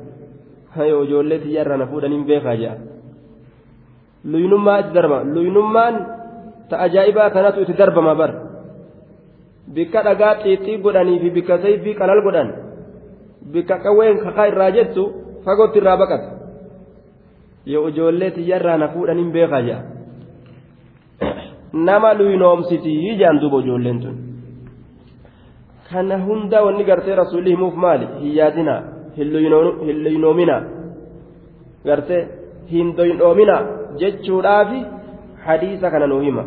yoo 0.92 1.04
ijoollee 1.08 1.40
xiyyarra 1.44 1.78
na 1.78 1.86
fuudhaniin 1.92 2.26
beekaa 2.30 2.56
jedha 2.62 2.76
luynummaa 4.32 4.78
itti 4.82 4.94
darba 4.98 5.18
luynummaan 5.36 5.96
ta 6.70 6.76
ajaa'ibaa 6.86 7.30
kanatu 7.36 7.62
itti 7.64 7.76
darbama 7.82 8.14
bar 8.22 8.32
bikka 9.76 10.00
dhagaa 10.08 10.34
xiixii 10.44 10.78
godhanii 10.86 11.20
fi 11.24 11.30
bikka 11.38 11.56
sayfii 11.64 11.96
qalal 12.00 12.22
godhan 12.28 12.50
bikka 13.54 13.76
qawween 13.86 14.18
kakaa 14.26 14.48
irraa 14.52 14.72
jettu 14.78 15.04
fagootti 15.46 15.78
irraa 15.82 15.98
baqata 15.98 16.30
yoo 17.74 17.88
ijoollee 17.90 18.32
xiyyarraa 18.38 18.78
na 18.78 18.88
fuudhaniin 18.94 19.32
beekaa 19.36 19.62
jedha. 19.68 19.84
nama 21.88 22.14
luynoomsitii 22.20 23.18
jaan 23.22 23.42
duuba 23.42 23.60
ijoolleen 23.64 24.00
tun 24.04 24.18
kana 25.90 26.18
hunda 26.26 26.64
wanni 26.66 26.84
gartee 26.90 27.16
rasuulli 27.22 27.50
himuuf 27.56 27.76
maali 27.86 28.08
hin 28.20 28.36
yaadina 28.40 28.76
hin 29.18 29.34
luynoomina 30.04 30.58
gartee 31.86 32.22
hin 32.72 32.94
doynoomina 32.98 33.58
jechuudhaafi 34.04 34.86
hadiisa 35.48 35.92
kana 35.92 36.08
nuu 36.14 36.22
hima 36.28 36.46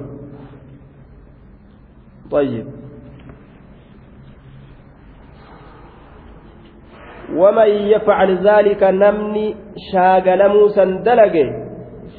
طيب 2.30 2.66
ومن 7.36 7.68
يفعل 7.68 8.48
ذلك 8.48 8.82
نمني 8.82 9.54
شاغل 9.92 10.48
موسى 10.48 10.84
دلقه 10.84 11.48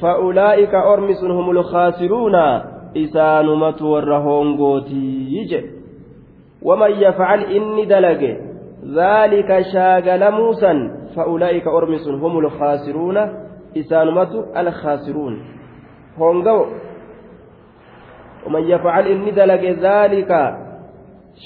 فأولئك 0.02 0.74
أرمس 0.74 1.24
هم 1.24 1.50
الخاسرون 1.50 2.36
warra 3.92 4.18
hoongootii 4.18 5.46
jedhe 5.50 5.70
waman 6.62 6.92
yafcal 6.98 7.42
inni 7.56 7.86
dalage 7.86 8.50
ذلك 8.80 9.50
شاغل 9.72 10.22
san 10.60 10.78
فأولئك 11.16 11.66
أرمس 11.66 12.08
هم 12.08 12.38
الخاسرون 12.38 13.16
إسانمة 13.76 14.44
الخاسرون. 14.56 15.44
هونغو 16.18 16.66
ومن 18.46 18.62
يفعل 18.62 19.06
إني 19.06 19.30
دلق 19.30 19.62
ذلك 19.62 20.56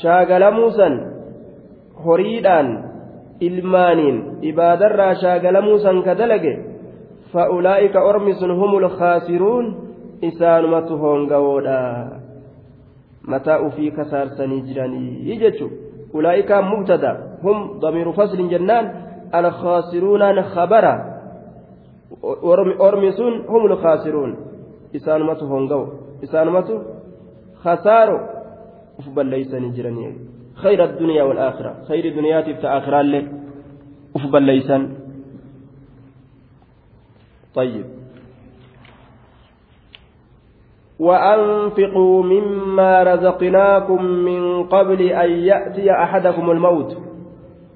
شاغل 0.03 0.55
موسى 0.55 0.89
هريدان. 2.07 2.94
Ilmaaniin 3.47 4.19
ibaadarraa 4.51 5.15
shaagalamuu 5.23 5.79
san 5.87 6.03
ka 6.07 6.15
dalage 6.21 6.55
fa'ulaa'ika 7.33 8.05
ormi 8.11 8.35
sun 8.41 8.53
humul 8.61 8.89
khaasiruun 8.99 9.67
isaanumatu 10.29 10.99
hongawoodha 10.99 11.81
mataa 13.33 13.61
ufii 13.69 13.91
kasaarsanii 13.99 14.61
jiranii 14.69 15.39
jechu 15.43 15.71
ulaa'ikaan 16.13 16.65
mubtada 16.73 17.11
hum 17.43 17.81
damiiru 17.83 18.13
faslin 18.13 18.49
jennaan 18.55 18.91
alkhaasiruunaan 19.33 20.45
khabara 20.55 20.95
ormi 22.79 23.13
sun 23.13 23.45
hum 23.53 23.63
lkhaasiruun 23.73 24.37
isaanumatu 24.93 25.47
hongawo 25.53 25.87
isaanumatu 26.23 26.75
khasaaro 27.63 28.17
uf 28.99 29.07
balleeysanii 29.15 29.73
jiranii 29.77 30.13
خير 30.55 30.85
الدنيا 30.85 31.23
والآخرة. 31.23 31.75
خير 31.89 32.05
الدنيا 32.05 32.41
تبتا 32.41 32.79
آخرة 32.79 33.23
أفبل 34.17 34.43
ليسا 34.43 34.89
طيب. 37.55 37.85
وأنفقوا 40.99 42.23
مما 42.23 43.03
رزقناكم 43.03 44.05
من 44.05 44.65
قبل 44.65 45.03
أن 45.03 45.31
يأتي 45.31 45.93
أحدكم 45.93 46.51
الموت. 46.51 46.97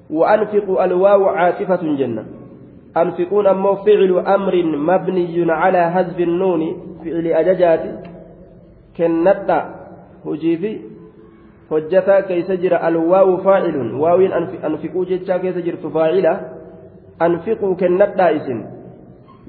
وأنفقوا 0.09 0.85
الواو 0.85 1.25
عاطفة 1.25 1.81
جنة. 1.95 2.25
أنفقون 2.97 3.47
أمو 3.47 3.75
فعل 3.75 4.23
أمر 4.27 4.63
مبني 4.63 5.51
على 5.51 5.91
حذف 5.91 6.19
النون 6.19 6.61
فعل 7.05 7.27
أججات. 7.27 8.05
كنتا 8.97 9.75
هجيفي 10.25 10.88
hojjataa 11.71 12.21
keeysa 12.29 12.55
jira. 12.57 12.81
Alwaawu 12.81 13.37
faacilun 13.43 13.89
waawiin 14.01 14.33
anfiquu 14.63 15.05
jechaa 15.05 15.39
keessa 15.39 15.61
jirtu 15.61 15.91
faacila 15.91 16.33
anfiquu 17.19 17.75
kennadhaa 17.75 18.29
isin. 18.39 18.59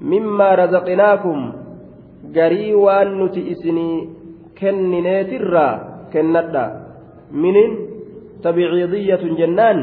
Mimmaa 0.00 0.56
razaqnaakum. 0.62 1.40
Garii 2.34 2.74
waan 2.74 3.14
nuti 3.18 3.40
isinii 3.52 4.08
kennineetirraa 4.60 5.72
kennadhaa. 6.12 6.70
Minin 7.32 7.70
tabiciidiyatun 8.42 9.36
jennaan 9.40 9.78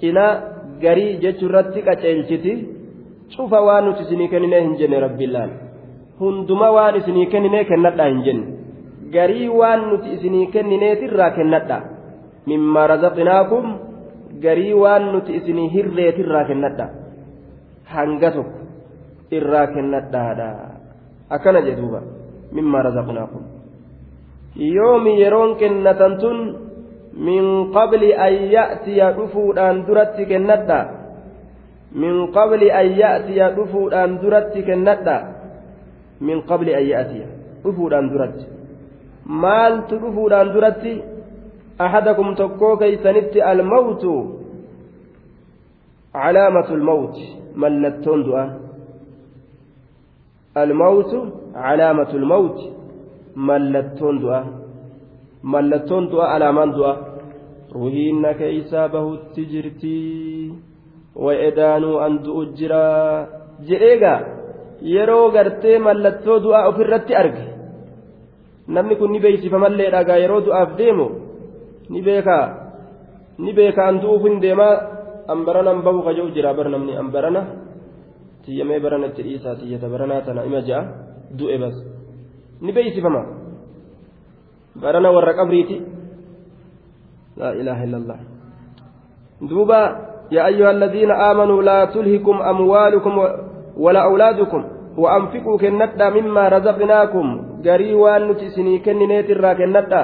cinaa 0.00 0.32
garii 0.80 1.18
jechuurratti 1.24 1.82
qaceelchiti. 1.88 2.52
Cufa 3.36 3.60
waan 3.66 3.84
nuti 3.84 4.02
isinii 4.02 4.28
kenninee 4.28 4.60
hin 4.62 4.74
jenne 4.80 5.00
rabbiillaan 5.00 5.50
hunduma 6.20 6.70
waan 6.76 6.96
isinii 6.96 7.26
kenninee 7.26 7.64
kennadhaa 7.64 8.08
hin 8.08 8.22
jenne 8.26 8.46
garii 9.14 9.48
waan 9.60 9.88
nuti 9.90 10.14
isinii 10.16 10.46
kennineetirraa 10.54 11.30
kennadha 11.38 11.78
mimmaa 12.46 12.86
razaqnaakum 12.92 13.66
garii 14.44 14.74
waan 14.82 15.12
nuti 15.12 15.36
isinii 15.40 15.68
hirreetirraa 15.74 16.44
kennadha 16.50 16.86
hanga 17.94 18.30
tokko 18.36 18.60
irraa 19.38 19.66
kennadhaadha 19.74 20.48
akkana 21.36 21.60
jedhuuba 21.68 22.00
mimmaa 22.58 22.82
razaqnaakum 22.88 23.42
yoomi 24.76 25.20
yeroon 25.22 25.56
kennatan 25.62 26.18
tun 26.22 26.38
min 27.28 27.44
qabli 27.76 28.14
an 28.26 28.34
ya'tiya 28.56 29.12
dhufuudhaan 29.18 29.84
duratti 29.86 30.26
kennadha 30.32 30.80
min 31.92 32.32
qabli 32.32 32.72
an 32.80 32.88
ya'tiya 33.02 33.52
dhufuudhaan 33.56 34.20
duratti 34.22 34.62
kennadha 34.68 35.16
min 36.20 36.42
qabli 36.50 36.74
an 36.74 36.84
ya'tiya 36.92 37.26
dhufuudhaan 37.64 38.10
duratti 38.12 38.44
maaltu 39.26 39.98
dhufuudhaan 40.02 40.52
duratti 40.54 41.02
ahadakum 41.78 42.34
tokkoo 42.36 42.76
keeysanitti 42.76 43.40
almawtu 43.42 44.12
calaamatu 46.12 46.76
lmawti 46.76 47.24
mallattoon 47.54 48.24
du'a 48.26 48.44
almawtu 50.62 51.18
calaamatu 51.54 52.18
lmawti 52.24 52.66
mallattoon 53.36 54.20
du'a 54.22 54.40
mallattoon 55.42 56.10
du'a 56.10 56.26
alaamaan 56.34 56.72
du'a 56.76 56.92
ruhiinna 57.74 58.34
keeysaa 58.40 58.88
bahutti 58.88 59.46
jirtii 59.52 60.52
wa 61.24 61.32
edaanuu 61.48 61.96
an 62.06 62.18
du'u 62.24 62.44
jiraa 62.58 63.26
jedheegaa 63.68 64.20
yeroo 64.94 65.30
gartee 65.30 65.78
mallattoo 65.78 66.38
du'aa 66.44 66.68
ofirratti 66.68 67.14
arge 67.22 67.51
namni 68.68 68.96
kun 68.96 69.12
ni 69.12 69.20
beeksifamallee 69.20 69.90
dhagaa 69.90 70.18
yeroo 70.22 70.40
du'aaf 70.46 70.76
deemu 70.78 71.06
ni 71.90 72.02
beekaa 72.02 72.46
ni 73.38 73.52
beeka 73.52 73.88
an 73.88 74.00
du'uuf 74.02 74.22
hin 74.22 74.40
deemaa 74.40 74.74
an 75.28 75.44
baranan 75.46 75.82
bahu 75.82 76.02
kaja'u 76.06 76.30
jira 76.34 76.54
bar 76.54 76.68
namni 76.68 76.96
an 76.96 77.10
barana 77.14 77.42
tiyyamee 78.44 78.80
barana 78.80 79.06
itti 79.10 79.22
dhiisaa 79.22 79.56
tiyyata 79.60 79.88
baranaa 79.88 80.22
tana 80.26 80.44
ima 80.44 80.60
ja'a 80.60 80.84
du'e 81.38 81.58
bas 81.58 81.76
ni 82.60 82.72
beeksifama 82.72 83.22
barana 84.82 85.10
warra 85.10 85.34
qabriiti 85.34 85.82
laa 87.36 87.52
ilaaha 87.60 87.84
illallah 87.86 88.18
duuba 89.50 89.80
يا 90.32 90.46
أيها 90.46 90.70
الذين 90.70 91.10
آمنوا 91.10 91.62
لا 91.62 91.84
تلهكم 91.84 92.36
أموالكم 92.42 93.12
ولا 93.76 94.00
أولادكم 94.04 94.64
وأنفقوا 94.97 95.57
كندا 95.57 96.09
مما 96.09 96.47
رزقناكم 96.49 97.27
garii 97.63 97.93
waan 97.93 98.27
nuti 98.27 98.45
isinii 98.45 98.79
kennineetirraa 98.79 99.55
kennadha 99.55 100.01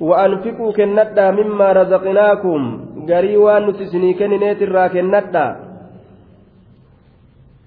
وأنفقوا 0.00 0.72
كندا 0.72 1.30
مما 1.30 1.72
رزقناكم 1.72 2.80
غري 3.08 3.36
وان 3.36 3.66
نتسني 3.66 4.14
كنينيت 4.14 4.62
الرا 4.62 4.86
كندا 4.86 5.46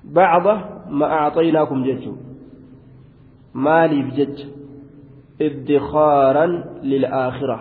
بعض 0.03 0.47
ما 0.89 1.05
أعطيناكم 1.05 1.83
جتشو 1.83 2.13
مالي 3.53 4.01
بجج 4.01 4.45
ادخارا 5.41 6.45
للآخرة 6.83 7.59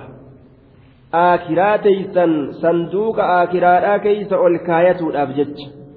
آكراتيسا 1.15 2.27
صندوق 2.51 3.21
آكرا 3.21 3.97
كيس 3.97 4.33
الكاية 4.33 5.01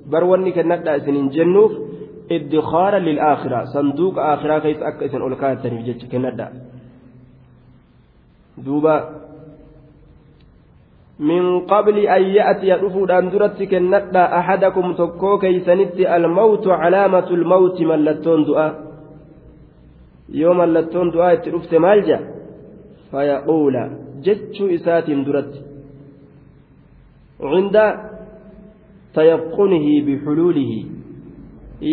الأبجج 0.07 0.13
بروني 0.13 0.53
كندا 0.53 0.99
سنين 0.99 1.29
جنوف 1.29 1.73
ادخارا 2.33 2.99
للآخرة 2.99 3.65
صندوق 3.65 4.19
آخرة 4.19 4.59
كيس 4.59 4.83
أكسن 4.83 5.21
أولكات 5.21 5.59
تنفجج 5.59 6.05
كندا 6.13 6.53
دوبا 8.59 9.11
من 11.19 11.61
قبل 11.61 11.99
أن 11.99 12.23
يأتي 12.23 12.73
رفود 12.73 13.11
أن 13.11 13.31
درت 13.31 13.63
كندا 13.63 14.39
أحدكم 14.39 14.93
تكو 14.93 15.39
كيسنت 15.39 16.01
الموت 16.01 16.67
علامة 16.69 17.29
الموت 17.31 17.81
ملتون 17.81 18.45
دعاء 18.45 18.75
يوم 20.29 20.59
ملتون 20.59 21.11
دعاء 21.11 21.35
ترفت 21.35 21.75
مالجا 21.75 22.21
فيقول 23.11 23.91
جتش 24.23 24.63
إسات 24.63 25.11
درت 25.11 25.65
عند 27.41 27.77
تيقنه 29.15 29.87
بحلوله 30.07 30.73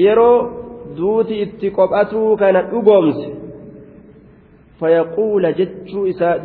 yeroo 0.04 0.50
duuti 0.98 1.36
itti 1.46 1.68
qophatuu 1.78 2.38
kana 2.42 2.62
dhugoomse 2.72 3.28
fayaquula 4.80 5.52
jechuu 5.60 6.06
isaa 6.12 6.38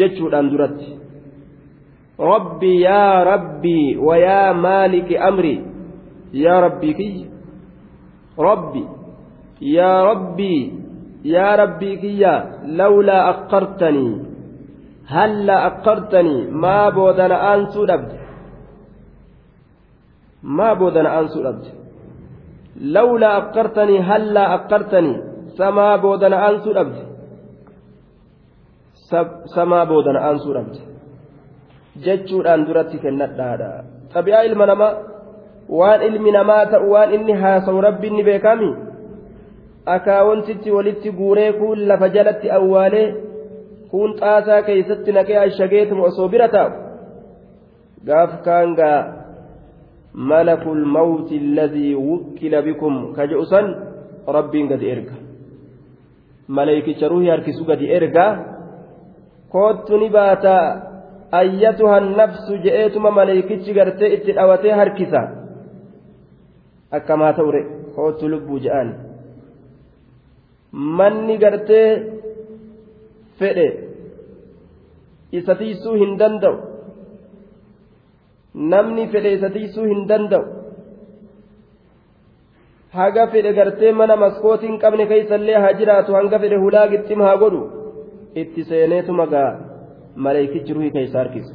jechuudhaan 0.00 0.50
duratti 0.52 0.90
rabbi 2.32 2.72
yaa 2.82 3.24
rabbii 3.30 3.96
wayaa 4.08 4.54
maaliki 4.66 5.16
amri 5.28 5.54
yaa 6.44 6.60
rabbii 6.66 6.94
kiyya 6.98 7.26
rabbi 8.48 8.82
yaa 9.76 9.98
rabbii 10.10 10.60
yaa 11.34 11.52
rabbii 11.62 11.96
kiyya 12.04 12.34
lawlaa 12.80 13.22
aqqartanii 13.32 14.14
halla 15.14 15.56
aqqartanii 15.70 16.42
maa 16.64 16.90
boodana 16.98 17.36
aansuu 17.50 17.86
dhabde 17.90 18.23
maa 20.58 20.74
boodana 20.74 21.10
aansuu 21.16 21.42
dhabde 21.46 21.70
لولا 22.80 23.38
أفكرتني 23.38 24.00
هلا 24.00 24.54
أفكرتني 24.54 25.22
سما 25.58 25.96
بودنا 25.96 26.48
أنسو 26.50 26.70
أبد 26.72 26.96
سما 29.54 29.84
بودنا 29.84 30.30
أنسو 30.30 30.52
أبد 30.52 30.76
jechuudhaan 32.04 32.66
duratti 32.66 32.98
kennadhaadha 32.98 33.84
xabi'aa 34.14 34.42
ilma 34.48 34.66
namaa 34.66 34.92
waan 35.78 36.02
ilmi 36.02 36.30
namaa 36.34 36.66
ta'u 36.66 36.90
waan 36.90 37.14
inni 37.14 37.32
haasawu 37.42 37.80
rabbiin 37.86 38.16
ni 38.16 38.24
beekami 38.28 38.70
akaawwantitti 39.94 40.74
walitti 40.76 41.14
guuree 41.18 41.52
kuun 41.60 41.88
lafa 41.88 42.08
jalatti 42.16 42.50
awwaalee 42.58 43.08
kuun 43.90 44.10
xaasaa 44.20 44.62
keeysatti 44.66 45.12
naqee 45.16 45.38
ashageetuma 45.38 46.02
osoo 46.10 46.28
bira 46.28 46.48
taa'u 46.48 46.70
gaaf 48.08 48.32
kaangaa 48.46 49.00
ملك 50.15 50.63
الموت 50.67 51.31
الذي 51.31 51.95
وكل 51.95 52.53
بكم 52.61 53.13
كجؤسا 53.15 53.61
ربي 54.27 54.61
قد 54.69 54.83
إرقى 54.83 55.17
ملائكة 56.49 57.07
روحي 57.07 57.33
أركسو 57.33 57.63
قد 57.69 57.81
إرقى 57.97 58.27
كوت 59.51 59.91
نباتا 59.91 60.59
أيتها 61.33 61.97
النفس 61.97 62.47
جئتما 62.63 63.09
ملائكة 63.09 63.65
قرتي 63.77 64.13
اتدأوتي 64.13 64.71
هركسا 64.79 65.21
أكما 66.93 67.31
توري 67.31 67.63
كوت 67.95 68.23
لبو 68.23 68.57
جآن 68.57 69.09
manni 70.71 71.37
gartee 71.37 72.19
fedhe 73.39 73.67
isa 75.31 75.55
tiisuu 75.55 75.95
hin 76.01 76.17
danda'u 76.19 76.57
namni 78.72 79.04
fedhe 79.14 79.30
isa 79.36 79.48
tiisuu 79.56 79.84
hin 79.92 80.02
danda'u 80.10 80.44
haga 82.98 83.24
fedhe 83.32 83.52
gartee 83.58 83.92
mana 84.00 84.16
maskootii 84.24 84.68
hin 84.70 84.78
qabne 84.84 85.06
keeysallee 85.12 85.58
haa 85.64 85.72
jiraatu 85.80 86.10
hanga 86.18 86.38
fedhe 86.44 86.56
hulaa 86.64 86.86
gixxim 86.92 87.20
haa 87.26 87.36
godhu 87.42 87.62
itti 88.42 88.64
seeneetuma 88.70 89.26
gaa 89.34 89.50
maleeykichi 90.26 90.72
ruhii 90.78 90.90
keeysa 90.96 91.18
harkisu 91.22 91.54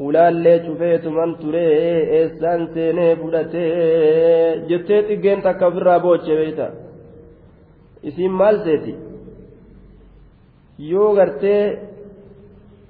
hulaallee 0.00 0.58
cufeetuman 0.66 1.30
turee 1.42 1.72
eessaan 2.18 2.68
seenee 2.74 3.12
fudhatee 3.20 4.62
jettee 4.68 5.00
xiggeen 5.08 5.40
takka 5.46 5.64
ofirraa 5.70 5.98
booche 6.06 6.34
beeyta 6.40 6.66
isiin 8.10 8.32
maal 8.40 8.56
seeti 8.66 8.94
yoo 10.90 11.08
gartee 11.18 11.62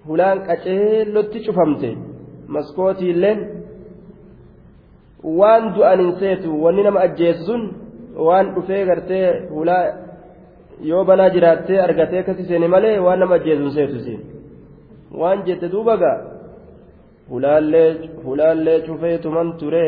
hulaan 0.09 0.39
qaceellotti 0.49 1.39
cufamte 1.47 1.91
maskootiilleen 2.55 3.39
waan 5.41 5.65
du'an 5.77 5.99
hin 6.05 6.13
seetu 6.21 6.49
wanni 6.65 6.83
nama 6.87 7.01
ajjeesu 7.07 7.43
sun 7.49 7.63
waan 8.27 8.47
dhufee 8.55 8.83
gartee 8.91 9.27
hulaa 9.57 9.85
yoo 10.91 11.05
banaa 11.11 11.31
jiraattee 11.37 11.79
argatee 11.87 12.21
akkasi 12.23 12.45
seene 12.51 12.69
malee 12.75 12.97
waan 13.07 13.19
nama 13.21 13.35
ajjeesu 13.39 13.63
hin 13.63 13.75
seetu 13.79 13.99
siin. 14.07 14.21
Waan 15.21 15.39
jette 15.47 15.67
duuba 15.73 15.95
gaa 16.03 16.19
hulaallee 17.31 18.79
cufeetuman 18.87 19.49
ture 19.61 19.85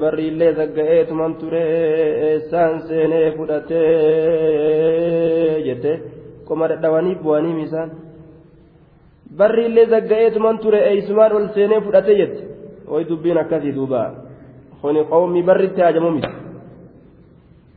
barriillee 0.00 0.52
zagga'eetuman 0.58 1.32
ture 1.40 1.62
eessaan 2.28 2.74
seenee 2.88 3.28
fudhatee? 3.36 3.84
jette. 5.66 5.92
Qoma 6.48 6.64
dhadhawanii 6.70 7.16
bu'anii 7.24 7.54
misaan 9.34 9.38
barriillee 9.38 9.86
zagga'eetuman 9.94 10.56
ture 10.62 10.80
eeysumaan 10.90 11.32
ol 11.32 11.46
seenee 11.54 11.80
fudhatee 11.86 12.16
jette 12.20 12.42
way 12.92 13.04
dubbiin 13.08 13.38
akkasii 13.42 13.74
duuba 13.78 14.00
kuni 14.80 15.00
qawmii 15.12 15.42
barritti 15.48 15.80
hajamu 15.86 16.10
miti 16.16 16.32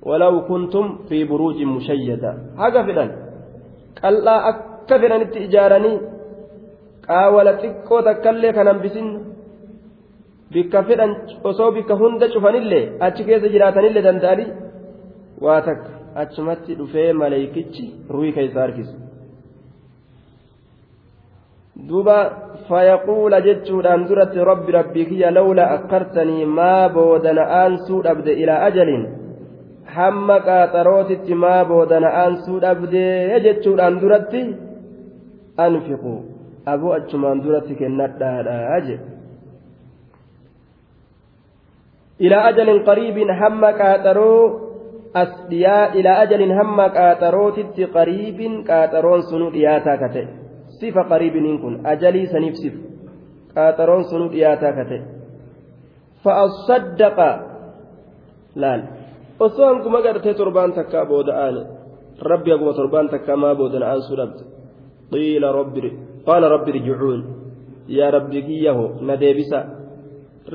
ولو 0.07 0.35
كنتم 0.49 0.85
في 1.09 1.23
بروج 1.31 1.57
مشيدة 1.63 2.31
هذا 2.63 2.79
فعلا 2.87 3.05
قال 4.03 4.27
akka 4.51 4.95
fedhanitti 5.01 5.39
ijaaranii 5.47 5.95
qaawala 7.07 7.51
xiqqoo 7.61 8.01
takkaillee 8.07 8.53
kan 8.57 8.67
hambisin 8.71 9.07
bikka 10.53 10.79
fedhan 10.87 11.11
osoo 11.49 11.71
bikka 11.77 11.95
hunda 12.01 12.25
cufanillee 12.33 12.83
achi 13.05 13.21
keessa 13.27 13.47
jiraatanillee 13.53 14.03
danda'anii 14.07 14.49
waa 15.45 15.59
takka 15.67 15.89
achumatti 16.21 16.71
dhufee 16.79 17.13
maleeykichi 17.21 17.85
ruhii 18.13 18.33
keessa 18.37 18.59
harkisu 18.63 18.93
duuba 21.85 22.17
fayaquula 22.67 23.41
jechuudhaan 23.41 24.07
duratti 24.09 24.45
rabbi 24.51 24.71
rabbii 24.71 25.05
kiyya 25.09 25.31
lawla 25.31 25.69
akkartanii 25.77 26.45
maa 26.59 26.89
boodana 26.89 27.43
aansuu 27.61 28.01
dhabde 28.07 28.33
ilaa 28.43 28.63
ajaliin 28.69 29.03
hamma 29.97 30.39
qaaxarootitti 30.47 31.39
maa 31.43 31.61
boodana 31.71 32.09
aansuu 32.21 32.59
dhabdee 32.65 33.39
jechuudhaan 33.45 33.99
duratti 34.01 34.41
anfiquu 35.65 36.13
aboo 36.73 36.93
achumaan 36.99 37.43
duratti 37.43 37.79
kennadhaadhaa 37.81 38.79
jedhe 38.87 39.05
ajalin 42.49 42.83
qariibin 42.89 43.35
hamma 43.43 43.69
qaaxaroo 43.83 44.41
as 45.13 45.31
dhiyaa 45.49 45.85
ilaa 46.01 46.17
ajalin 46.25 46.57
hamma 46.59 46.89
qaaxarootitti 46.97 47.91
qariibin 47.95 48.59
qaaxaroon 48.71 49.23
sunu 49.29 49.47
dhiyaataa 49.55 49.97
ka 50.03 50.11
ta'e 50.17 50.36
saniif 50.79 52.55
sifa 52.61 52.79
qaaxaroon 53.57 54.03
sunu 54.09 54.25
dhiyaataa 54.33 54.73
ka 54.77 54.83
ta'e 54.89 55.01
fa'asaddaqa 56.23 57.29
laal 58.61 58.81
osoo 59.45 59.67
hanguma 59.69 60.01
gartee 60.05 60.33
torbaan 60.39 60.71
takkaa 60.77 61.05
booda'aane 61.11 61.61
rabbi 62.31 62.51
haguma 62.53 62.73
torbaan 62.79 63.09
takkaa 63.13 63.37
maa 63.43 63.55
boodana 63.59 63.85
aansuu 63.91 64.17
dhabde 64.19 64.43
qiila 65.11 65.47
rabbi 65.59 65.89
qaala 66.27 66.45
rabbi 66.55 66.69
irjicuun 66.73 67.21
yaa 67.97 68.11
rabbi 68.17 68.41
kiyyaho 68.47 68.85
na 69.07 69.13
deebisa 69.21 69.59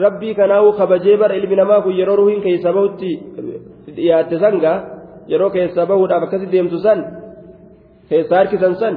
rabbii 0.05 0.35
kanaahu 0.39 0.73
kabajee 0.79 1.17
bara 1.23 1.39
ilmi 1.41 1.57
namaa 1.57 1.81
kun 1.85 1.99
yeroo 2.01 2.17
ruhiin 2.21 2.43
keessa 2.47 2.73
bahutti 2.77 3.11
dhiyaatte 3.97 4.37
sangaa 4.45 4.79
yeroo 5.33 5.51
keessa 5.57 5.87
bahuudhaaf 5.91 6.23
akkasi 6.27 6.53
deemtu 6.53 6.79
san 6.87 7.01
keessa 8.11 8.37
harkisan 8.41 8.75
san 8.83 8.95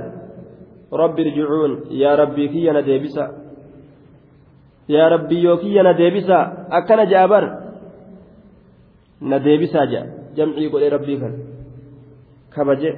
rabbi 0.92 1.22
irjicuun 1.22 1.74
yaa 1.90 2.16
rabbii 2.16 2.50
kiyya 2.50 2.74
na 2.74 2.82
deebisa. 2.82 3.24
Yaa 4.88 5.10
rabbii 5.10 5.44
yoo 5.44 5.58
kiyya 5.58 5.84
na 5.84 5.94
deebisa 5.94 6.38
akkana 6.70 7.06
ja'a 7.06 7.28
bar. 7.28 7.46
Na 9.22 9.40
deebisaa 9.40 9.86
ja'a 9.86 10.06
jamcii 10.36 10.70
godhee 10.70 10.90
rabbii 10.90 11.20
kan. 11.20 11.34
Kabaje. 12.56 12.92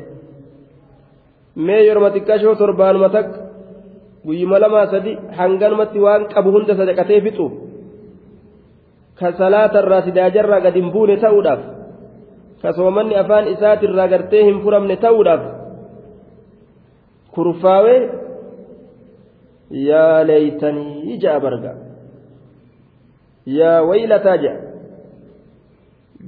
Mee 1.55 1.85
yeroo 1.87 2.09
xiqqashoo 2.15 2.55
torbaanuma 2.55 3.09
takka 3.09 3.47
guyyuma 4.25 4.59
lamaa 4.59 4.87
sadi 4.91 5.17
hanganumatti 5.37 5.99
waan 5.99 6.27
qabu 6.33 6.51
hunda 6.51 6.75
sadaqatee 6.75 7.21
fixu 7.25 7.47
ka 9.19 9.31
salaatarraa 9.39 10.01
sidaajarraa 10.07 10.61
gad 10.65 10.75
hin 10.79 10.91
buune 10.91 11.15
ta'uudhaaf 11.23 11.61
ka 12.61 12.73
soomanni 12.77 13.15
afaan 13.21 13.47
isaatirraa 13.53 14.07
gartee 14.13 14.43
hin 14.47 14.59
furamne 14.63 14.95
ta'uudhaaf 15.05 15.41
kurfaawee 17.37 18.01
yaa 19.89 20.23
leeytanii 20.31 21.19
ja'a 21.23 21.39
barga. 21.45 21.71
Yaa 23.59 23.79
waylataa 23.89 24.37
ja'a. 24.43 24.59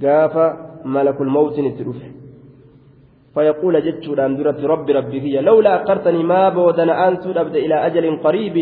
Gaafa 0.06 0.46
malakul 0.96 1.36
mawtiin 1.36 1.70
itti 1.74 1.90
dhufe. 1.90 2.20
فيقول 3.34 3.76
جتشود 3.86 4.20
أن 4.20 4.38
درت 4.38 4.60
ربي 4.60 4.92
ربي 4.94 5.22
هي 5.22 5.42
لولا 5.42 5.76
أقرتني 5.76 6.24
ما 6.24 6.50
بودنا 6.50 7.08
أنسو 7.08 7.32
أبد 7.32 7.56
إلى 7.56 7.76
أجل 7.88 8.06
قريب 8.26 8.56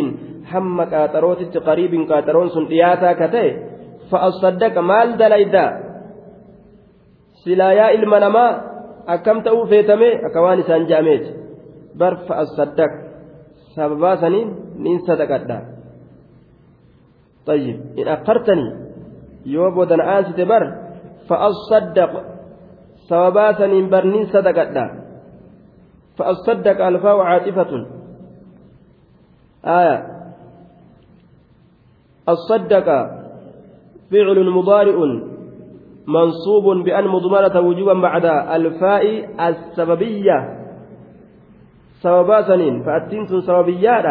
هم 0.52 0.84
كاتروت 0.84 1.58
قريب 1.58 1.93
كاترون 2.10 2.50
سنتياتا 2.50 3.14
كتي 3.14 3.48
فأصدق 4.12 4.78
مال 4.78 5.18
دليدا 5.18 5.66
سلايا 7.45 7.91
المنما 7.95 8.48
أكم 9.08 9.41
تأو 9.41 9.66
فيتمي 9.66 10.10
أكواني 10.28 10.64
سانجاميت 10.64 11.26
بر 12.00 12.16
فأصدق 12.28 12.91
سببا 13.76 14.16
سنين 14.16 14.48
من 14.78 15.00
صدقتا 15.08 15.60
طيب 17.45 17.78
إن 18.00 18.08
أقرتني 18.08 18.68
يوبودنا 19.45 20.04
أنسو 20.20 20.45
بر 20.45 20.64
فأصدق 21.30 22.12
sababaa 23.08 23.56
saniin 23.56 23.88
barniin 23.88 24.28
sadaqadha. 24.32 25.08
فأصدق 26.18 26.82
الفاء 26.82 27.18
عاطفة 27.18 27.72
آية 29.66 29.98
الصدق 32.30 32.88
فعل 34.12 34.38
مضارع 34.50 34.98
منصوب 36.08 36.66
بأن 36.86 37.06
مضمرة 37.08 37.56
وجوبا 37.62 37.93
بعد 37.93 38.26
الفاء 38.26 39.06
السببية 39.50 40.38
سببا 42.04 42.41
سنين 42.41 42.84
فأتنس 42.84 43.32
سببية 43.48 44.06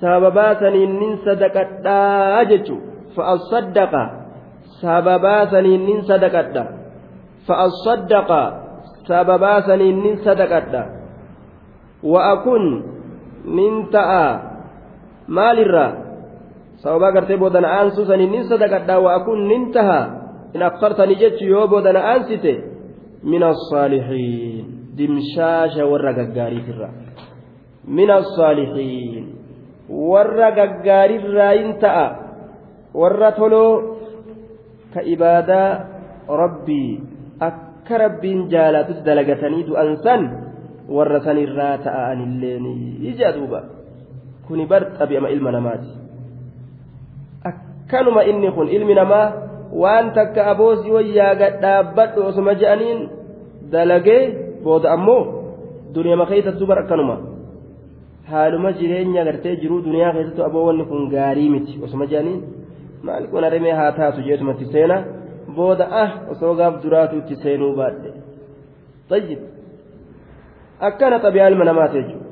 سببا 0.00 0.54
سنين 0.60 0.90
من 1.00 1.16
صدقت 1.16 1.86
فأصدق 3.16 3.94
سببا 4.82 5.36
سنين 5.52 5.80
من 5.86 5.98
صدقت 6.02 6.56
فأصدق 7.48 8.30
سببا 9.08 9.60
سنين 9.60 10.16
صدقت 10.16 10.74
وأكن 12.02 12.62
من 13.44 13.90
تأى 13.90 14.26
مال 15.28 15.58
الرا 15.58 15.88
سببا 16.82 17.06
قرتي 17.14 17.36
بودن 17.36 17.64
أنسو 17.64 18.04
سنين 18.04 18.42
صدقت 18.42 18.90
وأكن 18.90 19.38
ننتهى 19.48 20.00
إن 20.56 20.62
أخرتني 20.62 21.14
جت 21.14 21.42
يو 21.42 21.66
بودن 21.66 21.96
أنسته 21.96 22.56
من 23.24 23.42
الصالحين 23.42 24.64
دمشاش 24.98 25.74
ورقاقاري 25.76 26.60
الرا 26.68 27.01
من 27.88 28.10
الصالحين 28.10 29.34
ورقاقاري 29.90 31.16
الرا 31.16 31.52
انتأى 31.54 32.08
ورتلو 32.94 33.66
كإبادة 34.94 35.62
ربي 36.28 36.86
akka 37.42 37.98
rabbiin 37.98 38.46
jaalatutti 38.46 39.02
dalagatanii 39.02 39.66
du'an 39.66 39.98
san 40.06 40.22
warra 40.86 41.18
sanirraa 41.26 41.82
ta'anillee 41.82 42.58
ni 42.62 42.72
ija 43.10 43.34
duuba 43.34 43.66
kuni 44.46 44.70
bar 44.70 44.94
xabi'ama 44.94 45.28
ilma 45.34 45.50
namaati 45.50 45.90
akkanuma 47.42 48.22
inni 48.30 48.54
kun 48.54 48.70
ilmi 48.70 48.94
namaa 48.94 49.26
waan 49.74 50.14
takka 50.14 50.46
aboosii 50.54 50.94
wayyaa 50.94 51.34
gadhaabbadhu 51.34 52.30
osuma 52.30 52.54
je'aniin 52.54 53.10
dalagee 53.72 54.22
booda 54.62 54.94
ammoo 54.94 55.22
duniyaa 55.94 56.26
keessattuu 56.30 56.66
bar 56.70 56.86
akkanuma 56.86 57.31
haaluma 58.30 58.72
jireenya 58.78 59.24
gartee 59.28 59.56
jiruu 59.62 59.80
duniyaa 59.86 60.12
keessattuu 60.16 60.44
aboo 60.50 60.66
wanni 60.68 60.84
kun 60.90 61.10
gaarii 61.14 61.48
miti 61.54 61.80
osuma 61.84 62.06
je'aniin 62.12 62.40
maal 63.06 63.24
kun 63.32 63.44
arimee 63.48 63.74
haa 63.80 63.92
taatu 63.98 64.20
jeetumatti 64.28 64.72
seenaa. 64.76 65.02
booda 65.56 65.84
ah 66.02 66.10
osoo 66.32 66.54
gaaf 66.58 66.74
duraatu 66.82 67.16
itti 67.22 67.36
seenuu 67.42 67.72
baadhe 67.78 68.10
tayyib 69.08 69.40
akkana 70.88 71.16
xabiyaa 71.24 71.50
ilma 71.52 71.64
namaati 71.70 71.98
jechuudha 71.98 72.28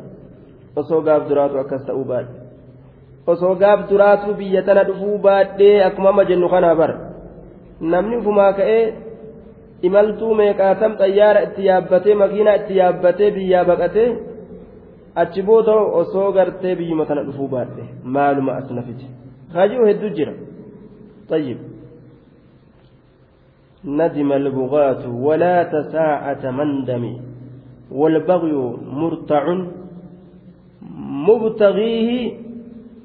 osoo 0.81 1.01
gaaf 1.09 1.23
duraatu 1.29 1.61
akkas 1.63 1.83
ta'uu 1.89 2.05
baadhe 2.13 2.33
osoo 3.33 3.55
gaaf 3.63 3.81
duraatu 3.91 4.35
biyya 4.41 4.63
tana 4.69 4.85
dhufuu 4.89 5.19
baadhee 5.27 5.77
akkuma 5.89 6.09
amma 6.13 6.25
jennu 6.31 6.49
kanaa 6.55 6.75
bara 6.81 6.97
namni 7.93 8.17
ufumaa 8.21 8.53
ka'ee 8.59 8.85
imaltuu 9.89 10.33
meeqaatam 10.41 10.93
xayyaara 11.01 11.45
itti 11.47 11.69
yaabbatee 11.71 12.15
makiinaa 12.23 12.59
itti 12.61 12.81
yaabbatee 12.81 13.31
biyyaa 13.37 13.65
baqatee 13.71 14.09
achi 15.15 15.43
booda 15.43 15.73
osoo 16.01 16.33
gartee 16.33 16.75
biyyuma 16.77 17.07
tana 17.07 17.23
dhufuu 17.25 17.49
baadhe 17.49 17.85
maaluma 18.05 18.57
as 18.57 18.71
nafite 18.71 19.07
هاجئوا 19.55 19.91
هدو 19.91 20.09
جرا 20.09 20.35
طيب 21.29 21.59
ندم 23.85 24.33
البغاة 24.33 25.03
ولا 25.27 25.57
تساعة 25.63 26.51
مندم 26.51 27.05
والبغي 27.91 28.53
مرتع 29.01 29.45
مبتغيه 31.27 32.33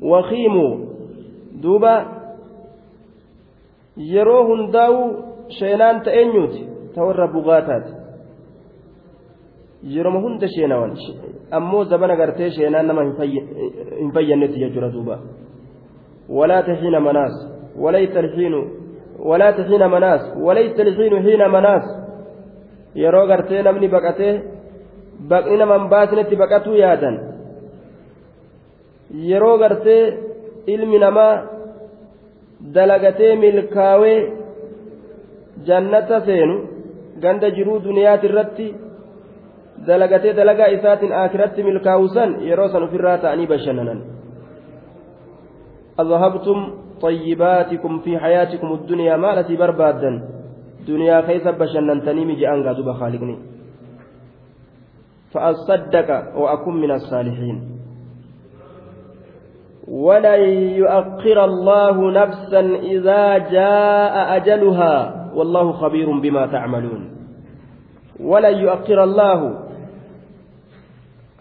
وخيم 0.01 0.55
دوبا 1.61 1.95
yeroo 3.97 4.43
hundaa'u 4.49 4.99
sheenaan 5.57 6.01
ta'eenyuuti 6.05 6.61
ta 6.93 6.99
warra 7.07 7.27
bugaataati 7.35 7.91
yeroma 9.93 10.19
hunda 10.19 10.47
sheenawan 10.55 10.91
ammoo 11.51 11.83
zabana 11.85 12.15
gartee 12.15 12.49
sheenaan 12.51 12.87
nama 12.87 13.03
hin 13.03 14.11
fayyannetti 14.13 14.59
jechuudha 14.59 14.89
duuba 14.95 15.19
walaa 16.29 16.63
taxiina 16.63 16.99
manaas 16.99 17.35
walaysa 17.83 18.19
alxiinu 18.19 18.61
walaa 19.29 19.53
taxiina 19.53 19.89
manaas 19.89 20.21
walaysa 20.47 20.81
alxiinu 20.87 21.23
xiina 21.25 21.49
manaas 21.49 21.85
yeroo 23.03 23.27
gartee 23.27 23.63
namni 23.63 23.87
baqatee 23.95 24.33
baqni 25.29 25.57
nama 25.57 25.79
hin 25.79 25.89
baasnetti 25.89 26.35
baqatuu 26.43 26.77
yaadan 26.83 27.19
yeroo 29.31 29.57
gartee 29.57 30.03
ilmi 30.67 30.99
namaa 30.99 31.33
dalagatee 32.73 33.35
milkaawee 33.35 34.19
jannata 35.67 36.21
seenu 36.25 36.55
ganda 37.21 37.49
jiruu 37.57 37.79
duniyaati 37.83 38.27
irratti 38.29 38.67
dalagatee 39.87 40.33
dalagaa 40.33 40.73
isaatiin 40.77 41.13
akiratti 41.13 41.63
milkaa'u 41.63 42.07
san 42.07 42.41
yeroo 42.47 42.67
san 42.67 42.83
ofirraa 42.83 43.17
ta'anii 43.17 43.47
bashannanan 43.47 44.01
أذهبتم 45.99 46.73
طيباتكم 47.01 47.99
في 47.99 48.19
حياتكم 48.19 48.73
الدنيا 48.73 49.17
ما 49.17 49.39
التي 49.39 49.55
بربادا 49.55 50.11
دنيا 50.87 51.21
كيف 51.21 51.47
بشننتني 51.47 52.25
مجي 52.25 52.49
أنقى 52.49 52.75
دوب 52.75 52.91
خالقني 52.91 53.37
فأصدق 55.31 56.37
وأكون 56.37 56.81
من 56.81 56.91
الصالحين. 56.91 57.57
ولن 59.87 60.41
يؤخر 60.79 61.45
الله 61.45 62.11
نفسا 62.11 62.59
إذا 62.83 63.37
جاء 63.37 64.35
أجلها. 64.35 64.95
والله 65.35 65.71
خبير 65.71 66.19
بما 66.19 66.45
تعملون. 66.45 67.01
ولن 68.19 68.55
يؤخر 68.57 69.03
الله 69.03 69.64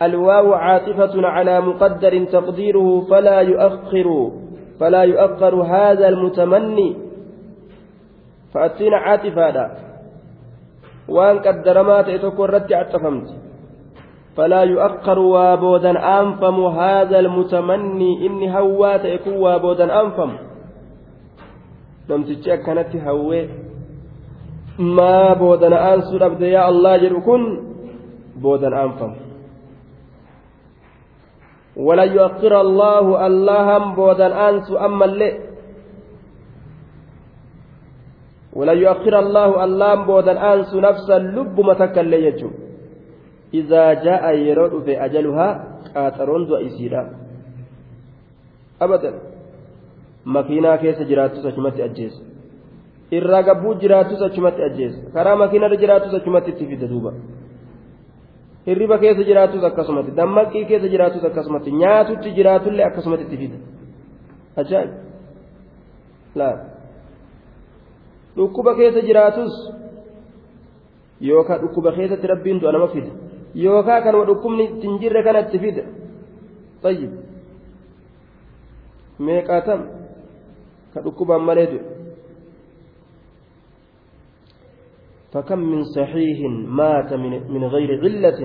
الواو 0.03 0.53
عاطفة 0.53 1.27
على 1.27 1.61
مقدر 1.61 2.25
تقديره 2.25 3.01
فلا 3.11 3.41
يؤخر 3.41 4.31
فلا 4.81 5.03
يؤخر 5.03 5.55
هذا 5.63 6.09
المتمني. 6.09 6.97
فأتينا 8.55 8.97
عاطفة 8.97 9.71
وأن 11.09 11.39
قدر 11.39 11.83
ما 11.83 12.03
تأتكون 12.03 12.51
رتي 12.51 12.75
عطفمت 12.75 13.29
فلا 14.37 14.63
يؤخر 14.63 15.19
وابودا 15.19 16.21
أنفم 16.21 16.65
هذا 16.65 17.19
المتمني. 17.19 18.27
إني 18.27 18.59
هوات 18.59 19.05
يكون 19.05 19.37
وابودا 19.37 20.01
أنفم. 20.01 20.31
تجي 22.09 22.57
كانت 22.57 22.97
هوي. 22.97 23.49
ما 24.79 25.35
بودا 25.35 25.95
أنسو 25.95 26.17
أبدا 26.17 26.47
يا 26.47 26.69
الله 26.69 26.97
جركن 26.97 27.43
بودا 28.43 28.85
أنفم. 28.85 29.24
ولا 31.77 32.05
يؤخر 32.05 32.61
الله 32.61 33.27
اللهم 33.27 33.95
بودا 33.95 34.49
أنسو 34.49 34.77
أما 34.77 35.05
اللي 35.05 35.31
ولا 38.53 38.73
يؤخر 38.73 39.19
الله 39.19 39.65
اللهم 39.65 40.03
بودا 40.07 40.35
أنسو 40.55 40.81
نفسا 40.81 41.19
لب 41.19 41.61
متكا 41.61 42.01
يجو 42.01 42.51
إذا 43.55 43.85
جاء 44.07 44.25
يرد 44.49 44.75
في 44.85 45.05
أجلها 45.05 45.49
قاترون 45.95 46.47
دو 46.47 46.55
إسيرا 46.57 47.03
أبدا 48.83 49.35
makiinaa 50.25 50.79
keessa 50.79 51.05
jiraattus 51.05 51.47
achumatti 51.47 51.83
ajjeesa 51.83 52.23
irraa 53.17 53.43
gabbuu 53.43 53.75
jiraattus 53.83 54.23
achumatti 54.23 54.63
ajjeesa 54.63 55.11
karaa 55.13 55.37
makiinarra 55.37 55.77
jiraattus 55.77 56.15
achumatti 56.15 56.51
itti 56.51 56.67
fida 56.67 56.89
duuba 56.89 57.13
hirriba 58.67 58.97
keessa 59.03 59.23
jiraattus 59.29 59.65
akkasumatti 59.71 60.11
dammaqii 60.21 60.65
keessa 60.71 60.89
jiraattus 60.95 61.25
akkasumatti 61.29 61.71
nyaatutti 61.81 62.29
jiraatullee 62.39 62.85
akkasumatti 62.91 63.25
itti 63.27 63.37
fida 63.43 63.57
ajaa'ib 64.63 64.93
laa 66.41 66.55
dhukkuba 68.37 68.73
keessa 68.79 69.01
jiraatus 69.09 69.53
yookaan 71.29 71.61
dhukkuba 71.63 71.91
keessatti 71.97 72.27
rabbiin 72.33 72.59
du'a 72.61 72.73
nama 72.77 72.89
fida 72.95 73.11
yookaan 73.65 74.03
kanuma 74.05 74.25
dhukkubni 74.31 74.65
ittiin 74.71 74.99
jirre 75.03 75.21
kana 75.27 75.41
itti 75.45 75.59
fida 75.65 75.83
tayyib 76.83 77.13
meeqaatam 79.27 79.81
ka 80.95 80.99
dhukkubaan 81.05 81.43
malee 81.49 81.67
du'e 81.73 81.83
فكم 85.35 85.59
من 85.59 85.85
صحيح 85.85 86.39
مات 86.69 87.13
من, 87.13 87.65
غير 87.65 87.91
علة؟ 88.05 88.41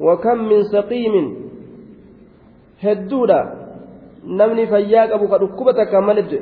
وكم 0.00 0.38
من 0.38 0.62
سقيم 0.72 1.14
هدودا؟ 2.80 3.40
نمني 4.24 4.66
فياك 4.66 5.10
أبو 5.10 5.28
كركبة 5.28 5.84
كملت 5.84 6.32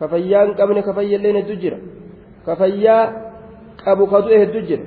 كفيان 0.00 0.54
قبل 0.54 0.80
كفيا 0.80 1.18
لين 1.18 1.36
الدجر 1.36 1.74
كفيا 2.46 2.96
أبو 3.86 4.06
كدوه 4.06 4.42
الدجر 4.42 4.80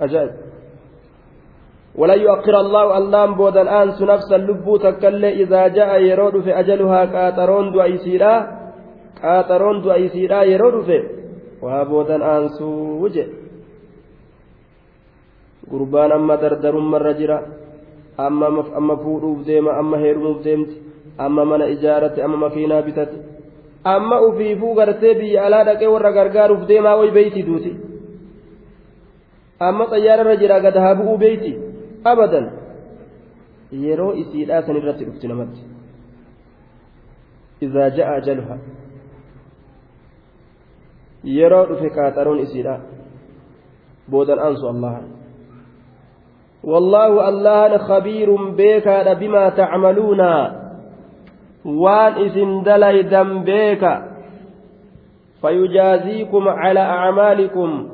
أجاب 0.00 0.30
ولا 1.98 2.14
يؤخر 2.14 2.60
الله 2.60 2.98
اللام 2.98 3.30
بودن 3.34 3.68
أنس 3.68 4.02
نفسا 4.02 4.36
لبو 4.36 4.76
تكلي 4.76 5.30
إذا 5.42 5.68
جاء 5.68 5.90
يرود 6.02 6.40
في 6.44 6.60
أجلها 6.60 7.04
كاترون 7.04 7.72
دو 7.72 7.82
أيسيرا 7.82 8.34
كاترون 9.22 9.76
دو 9.82 9.92
أيسيرا 9.92 10.42
يرود 10.42 10.84
في 10.84 10.98
وابودن 11.62 12.22
أنس 12.22 12.58
وجه 13.02 13.26
gurbaan 15.70 16.10
amma 16.14 16.36
dardarummarra 16.42 17.12
jira 17.18 17.38
amma 18.26 18.96
fuudhuuf 19.02 19.40
deema 19.48 19.72
amma 19.80 19.96
heerumuuf 19.98 20.38
deemti 20.46 20.76
amma 21.18 21.44
mana 21.44 21.66
ijaarate 21.74 22.22
amma 22.22 22.36
makiinaa 22.44 22.82
bitate 22.86 23.16
amma 23.94 24.20
ufiifuu 24.28 24.74
gartee 24.78 25.14
biyya 25.20 25.46
alaa 25.46 25.64
dhaqee 25.68 25.88
warra 25.94 26.12
gargaaruuf 26.18 26.62
deemaa 26.68 26.96
way 27.00 27.10
beeyti 27.16 27.42
duuti 27.48 27.72
amma 29.68 29.84
xayyaararra 29.92 30.36
jira 30.42 30.60
gad 30.60 30.76
haa 30.84 30.94
bu'uu 31.00 31.18
beeyti 31.24 31.52
isiidhaa 34.22 34.62
san 34.62 34.76
irratti 34.76 35.04
dhufti 35.04 35.28
namatti 35.28 35.60
izaa 37.60 37.90
ja'a 37.90 38.14
ajaluha 38.22 38.56
yeroo 41.24 41.66
dhufe 41.66 41.90
qaaxaroon 41.90 42.40
isiidhaa 42.46 42.80
boodan 44.10 44.38
aansu 44.38 44.68
allaha 44.68 45.02
والله 46.66 47.28
الله 47.28 47.78
خبير 47.78 48.28
بك 48.58 48.88
بما 49.20 49.48
تعملون 49.48 50.20
وان 51.64 52.12
إذن 52.12 52.62
دليدا 52.62 53.22
بك 53.22 53.84
فيجازيكم 55.40 56.48
على 56.48 56.80
أعمالكم 56.80 57.88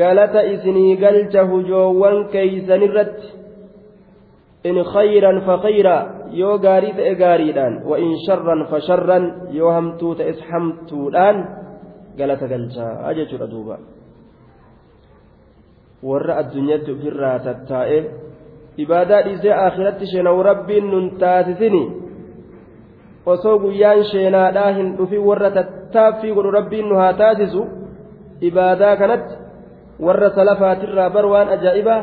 قالت 0.00 0.34
إذني 0.36 1.06
قلته 1.06 1.62
جوان 1.62 2.16
كيسن 2.34 2.82
الرت 2.88 3.20
إن 4.66 4.76
خيرا 4.94 5.32
فخيرا 5.46 5.98
يو 6.40 6.50
غاري 6.64 6.92
فإغاريدان 6.92 7.82
وإن 7.90 8.10
شرا 8.26 8.56
فشرا 8.70 9.18
يو 9.50 9.68
همتو 9.70 10.14
تإسحمتودان 10.14 11.36
قالت 12.18 12.42
قلتا 12.52 12.86
أجج 13.10 13.30
ردوبا 13.42 13.78
warra 16.02 16.36
addunyaatti 16.40 16.92
ofirraa 16.94 17.38
tattaa'e 17.46 17.98
ibaadaa 18.84 19.22
dhiisee 19.26 19.54
akhiratti 19.54 20.06
sheenawu 20.10 20.42
rabbiin 20.42 20.90
nun 20.90 21.06
taasisini 21.22 21.82
osoo 23.26 23.58
guyyaan 23.64 24.04
sheenaadhaa 24.10 24.70
hin 24.76 24.92
dhufin 24.98 25.26
warra 25.28 25.50
tattaaffii 25.56 26.34
godhu 26.36 26.50
rabbiin 26.58 26.88
nu 26.88 27.00
haa 27.02 27.12
taasisu 27.22 27.62
ibaadaa 28.50 28.94
kanatti 29.02 29.37
warra 30.00 30.30
salafaatirraa 30.34 31.10
bar 31.10 31.26
waan 31.26 31.48
ajaa'ibaa 31.56 32.00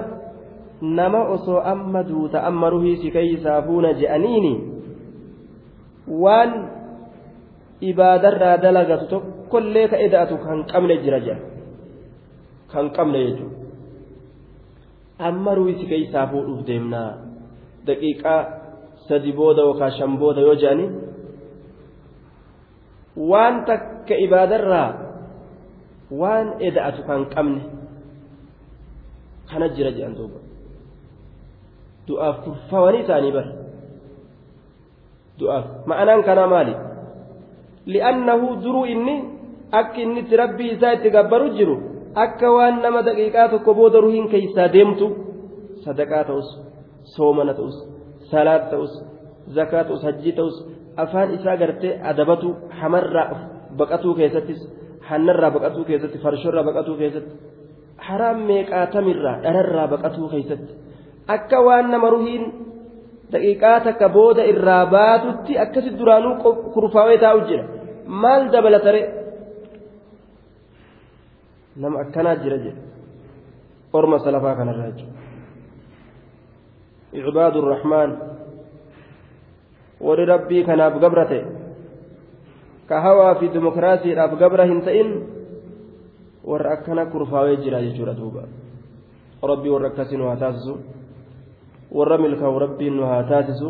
nama 0.81 1.21
osoo 1.35 1.59
amma 1.73 2.03
duuta 2.03 2.43
amma 2.43 2.69
ruhii 2.69 2.97
si 3.01 3.11
keeysaa 3.11 3.61
fuuna 3.67 3.93
je'aniini 3.93 4.53
waan 6.23 6.51
ibaadarraa 7.81 8.57
dalagatu 8.57 9.05
tokkollee 9.07 9.87
ka 9.87 9.97
eda'atu 9.97 10.37
kan 10.45 10.65
qabne 10.71 10.97
jira 11.03 11.19
jedha 11.19 11.43
kan 12.71 12.89
qabne 12.95 13.19
jechuudha 13.25 13.55
amma 15.27 15.55
ruwisi 15.55 15.85
keessaa 15.91 16.27
fuudhuuf 16.27 16.67
deemnaa 16.67 17.11
daqiiqaa 17.87 18.41
sadi 19.07 19.31
booda 19.31 19.61
yookaan 19.67 19.93
shan 19.97 20.17
booda 20.19 20.41
yoo 20.41 20.55
jedhani 20.59 20.85
waan 23.31 23.63
takka 23.65 24.15
ibaadarraa 24.25 24.89
waan 26.11 26.47
eda'atu 26.59 27.01
kan 27.07 27.25
qabne 27.33 27.74
kana 29.49 29.67
jira 29.75 29.91
jedhan 29.95 30.15
duuba 30.19 30.39
du'aaf 32.07 32.37
kurfaawanii 32.45 33.03
isaanii 33.05 33.33
bara 33.37 33.51
du'aaf 35.39 35.65
ma'anaan 35.89 36.21
kanaa 36.27 36.47
maali 36.53 36.73
li'annahu 37.93 38.47
duruu 38.63 38.85
inni 38.93 39.15
akka 39.79 40.01
inni 40.03 40.19
itti 40.23 40.35
rabbii 40.43 40.69
isaa 40.75 40.93
itti 40.97 41.09
gabbaru 41.15 41.47
jiru 41.57 41.75
akka 42.25 42.47
waan 42.55 42.75
nama 42.83 42.99
daqiiqaa 43.07 43.49
tokko 43.53 43.71
booda 43.79 44.01
ruhiin 44.05 44.27
keeysaa 44.33 44.73
deemtu 44.75 45.07
sadaqaa 45.85 46.23
ta'us 46.29 46.49
soomana 47.15 47.53
ta'us 47.59 47.77
salaat 48.31 48.63
ta'us 48.71 48.93
zakaa 49.57 49.83
ta'us 49.87 50.01
hajjii 50.07 50.35
ta'us 50.39 50.55
afaan 51.03 51.29
isaa 51.37 51.57
gartee 51.61 51.99
adabatu 52.11 52.47
hamarraa 52.79 53.29
baqatuu 53.79 54.13
keessattis 54.19 54.59
hannarraa 55.09 55.51
baqatuu 55.55 55.83
keessatti 55.89 56.17
farshorraa 56.25 56.63
baqatuu 56.69 56.95
keessatti 57.01 57.31
haraam 57.97 58.45
meeqaatamirraa 58.47 59.41
dhararraa 59.43 59.87
baqatuu 59.87 60.29
keessatti? 60.29 60.73
Akka 61.27 61.61
waan 61.61 61.91
nama 61.91 62.09
ruhiin 62.09 62.43
daqiiqaa 63.31 63.79
takka 63.81 64.09
booda 64.09 64.43
irraa 64.43 64.85
baatutti 64.85 65.59
akkasi 65.59 65.97
duraanuu 65.99 66.53
kurfaawee 66.73 67.17
taa'u 67.17 67.41
jira. 67.47 67.63
Maal 68.07 68.51
dabalatare 68.53 69.01
nama 71.75 71.99
akkanaa 71.99 72.35
jira 72.43 72.57
jedhe 72.57 72.81
orma 73.93 74.19
salafaa 74.19 74.55
kanarraa 74.55 74.91
jechuudha 74.91 75.13
cibaadu 77.25 77.61
rahmaan. 77.61 78.11
Warri 80.05 80.25
rabbii 80.25 80.63
kanaaf 80.67 80.99
gabrate 80.99 81.39
ka 82.87 83.01
hawaa 83.01 83.35
fi 83.39 83.49
dimokiraasiidhaaf 83.49 84.37
gabra 84.39 84.65
hin 84.65 84.81
ta'in 84.81 85.09
warra 86.45 86.71
akkana 86.71 87.05
kurfaawee 87.05 87.57
jira 87.63 87.81
jechuudha 87.81 88.13
duuba 88.13 88.43
rabbii 89.43 89.69
warra 89.69 89.87
akkasii 89.87 90.17
nu 90.17 90.27
haa 90.27 90.35
taasisu 90.43 90.77
warra 91.91 92.17
milkaa'u 92.17 92.59
rabbiin 92.59 92.95
nu 92.97 93.05
haa 93.05 93.23
taasisu 93.23 93.69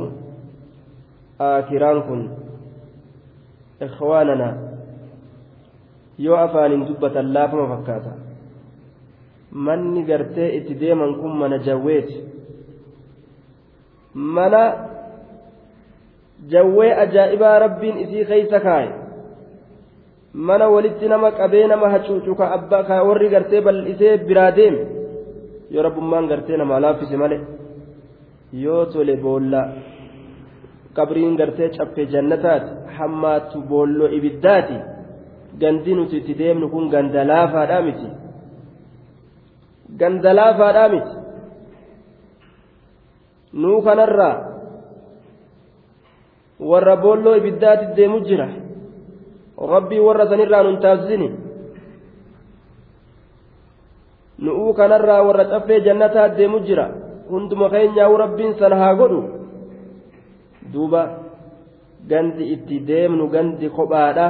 aakiraan 1.39 2.01
kun 2.07 2.21
ikhwaanana 3.87 4.47
yoo 6.17 6.37
afaaniin 6.37 6.87
dubbatan 6.87 7.33
laafama 7.33 7.67
fakkaata 7.75 8.11
manni 9.51 10.03
gartee 10.03 10.49
itti 10.57 10.75
deeman 10.79 11.15
kun 11.15 11.37
mana 11.37 11.57
jawweeti 11.57 12.23
mana 14.13 14.61
jawwee 16.51 16.93
ajaa'ibaa 17.03 17.59
rabbiin 17.59 17.97
isii 17.97 18.25
keeysa 18.25 18.59
kaaye 18.59 19.04
mana 20.35 20.67
walitti 20.69 21.07
nama 21.07 21.31
qabee 21.31 21.67
nama 21.67 21.89
hacuucu 21.93 22.35
ka 22.35 22.45
abbaa 22.57 22.83
ka 22.87 23.03
warri 23.07 23.29
gartee 23.29 23.61
bal'isee 23.65 24.17
biraa 24.27 24.51
deeme 24.57 24.81
yoo 25.73 25.83
rabbummaan 25.87 26.27
gartee 26.31 26.57
nama 26.57 26.79
laaffise 26.83 27.17
malee 27.21 27.41
yoo 28.63 28.85
tole 28.93 29.15
boolla 29.23 29.61
qabriin 30.97 31.35
gartee 31.39 31.69
caffee 31.77 32.05
jannataati 32.13 32.71
hammaatu 32.97 33.61
boolloo 33.69 34.09
ibiddaati 34.17 34.77
gandi 35.61 35.91
nuti 35.95 36.17
itti 36.17 36.33
deemnu 36.39 36.69
kun 36.73 36.89
ganda 36.93 37.23
laafaadhaa 37.31 37.81
miti. 37.87 38.07
Ganda 39.99 40.33
laafaadhaa 40.39 40.89
miti. 40.93 41.13
Nuu 43.61 43.81
kanarraa 43.85 44.35
warra 46.69 46.95
boolloo 47.03 47.35
ibiddaatti 47.41 47.95
deemu 47.97 48.19
jira 48.27 48.47
rabbii 49.57 49.99
warra 50.07 50.27
sanirraa 50.29 50.63
nun 50.63 50.79
taasisini 50.85 51.29
nu'uu 54.45 54.73
kanarraa 54.73 55.21
warra 55.27 55.45
caffee 55.53 55.79
jannataa 55.85 56.29
deemu 56.37 56.59
jira 56.67 56.85
hunduma 57.29 57.69
keenyaa'u 57.69 58.17
rabbiin 58.23 58.53
sana 58.59 58.75
haa 58.81 58.95
godhu 59.01 59.21
duuba 60.73 61.01
gandi 62.09 62.43
itti 62.55 62.79
deemnu 62.89 63.27
gandi 63.35 63.69
kophaadha 63.77 64.27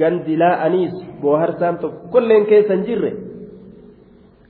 gandi 0.00 0.36
laa'aniis 0.42 0.94
booharsaan 1.22 1.78
tokkolleen 1.84 2.44
keessa 2.50 2.74
hin 2.74 2.84
jirre 2.88 3.12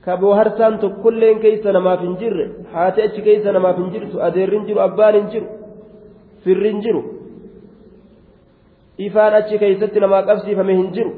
ka 0.05 0.17
booharsaan 0.17 0.79
tokkolleen 0.83 1.39
keessa 1.45 1.71
namaaf 1.77 2.01
hin 2.07 2.15
jirre 2.21 2.45
haati 2.73 3.01
achi 3.07 3.21
keessa 3.27 3.51
namaaf 3.57 3.77
hin 3.81 3.89
jirtu 3.93 4.21
adeerri 4.27 4.57
hin 4.57 4.67
jiru 4.67 4.79
abbaan 4.87 5.15
hin 5.19 5.27
jiru 5.33 5.47
firri 6.43 6.69
hin 6.73 6.81
jiru 6.85 7.01
ifaan 9.07 9.33
achi 9.39 9.59
keessatti 9.63 10.03
namaa 10.03 10.23
qabsiifame 10.29 10.75
hin 10.79 10.89
jiru 10.97 11.11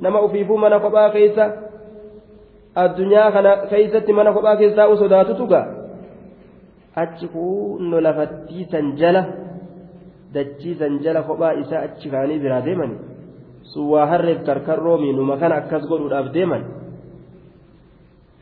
nama 0.00 0.22
ufiifuu 0.26 0.58
mana 0.64 0.80
kophaa 0.84 1.10
keessa 1.16 1.50
addunyaa 2.84 3.32
kana 3.36 3.56
keessatti 3.72 4.12
mana 4.12 4.32
kophaa 4.32 4.56
keessaa 4.62 4.96
sodaatutu 5.02 5.46
gaa 5.52 5.66
achi 7.02 7.28
kunno 7.34 8.00
lafattiisan 8.06 8.96
jala 9.02 9.22
dachiisan 10.34 10.98
jala 11.04 11.22
kophaa 11.22 11.52
isaa 11.62 11.84
achi 11.90 12.10
kaanii 12.10 12.38
biraa 12.44 12.64
deemani 12.64 12.96
sun 13.72 13.90
waa 13.92 14.06
harreef 14.06 14.42
karkarroomi 14.48 15.12
numa 15.12 15.36
kana 15.36 15.54
akkas 15.62 15.88
godhuudhaaf 15.90 16.32
deeman 16.32 16.64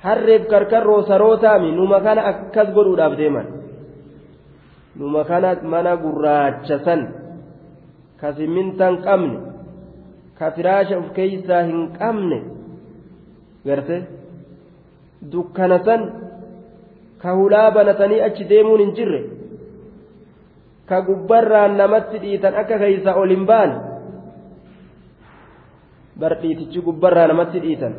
harreef 0.07 0.49
karkarroo 0.53 1.03
sarootaami 1.11 1.73
numa 1.73 2.01
kana 2.01 2.27
akkas 2.33 2.73
godhuudhaaf 2.77 3.17
deeman 3.21 3.47
numa 4.97 5.25
kana 5.25 5.57
mana 5.63 5.97
gurraacha 5.97 6.79
san 6.85 7.26
ka 8.21 8.33
simmintan 8.37 8.95
qabne 9.07 9.39
ka 10.39 10.51
firaasha 10.57 10.99
uf 11.03 11.09
keeysaa 11.17 11.63
hin 11.69 11.81
qabne 11.99 12.39
garte 13.67 13.97
dukkana 15.33 15.79
san 15.87 16.03
ka 17.23 17.31
hulaa 17.39 17.71
banatanii 17.77 18.21
achi 18.27 18.45
deemuun 18.51 18.81
hin 18.81 18.93
jirre. 18.97 19.21
Ka 20.89 21.01
gubbarraan 21.07 21.77
namatti 21.77 22.19
dhiitan 22.25 22.55
akka 22.61 22.79
keeysaa 22.83 23.15
ol 23.21 23.31
hin 23.35 23.47
baane 23.51 23.77
bar 26.21 26.33
dhiitichi 26.43 26.81
gubbarraa 26.87 27.27
namatti 27.33 27.61
dhiitan. 27.65 27.95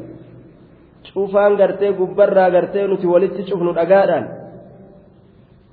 Cufaan 1.13 1.55
gartee 1.57 1.91
gubbarraa 1.99 2.49
gartee 2.55 2.87
nuti 2.87 3.07
walitti 3.07 3.43
cufnu 3.49 3.73
dhagaadhaan. 3.77 4.25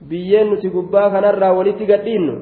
Biyyeen 0.09 0.51
nuti 0.51 0.69
gubbaa 0.71 1.11
kanarraa 1.11 1.53
walitti 1.59 1.87
gadhiinnu 1.87 2.35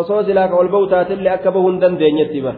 osoo 0.00 0.22
silaa 0.26 0.48
ka 0.50 0.56
ol 0.62 0.68
ba'u 0.74 0.86
taatillee 0.92 1.32
akka 1.36 1.50
bahuu 1.54 1.70
hin 1.70 1.80
dandeenyetti 1.82 2.40
bar 2.46 2.56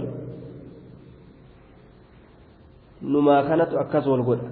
numaa 3.13 3.43
kanatu 3.49 3.79
akkas 3.83 4.07
wal 4.13 4.23
godha 4.29 4.49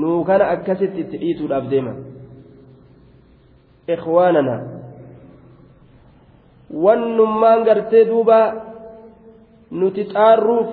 nuu 0.00 0.18
kana 0.28 0.44
akkasitti 0.54 1.00
itti 1.04 1.16
dhiituudhaaf 1.22 1.66
deeman 1.72 1.98
ikhwaanana 3.94 4.56
wannummaan 6.84 7.64
gartee 7.68 8.04
duuba 8.10 8.38
nuti 9.80 10.02
xaarruuf 10.12 10.68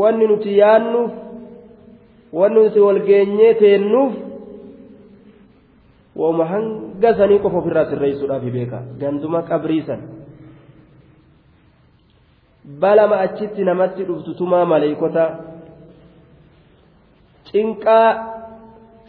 wanni 0.00 0.26
nuti 0.30 0.50
yaannuuf 0.58 1.12
wanni 2.38 2.60
nuti 2.64 2.80
walgeenyee 2.86 3.54
teennuuf 3.62 4.12
wooma 6.18 6.44
hanga 6.52 7.10
sanii 7.18 7.38
qofa 7.44 7.58
ofirraa 7.62 7.88
sirreessuudhaaf 7.90 8.44
beeka. 8.56 8.78
Ganduma 9.00 9.40
qabriisan 9.50 10.00
balama 12.82 13.16
achitti 13.26 13.62
namatti 13.64 14.02
dhuftu 14.08 14.34
tumaa 14.38 14.64
maleeykota. 14.72 15.24
Cinqaa 17.48 18.08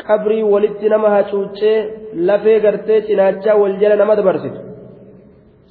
qabrii 0.08 0.44
walitti 0.54 0.90
nama 0.90 1.10
hacuuccee 1.16 1.78
lafee 2.28 2.60
gartee 2.66 3.02
cinaachaa 3.08 3.60
wal 3.62 3.76
jala 3.82 3.96
nama 4.02 4.16
dabarsitu. 4.16 4.60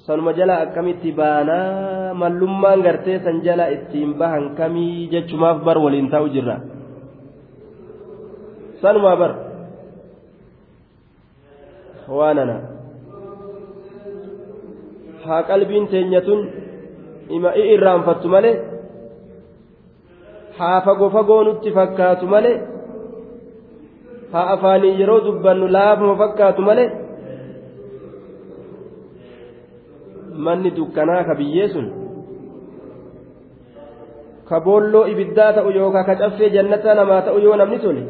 Sanuma 0.07 0.33
jala 0.39 0.55
akkamitti 0.65 1.13
baanaa 1.13 2.15
mallummaan 2.21 2.83
gartee 2.87 3.19
san 3.25 3.41
jala 3.47 3.71
ittiin 3.77 4.15
bahan 4.21 4.55
kamii 4.59 5.09
jechumaaf 5.13 5.59
bar 5.67 5.79
waliin 5.85 6.11
taa'u 6.13 6.29
jirra? 6.35 6.57
Sanumaa 8.83 9.17
bar 9.23 9.33
waanana. 12.17 12.57
Haa 15.25 15.43
qalbiin 15.51 15.89
teenyatun 15.93 16.41
ima 17.37 17.51
i 17.61 17.63
irraanfattu 17.75 18.29
malee 18.35 18.57
haa 20.59 20.81
fagoo 20.87 21.11
fagoo 21.17 21.43
nutti 21.45 21.73
fakkaatu 21.79 22.27
malee 22.35 22.57
haa 24.33 24.47
afaanii 24.55 24.95
yeroo 25.01 25.21
dubbannu 25.27 25.69
laafuma 25.77 26.17
fakkaatu 26.23 26.63
malee 26.69 26.89
manni 30.47 30.71
dukkanaa 30.79 31.23
ka 31.29 31.35
biyyee 31.41 31.69
sun 31.75 31.87
ka 34.49 34.61
boolloo 34.67 35.07
ibiddaa 35.13 35.53
ta'u 35.53 35.71
yookaan 35.79 36.07
ka 36.11 36.15
caffee 36.23 36.51
jannataa 36.57 36.95
namaa 37.01 37.23
ta'u 37.29 37.39
yoo 37.47 37.57
namni 37.61 37.79
tole 37.85 38.03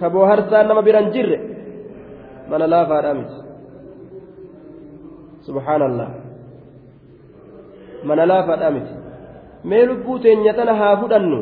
ka 0.00 0.10
booharsaan 0.14 0.68
nama 0.68 0.82
biran 0.88 1.10
jirre 1.14 1.38
mana 2.50 2.66
laafaadhaa 2.72 3.14
miti. 3.20 3.36
Subhaanallah. 5.46 6.08
Mana 8.08 8.26
laafaadhaa 8.30 8.70
miti. 8.76 8.94
Mee 9.64 9.86
lubbuu 9.90 10.18
teenya 10.24 10.52
tana 10.58 10.74
haa 10.80 10.96
fudhannu. 11.00 11.40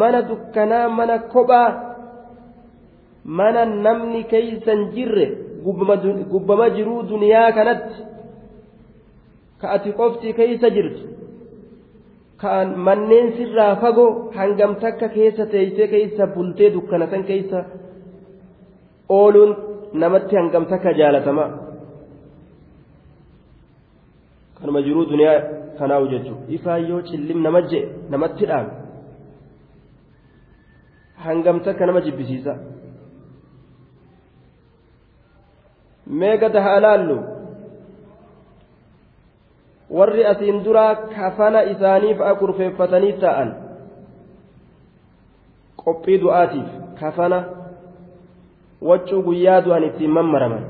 Mana 0.00 0.22
dukkanaa 0.30 0.88
mana 0.98 1.18
kophaa 1.34 1.68
mana 3.38 3.64
namni 3.86 4.20
keeysan 4.32 4.80
jirre 4.94 5.26
gubbama 6.32 6.66
jiruu 6.76 7.02
duniyaa 7.10 7.52
kanatti. 7.58 7.98
Ka 9.60 9.66
ati 9.76 9.90
qofti 10.00 10.28
keeysa 10.38 10.68
jirtu. 10.76 11.02
Ka 12.40 12.50
manneen 12.86 13.26
sirraa 13.36 13.74
fagoo 13.82 14.10
hangam 14.36 14.72
takka 14.82 15.08
keessa 15.16 15.44
teeysee 15.52 15.86
keeysa 15.94 16.26
bultee 16.34 16.70
dukkana 16.74 17.06
san 17.12 17.22
keeysa 17.30 17.58
ooluun 19.18 19.52
namatti 20.02 20.36
hangam 20.36 20.64
takka 20.72 20.92
jaalatama. 20.98 21.44
Kanuma 24.58 24.82
jiruu 24.86 25.04
duniyaa 25.10 25.40
kanaawu 25.78 26.06
jechuudha 26.12 26.52
ifaan 26.56 26.88
yoo 26.90 27.02
cillim 27.08 27.42
nama 27.42 27.60
jee 27.70 27.84
namatti 28.10 28.46
dhaame 28.50 28.72
hangam 31.24 31.60
takka 31.64 31.86
nama 31.86 32.00
jibbisiisa. 32.06 32.54
Mee 36.06 36.36
gada 36.38 36.62
haa 36.62 36.80
laallu? 36.80 37.18
Warri 39.90 40.24
asiin 40.26 40.64
duraa 40.64 40.94
kafana 40.96 41.62
isaanii 41.72 42.14
fa'a 42.18 42.34
kurfeeffatanii 42.40 43.12
ta'an 43.22 43.48
qophii 45.84 46.18
du'aatiif 46.22 46.68
kafana 47.00 47.38
waccuu 48.82 49.22
guyyaa 49.22 49.60
du'an 49.64 49.84
ittiin 49.84 50.10
mammaraman. 50.10 50.64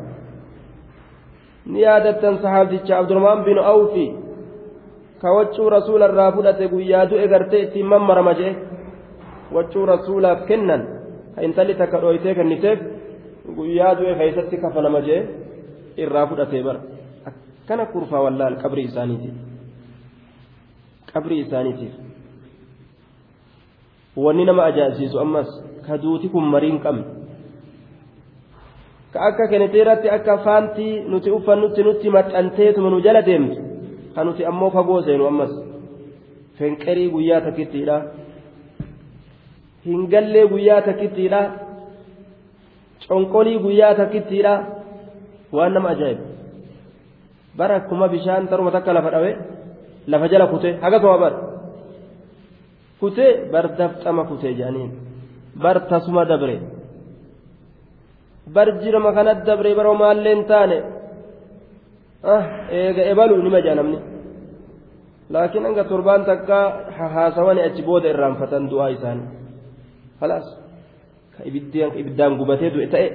Ni 1.67 1.81
yaadattan 1.83 2.39
sahaabticha 2.43 2.99
abdurmaan 2.99 3.45
bin 3.45 3.59
awfi 3.59 4.07
ka 5.21 5.29
waccuu 5.37 5.71
rasuula 5.71 6.09
irraa 6.09 6.33
fudhate 6.33 6.69
guyyaa 6.69 7.07
du'e 7.11 7.29
gartee 7.29 7.63
ittiin 7.63 7.87
mammarama 7.87 8.35
jee. 8.35 8.57
Waccuu 9.55 9.87
rasuulaaf 9.87 10.47
kennan 10.49 10.83
ka 11.35 11.43
intalli 11.43 11.75
takka 11.75 12.01
dhooytee 12.01 12.35
kenniteef 12.35 12.79
guyyaa 13.57 13.95
du'e 13.99 14.15
keessatti 14.19 14.57
kafanama 14.57 15.01
jee 15.01 15.21
irraa 15.97 16.27
fudhatee 16.27 16.63
bara. 16.63 16.81
Akkana 17.29 17.87
kurfaa 17.87 18.23
wallaal 18.27 18.57
qabrii 18.63 18.85
isaaniitiif. 18.91 19.35
Qabrii 21.13 21.41
isaaniitiif. 21.47 21.93
Wanni 24.17 24.45
nama 24.45 24.65
ajaa'ibsiisu 24.65 25.19
ammas 25.21 25.49
ka 25.87 25.99
duuti 26.03 26.29
kun 26.29 26.45
marii 26.45 26.71
hin 26.71 26.81
qabne 26.81 27.20
ka 29.13 29.19
akka 29.29 29.45
keniteeratti 29.53 30.09
akka 30.17 30.35
faantii 30.45 30.95
nuti 31.11 31.31
uffannutti 31.37 31.83
nutti 31.87 32.09
maxxanteetuma 32.17 32.89
nu 32.91 32.99
jala 33.07 33.23
deemtu 33.29 33.57
ka 34.15 34.21
nuti 34.25 34.43
ammoo 34.51 34.71
fagoo 34.77 35.03
seenu 35.07 35.25
ammas. 35.31 35.53
Fenqerii 36.59 37.09
guyyaa 37.15 37.41
takkittiidha 37.47 37.97
hin 39.87 40.01
gallee 40.13 40.47
guyyaa 40.53 40.83
takkittiidha 40.89 41.41
conqolii 43.09 43.59
guyyaa 43.65 43.95
takkittiidha 44.01 44.53
waan 45.57 45.73
nama 45.75 45.89
ajaa'ibu. 45.95 46.25
Bara 47.59 47.75
akkuma 47.81 48.07
bishaan 48.15 48.49
taruma 48.51 48.71
takka 48.77 48.93
lafa 48.97 49.11
dhawe 49.15 49.31
lafa 50.13 50.27
jala 50.33 50.47
kute 50.53 50.71
hagasuma 50.83 51.17
bar 51.23 51.35
kutee 53.01 53.31
bar 53.53 53.67
dafxama 53.79 54.23
kutee 54.31 54.53
jedhaniin 54.59 54.91
bar 55.63 55.77
tasuma 55.91 56.23
dabre 56.31 56.57
bar 58.47 58.69
jirama 58.83 59.11
kanat 59.17 59.39
dabre 59.47 59.75
bara 59.79 59.95
maalleen 60.03 60.41
taane 60.51 60.79
eega 62.81 63.03
ebalu 63.13 63.43
nima 63.43 63.61
jedha 63.65 63.75
namni 63.81 63.99
laakiin 65.33 65.65
hanga 65.67 65.85
torbaan 65.91 66.23
takka 66.31 66.59
haasawani 67.15 67.61
achi 67.69 67.83
booda 67.89 68.07
irraanfatan 68.13 68.63
du'aa 68.71 68.91
isaanii 68.97 69.41
خلاص 70.21 70.47
ibiddaan 72.01 72.33
gubatee 72.41 72.71
du'e 72.75 72.89
ta'e 72.95 73.09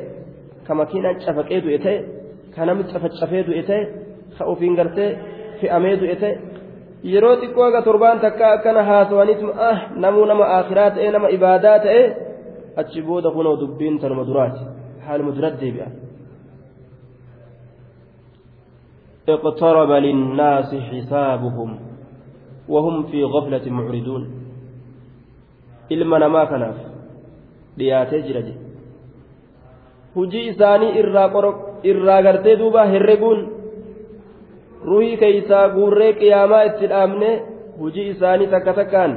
ka 0.67 0.73
makiinaan 0.79 1.15
cafaqee 1.23 1.59
du'e 1.65 1.77
ta'e 1.85 1.97
ka 2.55 2.61
namni 2.67 2.83
cafacafee 2.91 3.43
du'e 3.47 3.63
ta'e 3.69 3.81
ka 4.37 4.43
ofiin 4.51 4.73
gartee 4.79 5.11
fe'amee 5.59 5.95
du'e 6.01 6.15
ta'e 6.21 6.33
yeroo 7.13 7.35
xiqqoo 7.41 7.65
aga 7.69 7.81
torbaan 7.87 8.17
takka 8.25 8.45
akkana 8.55 8.81
haasawaniitu 8.89 9.45
ah 9.69 9.77
namuu 10.03 10.25
nama 10.31 10.45
akhiraa 10.59 10.89
ta'e 10.95 11.07
nama 11.15 11.27
ibaadaa 11.37 11.77
ta'e 11.85 12.01
achi 12.81 12.99
booda 13.07 13.29
kunoo 13.35 13.55
dubbiin 13.61 13.95
tanuma 14.01 14.23
duraati 14.29 14.61
haaluma 15.06 15.36
duratti 15.36 15.64
deebi'a. 15.64 15.88
اقترب 19.28 19.90
للناس 19.90 20.74
حسابهم 20.74 21.70
وهم 22.68 23.02
في 23.02 23.24
غفلة 23.24 23.70
معرضون 23.70 24.22
ilma 25.90 26.18
namaa 26.22 26.46
kanaaf 26.46 26.76
dhiyaatee 27.78 28.22
jira 28.26 28.42
je 28.46 28.52
hujii 30.14 30.48
isaanii 30.50 30.90
irraa 31.92 32.22
gartee 32.26 32.54
duuba 32.60 32.84
herreguun 32.92 33.40
ruhii 34.90 35.16
keeysaa 35.22 35.68
guurree 35.74 36.12
qiyaamaa 36.20 36.62
itti 36.68 36.90
dhaabne 36.92 37.30
hujii 37.80 38.06
isaanii 38.12 38.46
takka 38.54 38.74
takkaan 38.78 39.16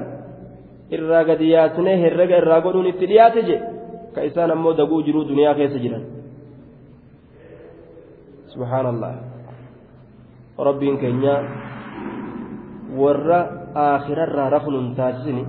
irraa 0.97 1.23
gadi 1.29 1.51
yaasnee 1.51 1.95
herrega 2.03 2.41
irraa 2.41 2.61
godhuun 2.65 2.89
itti 2.93 3.09
dhiyaate 3.11 3.45
je 3.49 3.57
ka 4.18 4.26
isaan 4.30 4.50
ammoo 4.56 4.74
daguu 4.80 5.02
jiruu 5.06 5.24
duniyaa 5.30 5.54
keessa 5.60 5.78
jiran 5.84 6.04
subhaanallah 8.52 9.12
rabbiin 10.68 10.98
keenya 11.02 11.34
warra 13.00 13.40
aakhirarraa 13.86 14.48
rafu 14.56 14.70
nun 14.74 14.88
taasisini 14.98 15.44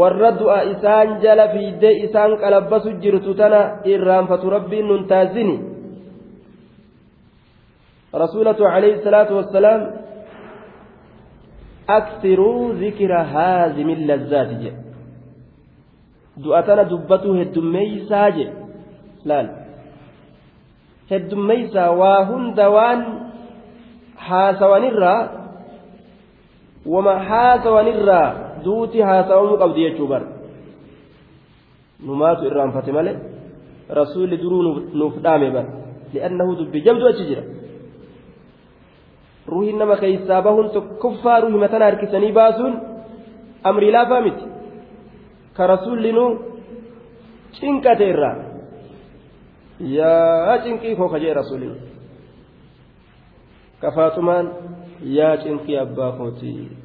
warra 0.00 0.30
du'a 0.40 0.58
isaan 0.74 1.08
jala 1.24 1.46
fiiddee 1.54 1.94
isaan 2.06 2.36
qalabbasu 2.42 2.90
jirtu 3.04 3.34
tana 3.40 3.60
irraanfatu 3.94 4.50
rabbiin 4.56 4.86
nun 4.90 5.06
taasini 5.12 5.56
rasuulatu 8.22 8.66
alayhi 8.74 9.00
salaatu 9.06 9.36
wassalaam 9.38 9.82
aksiruu 11.98 12.74
zikira 12.82 13.24
haazimi 13.34 13.94
lazzaati 14.10 14.56
jedhe 14.64 14.87
du'a 16.44 16.60
tana 16.68 16.84
dubbatuu 16.92 17.34
heddummeeysaa 17.40 18.28
jedhe 18.36 18.52
laal 19.30 19.48
heddummeeysaa 21.10 21.90
waa 22.00 22.20
hunda 22.30 22.66
waan 22.76 23.00
haasawanirraa 24.28 25.20
wama 26.94 27.14
haasawanirraa 27.30 28.26
duuti 28.64 28.98
haasawamuu 29.08 29.58
qabdi 29.62 29.80
jechuu 29.86 30.08
bar 30.12 30.22
numaatu 32.08 32.42
irraanfate 32.48 32.92
male 32.98 33.12
rasuulli 34.00 34.36
duruu 34.42 34.62
nuuf 35.00 35.14
dhaame 35.24 35.48
bar 35.56 35.66
li'annahu 36.14 36.52
dubbi 36.60 36.78
jabdu 36.86 37.04
achi 37.10 37.24
jira 37.30 37.42
ruuhiin 39.52 39.78
nama 39.82 39.96
keeysaa 40.02 40.42
bahuun 40.46 40.68
tokkoffaa 40.76 41.40
ruuhi 41.42 41.58
matana 41.64 41.84
harkisanii 41.88 42.32
baasuun 42.38 42.74
amrii 43.70 43.92
laafaa 43.96 44.20
miti 44.26 44.44
ka 45.58 45.66
rasuulli 45.66 46.12
nu 46.14 46.24
cinqate 47.58 48.04
irraa 48.12 48.36
yaa 49.98 50.58
cinqii 50.64 50.94
koo 50.98 51.10
ka 51.12 51.18
jee 51.22 51.34
rasuulli 51.40 51.68
ka 53.80 53.90
faaxumaan 53.96 54.46
yaa 55.02 55.34
cinqii 55.42 55.82
abbaa 55.84 56.12
kootii 56.18 56.78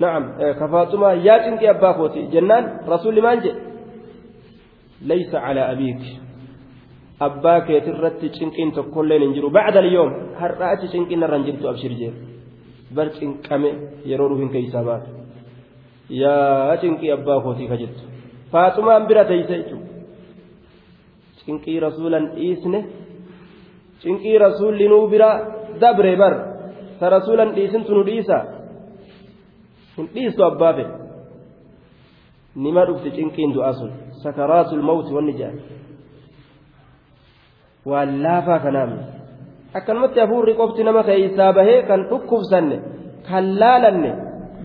نعم 0.00 0.38
كفاطمة 0.38 1.12
يا 1.26 1.38
تنكي 1.38 1.70
أبا 1.70 1.92
كوتي 1.92 2.26
جنان 2.30 2.86
رسول 2.86 3.22
ما 3.22 3.34
جاء 3.34 3.56
ليس 5.02 5.34
على 5.34 5.72
أبيك 5.72 6.02
أباك 7.22 7.70
يترت 7.70 8.24
تنكين 8.24 8.72
تقول 8.72 9.08
ننجرو 9.22 9.48
بعد 9.50 9.76
اليوم 9.76 10.10
هرأت 10.38 10.82
تنكين 10.92 11.24
رنجرت 11.24 11.64
أبشر 11.64 11.92
جير 11.98 12.14
بل 12.94 13.10
تنكمي 13.10 13.70
يروروهن 14.06 14.48
كيسابات 14.54 15.17
yaa 16.08 16.76
cinqii 16.80 17.12
abbaa 17.16 17.40
kootii 17.44 17.68
kajettu 17.72 18.02
faaxumaan 18.52 19.06
bira 19.08 19.24
teeyse 19.30 19.54
jechuudha 19.60 19.88
cinqii 21.44 21.80
rasuulan 21.86 22.24
dhiisne 22.36 22.80
cinqii 24.02 24.38
rasuulli 24.38 24.88
nuu 24.88 25.08
bira 25.12 25.30
dabre 25.80 26.16
bar. 26.16 26.34
Ta 26.98 27.10
rasuulan 27.10 27.54
dhiisintu 27.56 27.94
nu 27.94 28.02
dhiisa? 28.06 28.36
Hin 29.96 30.06
dhiistu 30.14 30.44
abbaa 30.50 30.72
fedhe 30.76 30.94
nima 32.64 32.82
dhufti 32.88 33.10
cinqiin 33.16 33.54
du'aa 33.54 33.72
sun. 33.78 33.90
Sakaraatul 34.22 34.82
mawti 34.88 35.14
wanni 35.16 35.32
jedhan 35.38 35.58
waan 37.90 38.10
laafaa 38.22 38.58
kanaamne 38.64 39.02
akkanumatti 39.78 40.20
hafuurri 40.20 40.54
qofti 40.60 40.84
nama 40.84 41.02
keeysaa 41.08 41.52
bahee 41.58 41.82
kan 41.88 42.00
dhukkubsanne 42.10 42.76
kan 43.28 43.44
laalanne 43.60 44.10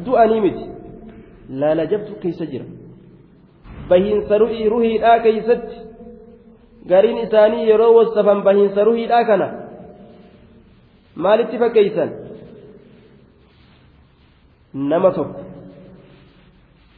du'anii 0.06 0.42
miti. 0.46 0.66
Laala 1.50 1.86
jabtu 1.92 2.12
keeysa 2.22 2.46
jira 2.52 2.66
bahiinsa 3.90 4.38
ruhiidhaa 4.44 5.20
keeysatti 5.26 5.76
gariin 6.92 7.18
isaanii 7.26 7.68
yeroo 7.70 7.94
wassafan 7.98 8.40
bahiinsa 8.44 8.84
ruhiidhaa 8.84 9.24
kana. 9.30 9.48
Maalitti 11.16 11.58
fakkeeysan 11.62 12.10
nama 14.74 15.12
tokko 15.12 15.42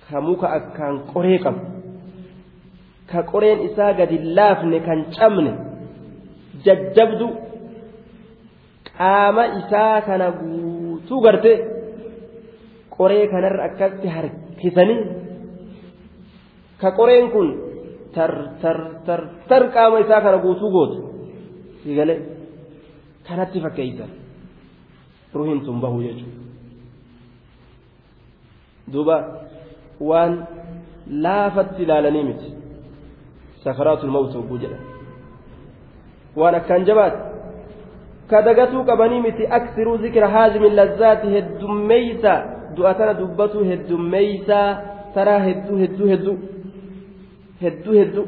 ka 0.09 0.21
muka 0.21 0.47
akkaan 0.57 0.95
qoree 1.13 1.39
qabu 1.43 1.61
ka 3.11 3.23
qoreen 3.31 3.59
isaa 3.67 3.93
gadi 3.99 4.17
laafne 4.37 4.79
kan 4.87 4.99
cabne 5.15 5.51
jajjabdu 6.65 7.27
qaama 8.97 9.43
isaa 9.59 10.01
kana 10.07 10.27
guutuu 10.39 11.19
garte 11.25 11.51
qoree 12.97 13.27
kanarra 13.33 13.63
akkatti 13.69 14.07
harkisanii 14.15 14.99
ka 16.81 16.91
qoreen 16.99 17.31
kun 17.33 17.47
tar 18.15 18.31
tar 19.49 19.63
qaama 19.73 19.99
isaa 19.99 20.21
kana 20.21 20.37
guutuu 20.45 20.71
gootu 20.75 20.97
sigalee 21.83 22.19
kanatti 23.27 23.59
fakkeeysan 23.65 24.11
ruhiin 25.33 25.65
sun 25.65 25.81
bahuu 25.81 26.01
jechuudha. 26.01 26.39
Duuba 28.93 29.17
waan 29.99 30.47
laafatti 31.23 31.83
ilaalanii 31.83 32.23
miti. 32.23 32.49
Sakaraatul 33.63 34.11
mawti 34.15 34.37
hogguu 34.37 34.57
jedhan 34.63 34.83
waan 36.35 36.55
akkaan 36.55 36.85
jabaate 36.85 37.17
kadagatuu 38.29 38.83
qabanii 38.85 39.21
miti 39.21 39.47
aksiruu 39.57 39.97
zikra 39.97 40.27
haazimi 40.29 40.69
lazzaati 40.75 41.27
heddummeeysa 41.35 42.33
du'a 42.77 42.93
tana 42.99 43.13
dubbatuu 43.19 43.63
heddummeeysaa 43.71 44.69
taraa 45.15 45.39
hedduu 45.47 45.77
hedduu 45.83 46.07
hedduu 46.13 46.37
hedduu 47.63 47.93
hedduu. 47.99 48.25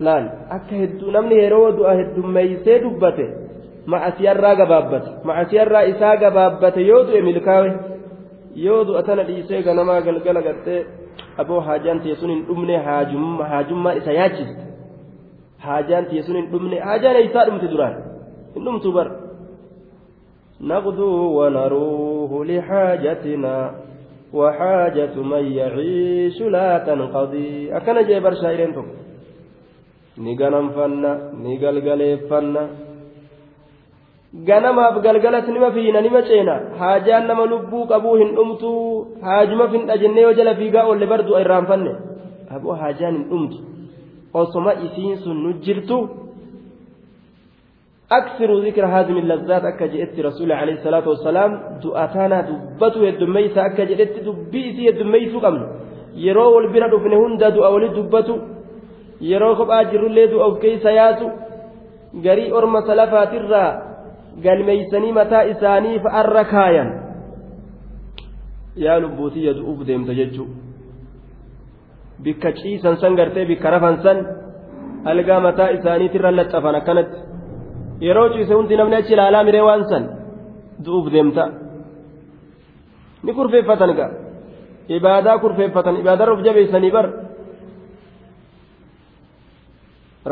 Laal 0.00 0.24
akka 0.56 0.74
hedduu 0.82 1.10
namni 1.16 1.36
yeroo 1.42 1.68
du'a 1.78 1.94
heddummeeysee 2.00 2.78
dubbate 2.84 3.26
macasiyarraa 3.92 4.54
gabaabbate 4.60 5.10
macasiyarraa 5.28 5.84
isaa 5.92 6.16
gabaabbate 6.22 6.86
yoo 6.90 7.02
du'e 7.08 7.22
milkaawe 7.28 7.70
yoo 8.66 8.80
du'a 8.88 9.02
tana 9.02 9.22
dhiisee 9.28 9.62
ganamaa 9.66 10.00
galgala 10.06 10.42
gartee 10.48 10.80
aboo 11.42 11.60
haajaan 11.68 12.00
ta'e 12.04 12.14
sun 12.20 12.30
hin 12.34 12.42
dhumne 12.48 12.76
haajummaan 12.86 13.96
isa 14.00 14.12
yaachiste 14.20 14.62
haajaan 15.66 16.04
ta'e 16.10 16.22
sun 16.26 16.36
hin 16.40 16.50
dhumne 16.52 16.80
haajaan 16.88 17.16
eeysaa 17.22 17.46
dhumte 17.48 17.70
duraan? 17.72 17.94
Hin 18.54 18.64
dhumtu 18.64 18.92
bar 18.92 19.08
نغدو 20.60 21.38
ونروه 21.38 22.44
لحاجتنا 22.44 23.74
وحاجة 24.34 25.14
من 25.14 25.44
يعيش 25.52 26.42
لا 26.42 26.78
تنقضي 26.78 27.76
أكن 27.76 28.06
جيبر 28.06 28.34
شاعرين 28.34 28.74
تك 28.74 28.88
نغنم 30.18 30.68
فنا 30.70 31.12
نغلغل 31.44 32.18
فنا 32.30 32.64
nima 36.04 36.20
ceena 36.28 36.54
haajaan 36.78 37.26
nama 37.26 37.44
lubbuu 37.52 37.86
qabuu 37.88 38.16
hin 38.20 38.34
dhumtu 38.36 38.70
haajuma 39.22 39.68
finna 39.72 39.96
jennee 40.02 40.22
yoo 40.26 40.34
jala 40.38 40.54
fiigaa 40.54 40.84
oolle 40.90 41.06
bardu 41.12 41.38
irraanfanne 41.42 41.92
aboo 42.56 42.76
haajaan 42.82 43.14
hin 43.16 43.24
dhumtu 43.30 43.58
osoma 44.40 44.72
isiin 44.86 45.16
sun 45.24 45.38
nu 45.44 45.52
jirtu 45.64 45.98
أكثر 48.12 48.58
ذكر 48.66 48.86
هذه 48.86 49.18
اللذات 49.18 49.64
أكا 49.64 49.86
جئت 49.86 50.20
رسول 50.20 50.52
عليه 50.52 50.72
الصلاة 50.72 51.08
والسلام 51.08 51.50
دؤتانا 51.82 52.40
دبتو 52.48 53.04
يدميسا 53.04 53.66
أكا 53.66 53.84
جئت 53.84 54.24
دبيسي 54.26 54.82
يدميسو 54.88 55.38
قمن 55.44 55.62
يرو 56.16 56.56
والبرد 56.56 56.92
فين 57.02 57.12
هندا 57.12 57.48
دؤا 57.48 57.68
ولد 57.68 57.94
دبتو 57.98 58.36
يرو 59.20 59.54
خب 59.54 59.70
آجر 59.70 60.06
اللي 60.06 60.26
دؤا 60.26 60.58
كيس 60.62 60.84
ياسو 60.84 61.28
غري 62.24 62.52
أرم 62.52 62.74
سلفات 62.88 63.32
الرا 63.40 63.64
قال 64.44 64.60
ميسني 64.68 65.12
متى 65.12 65.50
إساني 65.50 65.92
فأر 66.04 66.42
كايا. 66.42 66.84
يا 68.76 68.98
لبوتي 68.98 69.40
يدؤوف 69.44 69.82
ديم 69.88 70.04
تججو. 70.08 70.46
بكا 72.24 72.50
تشيسا 72.50 72.94
سنغرتي 73.02 73.44
بكا 73.50 73.68
رفنسا 73.70 74.12
ألقى 75.10 75.36
متى 75.46 75.64
إساني 75.74 76.08
ترى 76.08 76.30
لتفنا 76.30 76.78
كانت. 76.86 77.10
Yeroo 78.06 78.28
ciise 78.34 78.52
hundi 78.58 78.74
namni 78.76 78.96
achi 79.00 79.12
ilaalaa 79.16 79.44
miree 79.48 79.64
waan 79.68 79.82
san 79.90 80.04
du'uuf 80.84 81.06
deemta 81.14 81.44
ni 83.24 83.30
kurfeeffatan 83.38 83.92
gaa 83.98 84.10
ibaadaa 84.96 85.38
kurfeeffatan 85.42 85.94
ibaadarra 86.02 86.32
uf 86.36 86.42
jabeeysanii 86.46 86.92
bar 86.96 87.06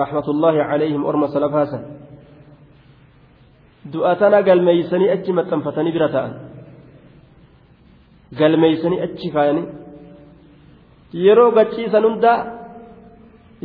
rahmatullaahi 0.03 0.59
calayhim 0.71 1.03
orma 1.11 1.27
salafaa 1.35 1.67
san 1.73 1.83
du'a 3.93 4.13
tana 4.21 4.39
galmeeysanii 4.49 5.11
achi 5.17 5.33
maxxanfatanii 5.39 5.93
bira 5.97 6.09
ta'an 6.15 6.33
galmeeysanii 8.41 9.01
achi 9.07 9.29
kaayanii 9.35 9.67
yeroo 11.25 11.51
gachiisan 11.59 12.05
hundaa 12.09 12.39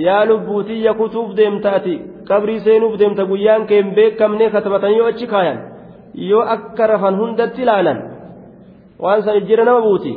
yaa 0.07 0.23
lubbuutiyya 0.30 0.94
kutuuf 0.99 1.30
deemta 1.40 1.69
ati 1.78 1.95
qabrii 2.30 2.60
seenuuf 2.65 2.95
deemta 2.99 3.23
guyyaan 3.31 3.68
kee 3.69 3.80
hin 3.84 3.91
beekamne 3.95 4.49
katabatanii 4.56 4.98
yoo 4.98 5.07
achi 5.14 5.27
kaayan 5.34 5.60
yoo 6.30 6.41
akka 6.56 6.88
rafan 6.93 7.15
hundatti 7.22 7.61
ilaalan 7.65 7.99
waan 9.03 9.23
san 9.23 9.39
jira 9.48 9.64
nama 9.65 9.81
buuti 9.88 10.14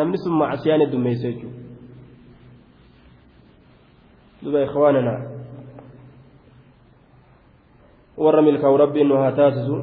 namni 0.00 0.18
sun 0.24 0.34
macsiyaan 0.42 0.80
heddummeessa 0.84 1.28
jechuudha 1.28 1.56
duba 4.44 4.60
ikhwaanana 4.66 5.14
warra 8.24 8.42
milkaa'u 8.48 8.76
rabbiin 8.84 9.08
nu 9.08 9.16
haa 9.22 9.32
taasisu 9.38 9.76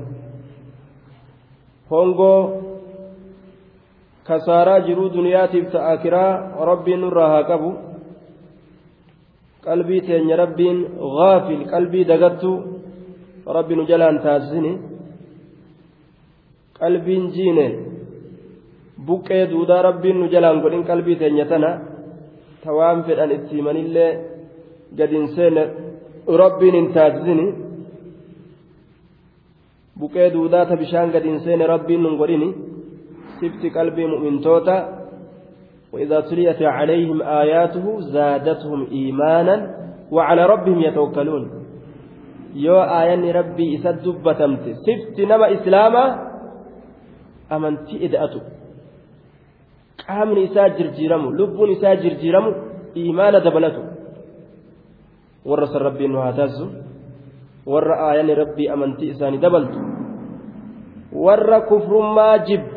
hongoo 1.92 2.40
kasaaraa 4.28 4.80
jiruu 4.88 5.10
duniyaatiif 5.14 5.66
ta'a 5.74 5.92
akiraa 5.98 6.32
rabbiin 6.72 7.02
nurraa 7.02 7.30
haa 7.34 7.44
qabu 7.50 7.70
qalbii 9.68 10.02
teenya 10.08 10.36
rabbiin 10.44 10.78
gaafil 11.18 11.64
qalbii 11.74 12.06
dagattu 12.12 12.52
rabbi 13.58 13.74
nu 13.78 13.84
jalaan 13.92 14.18
taasisini 14.26 14.74
qalbiin 16.80 17.24
jiine 17.36 17.68
buqqee 19.08 19.44
duudaa 19.52 19.82
rabbiin 19.90 20.18
nu 20.22 20.28
jalaan 20.34 20.58
godhin 20.64 20.84
qalbii 20.90 21.18
teenya 21.22 21.46
tana 21.52 21.72
ta 22.64 22.70
waan 22.78 23.00
fedhan 23.08 23.32
itti 23.38 23.54
himanillee 23.58 24.12
gadin 25.00 25.26
seene 25.36 25.64
rabbiin 26.42 26.76
hin 26.80 26.88
taasisini 26.96 27.48
buqqee 30.00 30.28
duudaa 30.36 30.66
ta 30.70 30.76
bishaan 30.82 31.10
gadin 31.16 31.38
seene 31.46 31.66
rabbiin 31.74 32.02
nun 32.04 32.16
godhini 32.22 32.50
sifti 33.40 33.68
qalbii 33.78 34.08
mu'mintoota 34.14 34.76
وإذا 35.96 36.20
تليت 36.20 36.62
عليهم 36.62 37.22
آياته 37.24 37.86
زادتهم 38.00 38.82
إيمانا 38.92 39.56
وعلى 40.12 40.44
ربهم 40.46 40.80
يتوكلون. 40.82 41.44
يو 42.56 42.76
آيان 42.76 43.24
ربي 43.40 43.76
إسد 43.76 44.04
دبتمت 44.04 44.66
سفت 44.86 45.18
نما 45.20 45.48
إسلاما 45.56 46.04
أمنتي 47.52 47.96
إدأتو 48.06 48.40
قامن 50.08 50.38
إسا 50.44 50.68
جرجيرمو 50.68 51.32
لبون 51.40 51.70
إسا 51.72 51.94
جرجيرمو 52.04 52.52
إيمان 53.00 53.34
دبلتو. 53.46 53.84
ورس 55.48 55.74
ربي 55.76 56.06
إنه 56.06 56.20
هاتاسو 56.20 56.68
ور 57.72 57.88
آيان 58.12 58.30
ربي 58.42 58.74
أمنتي 58.74 59.12
إساني 59.12 59.38
دبلتو. 59.38 59.80
ور 61.16 61.52
كفر 61.70 61.94
ما 62.16 62.38
جب 62.48 62.75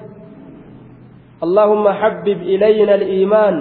اللهم 1.42 1.88
حبب 1.88 2.38
إلينا 2.42 2.94
الإيمان 2.94 3.56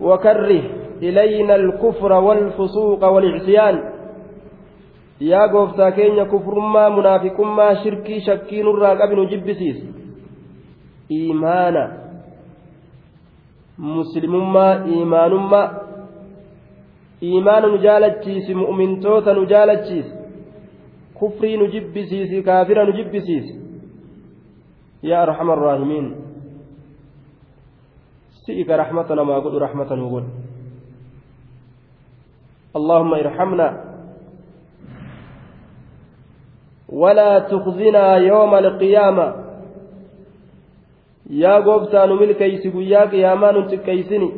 وكره 0.00 0.62
إلينا 1.02 1.54
الكفر 1.54 2.12
والفسوق 2.12 3.02
والعصيان. 3.04 3.76
يا 5.20 5.46
قوفتا 5.46 5.90
كينيا 5.90 6.24
كفر 6.24 6.58
ما 6.58 6.88
منافق 6.88 7.40
ما 7.40 7.74
شركي 7.84 8.20
شكين 8.20 8.66
الراقب 8.66 9.10
جبسيس. 9.30 9.78
إيمانا. 11.10 11.84
مسلم 13.78 14.52
ما 14.52 14.84
إيمان 14.84 15.32
ما. 15.34 15.62
إيمان 17.22 17.62
نجالتشيس 17.74 18.50
مؤمن 18.50 19.00
توتا 19.00 19.32
نجالتشيس. 19.32 20.08
كفري 21.20 21.56
نجبسيس 21.56 22.44
كافر 22.46 22.78
نجبسيس. 22.90 23.46
يا 25.02 25.22
أرحم 25.22 25.50
الراحمين. 25.50 26.27
Rahmata 28.76 29.14
namaa 29.14 29.40
godhu 29.40 29.58
rahmata 29.58 29.96
nuu 29.96 30.10
godhu 30.10 30.30
اللهم 32.76 33.14
ارحمنا. 33.14 33.68
ولا 36.88 37.38
تخزنا 37.38 38.16
يوم 38.16 38.54
القيامة. 38.54 39.26
يا 41.30 41.54
قبطان 41.56 42.08
ملكيس 42.08 42.64
يا 42.74 43.04
قيامان 43.04 43.66
تكيسني 43.68 44.30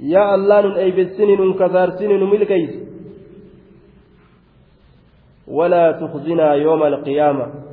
يا 0.00 0.34
الله 0.34 0.60
نن 0.60 0.76
أيبسني 0.76 1.36
نن 1.36 1.54
كثارسني 1.54 2.14
نملكيس 2.18 2.74
ولا 5.48 5.92
تخزنا 5.92 6.54
يوم 6.54 6.82
القيامة. 6.82 7.71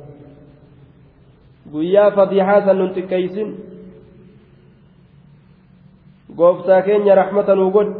Guyyaa 1.72 2.10
fadiixaa 2.16 2.64
san 2.66 2.78
nun 2.78 2.94
xiqqeeysin 2.94 3.48
gooftaa 6.38 6.82
keenya 6.82 7.14
raxmata 7.20 7.54
nuu 7.54 7.70
godhi 7.70 7.94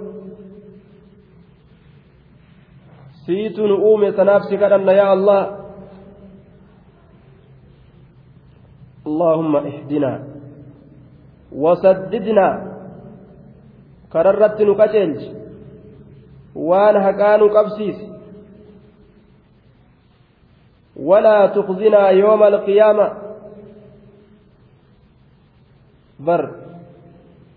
siitu 3.25 3.67
nu 3.69 3.77
uume 3.89 4.13
sanaaf 4.19 4.43
si 4.49 4.59
kadhanna 4.63 4.93
yaa 5.01 5.11
allah 5.17 5.43
اللهم 9.07 9.57
اهدنا 9.57 10.13
وسددنا 11.53 12.49
كررت 14.13 14.61
نكتلج 14.61 15.21
وان 16.55 16.97
هكان 16.97 17.41
قبسيس 17.49 17.99
ولا 20.97 21.47
تخزنا 21.47 22.09
يوم 22.09 22.43
القيامه 22.43 23.30
bar 26.27 26.43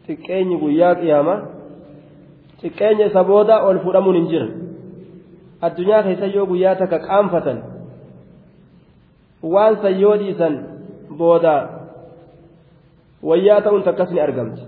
xiqqeenyi 0.07 0.55
guyyaa 0.63 0.95
qiyaamaa 1.01 1.39
xiqqeenya 2.61 3.05
isa 3.11 3.21
booda 3.31 3.55
ol 3.67 3.77
fudhamuun 3.85 4.15
hin 4.19 4.27
jiran 4.31 4.51
addunyaa 5.67 6.03
keessa 6.07 6.27
yoo 6.35 6.45
guyyaa 6.51 6.75
takka 6.81 6.99
qaanfatan 7.07 7.57
waan 9.53 9.73
san 9.83 9.99
yoo 10.03 10.15
dhiisan 10.21 10.53
booda 11.19 11.55
wayyaa 13.29 13.61
ta'uun 13.65 13.83
takkas 13.87 14.09
ni 14.11 14.19
argamti 14.27 14.61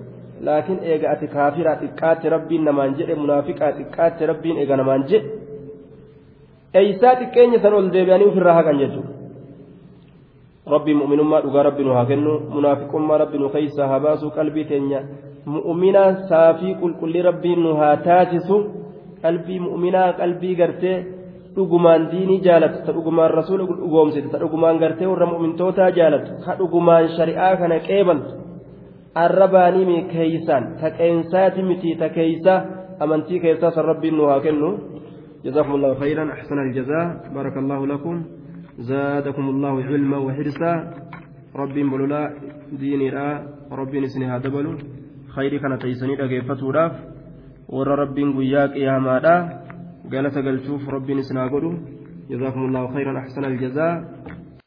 laakiin 0.48 0.80
eega 0.92 1.08
ati 1.14 1.28
kaafiraa 1.36 1.76
xiqqaatti 1.82 2.30
rabbiin 2.36 2.64
namaan 2.70 2.96
jedhe 3.00 3.16
munaafiqaa 3.24 3.72
xiqqaatti 3.80 4.30
rabbiin 4.32 4.58
eega 4.62 4.76
namaan 4.82 5.04
jedhe 5.10 5.30
eeysaa 6.80 7.16
xiqqeenya 7.22 7.60
san 7.64 7.74
ol 7.80 7.88
deebi'anii 7.96 8.30
ofirraa 8.32 8.58
haqan 8.60 8.80
jechuudha. 8.84 9.15
Rabbii 10.74 10.96
mu'minummaa 11.02 11.42
dhugaa 11.46 11.64
rabbi 11.70 11.84
nu 11.88 11.94
haa 11.98 12.06
kennu 12.12 12.34
munaafiqummaa 12.56 13.18
rabbi 13.24 13.38
nu 13.42 13.50
keeysaa 13.56 13.88
haa 13.92 14.00
baasu 14.06 14.32
qalbii 14.38 14.66
teenya 14.72 15.00
mu'mina 15.56 16.04
saafii 16.30 16.74
qulqullii 16.82 17.24
rabbiin 17.30 17.60
nu 17.66 17.72
haa 17.82 17.98
taasisu 18.08 18.58
qalbii 19.24 19.60
mu'minaa 19.68 20.10
qalbii 20.22 20.56
gartee 20.62 20.98
dhugumaan 21.56 22.02
diinii 22.12 22.40
jaalatu 22.48 22.78
ta 22.86 22.92
dhugumaan 22.98 23.32
rasuula 23.40 23.64
dhugoomsite 23.82 24.28
ta 24.34 24.38
dhugumaan 24.44 24.78
gartee 24.84 25.08
warra 25.12 25.28
mu'mintootaa 25.34 25.92
jaalatu 25.98 26.32
ka 26.46 26.52
dhugumaan 26.60 27.06
shari'aa 27.18 27.54
kana 27.62 27.78
qeebaltu 27.88 28.32
arrabaanii 29.24 30.02
keeysaan 30.14 30.64
ta 30.82 30.88
qeensaati 30.98 31.62
miti 31.70 31.96
ta 32.02 32.08
keeysa 32.18 32.54
amantii 33.04 33.40
keessaa 33.46 33.72
san 33.76 33.86
rabbiin 33.92 34.18
nu 34.18 34.26
haa 34.34 34.42
kennu 34.48 34.70
جزاكم 35.46 35.74
الله 35.78 35.92
خيرا 36.02 36.24
أحسن 36.36 36.58
الجزاء 36.66 37.06
بارك 37.38 37.56
الله 37.58 37.80
لكم 37.92 38.16
زادكم 38.78 39.50
الله 39.50 39.84
علما 39.84 40.18
وحرصا. 40.18 40.74
ربي 41.56 41.84
بلولا 41.84 42.22
ديني 42.80 43.10
را 43.10 43.28
ربي 43.72 44.00
نسنها 44.00 44.38
دبلو. 44.38 44.78
خير 45.36 45.58
كان 45.58 45.78
تيسني 45.80 46.16
دغيفتو 46.16 46.72
راف 46.72 46.96
ور 47.70 47.88
ربي 47.88 48.24
غياك 48.24 48.76
يا 48.76 49.00
مادا. 49.00 49.38
قالت 50.12 50.36
قلتوف 50.38 50.90
ربي 50.90 51.14
نسنا 51.14 51.48
قدو. 51.48 51.72
جزاكم 52.30 52.62
الله 52.66 52.84
خيرا 52.94 53.20
أحسن 53.20 53.46
الجزاء. 53.46 53.96